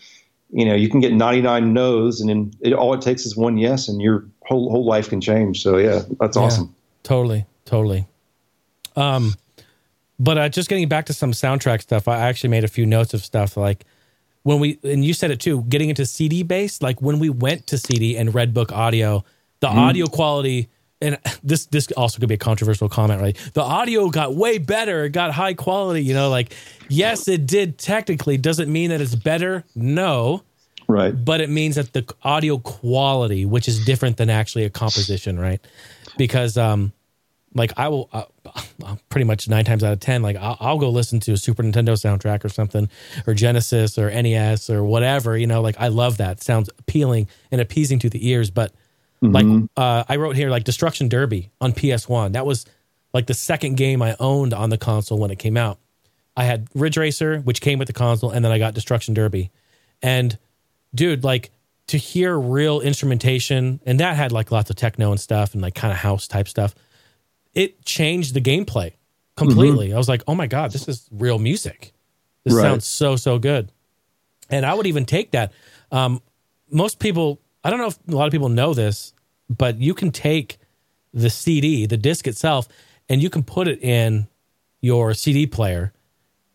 [0.51, 3.59] you know, you can get 99 no's and then it, all it takes is one
[3.59, 5.63] yes and your whole, whole life can change.
[5.63, 6.43] So, yeah, that's Yeah.
[6.45, 6.75] awesome.
[7.03, 8.07] Totally, totally.
[8.97, 9.35] Um,
[10.19, 13.13] but uh, just getting back to some soundtrack stuff, I actually made a few notes
[13.15, 13.85] of stuff like
[14.45, 16.83] when we and you said it too, getting into CD based.
[16.83, 19.25] Like when we went to CD and Redbook Audio,
[19.61, 20.69] the audio quality.
[21.01, 23.37] And this this also could be a controversial comment, right?
[23.53, 25.05] The audio got way better.
[25.05, 26.03] It got high quality.
[26.03, 26.55] You know, like
[26.89, 28.39] yes, it did technically.
[28.39, 29.65] Doesn't mean that it's better.
[29.75, 30.43] No,
[30.89, 31.11] Right.
[31.13, 35.61] but it means that the audio quality, which is different than actually a composition, right?
[36.17, 36.93] Because, um,
[37.55, 38.25] like I will, uh,
[39.11, 41.63] pretty much nine times out of ten, like I'll, I'll go listen to a Super
[41.63, 42.89] Nintendo soundtrack or something,
[43.27, 45.37] or Genesis or NES or whatever.
[45.37, 46.43] You know, like I love that.
[46.43, 48.51] sounds appealing and appeasing to the ears.
[48.51, 48.73] But
[49.23, 52.33] like uh, I wrote here, like Destruction Derby on PS One.
[52.33, 52.67] That was
[53.13, 55.79] like the second game I owned on the console when it came out.
[56.37, 59.51] I had Ridge Racer, which came with the console, and then I got Destruction Derby.
[60.03, 60.37] And
[60.95, 61.51] dude, like
[61.89, 65.75] to hear real instrumentation, and that had like lots of techno and stuff and like
[65.75, 66.75] kind of house type stuff.
[67.55, 68.93] It changed the gameplay
[69.37, 69.95] completely.
[69.95, 71.93] I was like, oh my God, this is real music.
[72.45, 72.63] This Right.
[72.63, 73.73] sounds so, so good.
[74.51, 75.53] And I would even take that.
[75.91, 76.21] Um,
[76.71, 79.13] most people, I don't know if a lot of people know this,
[79.51, 80.59] but you can take
[81.13, 82.69] the CD, the disc itself,
[83.09, 84.29] and you can put it in
[84.81, 85.93] your CD player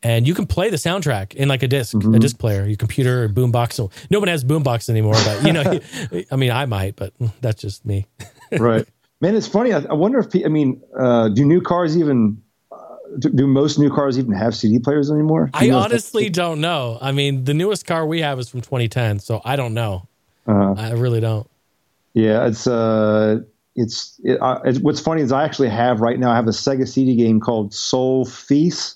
[0.04, 3.26] and you can play the soundtrack in like a disc, a disc player, your computer
[3.26, 3.74] or boombox.
[3.74, 7.86] So one has boombox anymore, but you know, I mean, I might, but that's just
[7.86, 8.08] me.
[8.58, 8.88] right.
[9.20, 9.74] Man, it's funny.
[9.74, 12.78] I, I wonder if I mean, uh, do new cars even uh,
[13.20, 15.48] do, do most new cars even have CD players anymore?
[15.48, 16.98] Do I you know if that's- honestly don't know.
[17.02, 20.08] I mean, the newest car we have is from 2010, so I don't know.
[20.48, 20.74] Uh-huh.
[20.78, 21.48] I really don't.
[22.14, 23.42] yeah, it's uh,
[23.76, 26.32] it's, it, I, it's what's funny is I actually have right now.
[26.32, 28.96] I have a Sega CD game called Sol-Feace,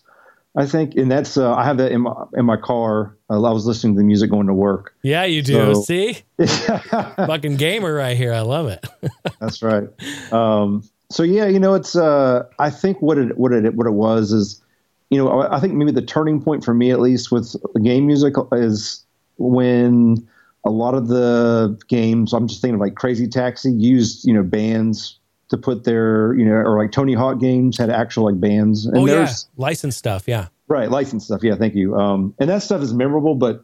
[0.56, 3.16] I think, and that's uh, I have that in my in my car.
[3.30, 4.94] Uh, I was listening to the music going to work.
[5.02, 5.76] Yeah, you do.
[5.76, 6.18] So- See,
[6.78, 8.34] fucking gamer right here.
[8.34, 8.86] I love it.
[9.40, 9.88] That's right.
[10.34, 11.96] Um, so yeah, you know, it's.
[11.96, 14.62] Uh, I think what it what it what it was is,
[15.10, 18.08] you know, I I think maybe the turning point for me, at least with game
[18.08, 19.04] music, is
[19.38, 20.28] when
[20.66, 22.34] a lot of the games.
[22.34, 25.20] I'm just thinking of like Crazy Taxi used, you know, bands
[25.50, 28.86] to put their, you know, or like Tony Hawk games had actual like bands.
[28.86, 30.24] And oh yeah, there's- licensed stuff.
[30.28, 31.44] Yeah, Right, licensed stuff.
[31.44, 31.96] Yeah, thank you.
[31.96, 33.64] Um, and that stuff is memorable, but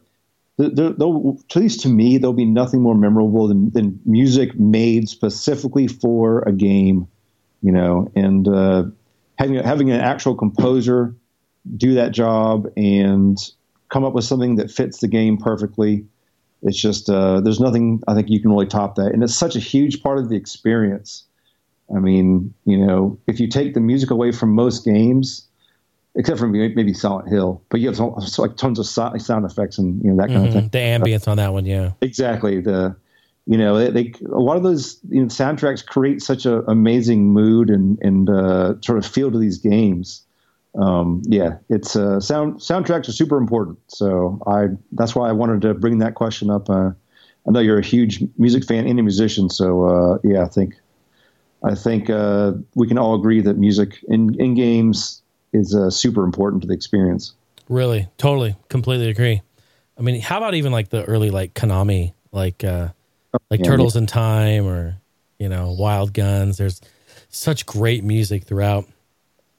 [0.60, 5.08] th- th- at least to me, there'll be nothing more memorable than, than music made
[5.08, 7.08] specifically for a game,
[7.60, 8.84] you know, and uh,
[9.38, 11.16] having having an actual composer
[11.76, 13.38] do that job and
[13.88, 16.04] come up with something that fits the game perfectly.
[16.62, 19.56] It's just uh, there's nothing I think you can really top that, and it's such
[19.56, 21.24] a huge part of the experience.
[21.94, 25.46] I mean, you know, if you take the music away from most games,
[26.14, 29.12] except for maybe maybe Silent Hill, but you have so, so like tons of so-
[29.18, 30.70] sound effects and you know that kind of Mhm.
[30.70, 30.70] thing.
[30.70, 30.78] the
[31.10, 31.66] ambience on that one.
[31.66, 32.60] Yeah, Exactly.
[32.60, 32.94] The
[33.46, 37.32] you know they, they a lot of those you know, soundtracks create such an amazing
[37.32, 40.22] mood and and uh, sort of feel to these games.
[40.74, 43.78] Um, yeah, it's uh, sound soundtracks are super important.
[43.88, 46.70] So I that's why I wanted to bring that question up.
[46.70, 46.92] Uh,
[47.46, 50.74] I know you're a huge music fan and a musician, so uh, yeah, I think
[51.62, 55.22] I think uh, we can all agree that music in in games
[55.52, 57.34] is uh, super important to the experience.
[57.68, 59.42] really, totally, completely agree.
[59.98, 62.88] I mean, how about even like the early like Konami, like uh,
[63.50, 64.96] like yeah, Turtles in Time or
[65.38, 66.56] you know Wild Guns.
[66.56, 66.80] There's
[67.28, 68.86] such great music throughout.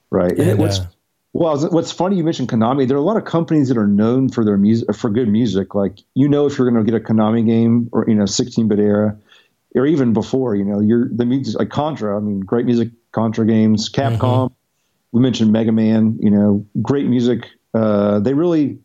[0.09, 0.31] Right.
[0.31, 0.87] And, And, what's uh,
[1.33, 2.87] well, what's funny you mentioned Konami.
[2.87, 5.73] There are a lot of companies that are known for their music for good music.
[5.73, 8.79] Like you know, if you're going to get a Konami game or you know, 16-bit
[8.79, 9.17] era,
[9.75, 12.15] or even before, you know, you're the music like Contra.
[12.15, 14.51] I mean, great music, Contra games, Capcom.
[15.11, 16.19] We mentioned Mega Man.
[16.21, 17.47] You know, great music.
[17.73, 18.77] Uh, they really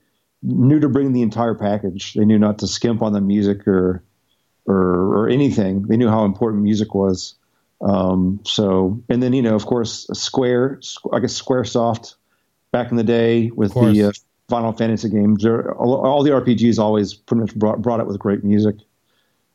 [0.43, 2.15] knew to bring the entire package.
[2.15, 4.03] They knew not to skimp on the music or
[4.65, 5.83] or, or anything.
[5.83, 7.35] They knew how important music was.
[7.81, 10.81] Um, so, and then you know, of course, Square,
[11.13, 12.15] I guess SquareSoft,
[12.73, 14.13] back in the day with the uh,
[14.49, 18.45] Final Fantasy games, all, all the RPGs always pretty much brought brought it with great
[18.45, 18.77] music.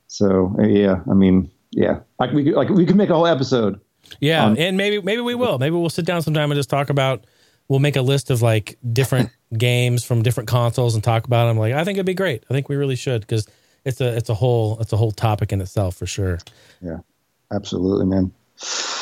[0.07, 3.27] So uh, yeah, I mean, yeah, like we could, like we could make a whole
[3.27, 3.79] episode.
[4.19, 5.57] Yeah, Um, and maybe maybe we will.
[5.57, 7.25] Maybe we'll sit down sometime and just talk about
[7.67, 11.57] we'll make a list of like different games from different consoles and talk about them.
[11.57, 12.43] Like, I think it'd be great.
[12.49, 13.47] I think we really should because
[13.85, 16.39] it's a it's a whole it's a whole topic in itself for sure.
[16.81, 16.99] Yeah,
[17.51, 18.31] absolutely, man.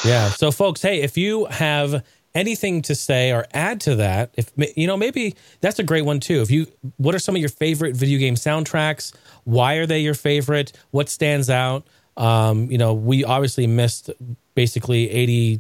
[0.06, 0.30] Yeah.
[0.30, 2.04] So, folks, hey, if you have
[2.34, 6.20] anything to say or add to that, if you know, maybe that's a great one
[6.20, 6.42] too.
[6.42, 6.68] If you,
[6.98, 9.14] what are some of your favorite video game soundtracks?
[9.44, 10.74] Why are they your favorite?
[10.92, 11.86] What stands out?
[12.18, 14.10] Um, you know, we obviously missed
[14.54, 15.08] basically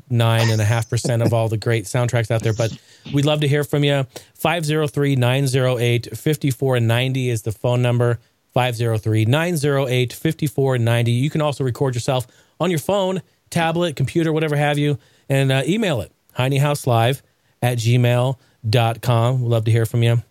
[0.10, 2.78] 89.5% of all the great soundtracks out there, but
[3.14, 4.06] we'd love to hear from you.
[4.36, 8.20] 503 908 5490 is the phone number.
[8.54, 11.12] 503 908 5490.
[11.12, 12.28] You can also record yourself
[12.60, 15.00] on your phone, tablet, computer, whatever have you,
[15.30, 17.22] and uh, email it heinehouselive
[17.62, 19.42] at gmail.com.
[19.42, 20.22] We'd love to hear from you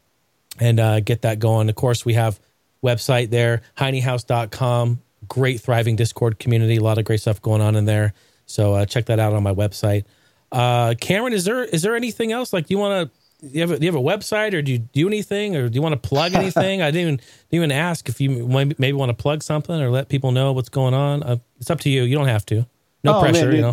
[0.59, 1.69] and uh, get that going.
[1.69, 2.41] Of course, we have
[2.85, 5.01] website there, heinehouse.com.
[5.29, 6.77] Great thriving Discord community.
[6.77, 8.15] A lot of great stuff going on in there.
[8.47, 10.05] So uh, check that out on my website.
[10.51, 12.53] Uh, Cameron, is there is there anything else?
[12.53, 13.21] Like, do you want to?
[13.47, 15.69] Do you, have a, do you have a website, or do you do anything, or
[15.71, 16.83] do you want to plug anything?
[16.83, 19.89] I didn't even didn't even ask if you maybe, maybe want to plug something or
[19.91, 21.23] let people know what's going on.
[21.23, 22.03] Uh, it's up to you.
[22.03, 22.67] You don't have to.
[23.05, 23.47] No Oh, pressure.
[23.47, 23.73] man, you know.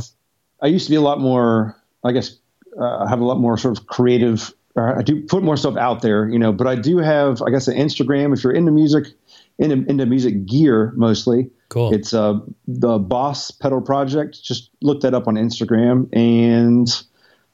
[0.61, 2.37] I used to be a lot more, I guess,
[2.79, 4.53] uh, I have a lot more sort of creative.
[4.75, 6.51] I do put more stuff out there, you know.
[6.51, 8.31] But I do have, I guess, an Instagram.
[8.33, 9.07] If you're into music,
[9.57, 11.93] into, into music gear mostly, Cool.
[11.93, 14.41] it's uh, the Boss Pedal Project.
[14.43, 16.07] Just look that up on Instagram.
[16.13, 16.87] And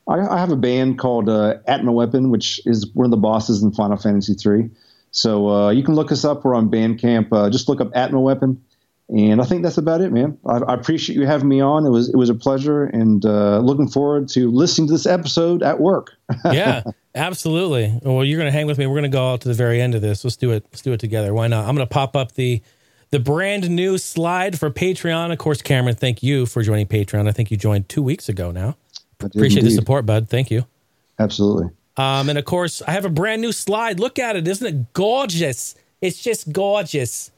[0.07, 3.63] I, I have a band called uh, Atma Weapon, which is one of the bosses
[3.63, 4.69] in Final Fantasy III.
[5.11, 6.43] So uh, you can look us up.
[6.43, 7.29] We're on Bandcamp.
[7.31, 8.61] Uh, just look up Atma Weapon.
[9.09, 10.37] And I think that's about it, man.
[10.45, 11.85] I, I appreciate you having me on.
[11.85, 15.61] It was it was a pleasure, and uh, looking forward to listening to this episode
[15.61, 16.13] at work.
[16.45, 17.99] yeah, absolutely.
[18.01, 18.87] Well, you're going to hang with me.
[18.87, 20.23] We're going to go out to the very end of this.
[20.23, 20.65] Let's do it.
[20.71, 21.33] Let's do it together.
[21.33, 21.67] Why not?
[21.67, 22.61] I'm going to pop up the
[23.11, 25.31] the brand new slide for Patreon.
[25.31, 27.27] Of course, Cameron, thank you for joining Patreon.
[27.27, 28.77] I think you joined two weeks ago now.
[29.19, 30.29] Appreciate the support, bud.
[30.29, 30.65] Thank you.
[31.19, 31.69] Absolutely.
[31.97, 33.99] Um, and of course, I have a brand new slide.
[33.99, 34.47] Look at it.
[34.47, 35.75] Isn't it gorgeous?
[36.01, 37.31] It's just gorgeous.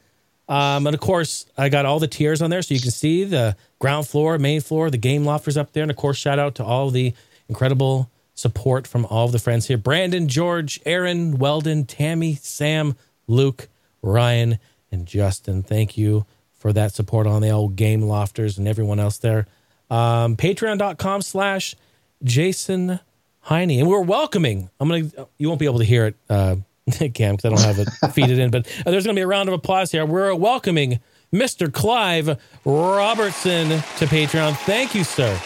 [0.48, 3.24] Um, and of course, I got all the tiers on there so you can see
[3.24, 5.82] the ground floor, main floor, the game lofters up there.
[5.82, 7.14] And of course, shout out to all the
[7.48, 12.94] incredible support from all of the friends here Brandon, George, Aaron, Weldon, Tammy, Sam,
[13.26, 13.68] Luke,
[14.02, 14.58] Ryan,
[14.92, 15.62] and Justin.
[15.62, 16.26] Thank you
[16.58, 19.46] for that support on the old game lofters and everyone else there.
[19.90, 21.76] Um, Patreon.com slash
[22.22, 23.00] Jason
[23.40, 23.78] Heine.
[23.78, 24.70] And we're welcoming.
[24.80, 26.56] I'm to, you won't be able to hear it, uh,
[27.14, 29.26] Cam, because I don't have it feeded in, but uh, there's going to be a
[29.26, 30.06] round of applause here.
[30.06, 31.00] We're welcoming
[31.32, 31.72] Mr.
[31.72, 34.56] Clive Robertson to Patreon.
[34.58, 35.36] Thank you, sir.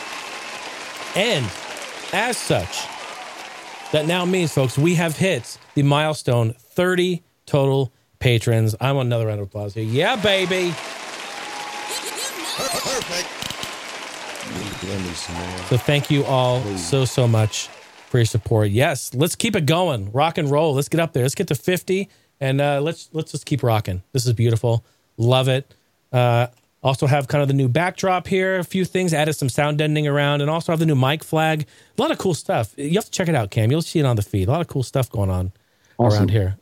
[1.16, 1.44] And
[2.12, 2.86] as such,
[3.92, 8.74] that now means, folks, we have hit the milestone 30 total patrons.
[8.78, 9.84] I want another round of applause here.
[9.84, 10.74] Yeah, baby.
[12.56, 13.28] Perfect.
[15.68, 17.68] So thank you all so so much
[18.10, 18.70] for your support.
[18.70, 20.10] Yes, let's keep it going.
[20.12, 20.74] Rock and roll.
[20.74, 21.22] Let's get up there.
[21.22, 22.08] Let's get to 50
[22.40, 24.02] and uh, let's let's just keep rocking.
[24.12, 24.84] This is beautiful.
[25.16, 25.72] Love it.
[26.12, 26.48] Uh,
[26.82, 30.08] also have kind of the new backdrop here, a few things, added some sound deadening
[30.08, 31.66] around, and also have the new mic flag.
[31.98, 32.72] A lot of cool stuff.
[32.76, 33.70] You have to check it out, Cam.
[33.70, 34.48] You'll see it on the feed.
[34.48, 35.52] A lot of cool stuff going on
[35.98, 36.18] Awesome.
[36.20, 36.56] around here.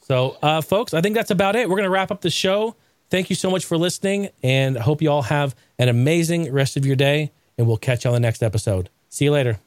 [0.00, 1.66] So, uh, folks, I think that's about it.
[1.68, 2.76] We're going to wrap up the show.
[3.08, 6.76] Thank you so much for listening, and I hope you all have an amazing rest
[6.76, 8.90] of your day, and we'll catch you on the next episode.
[9.08, 9.58] See you later.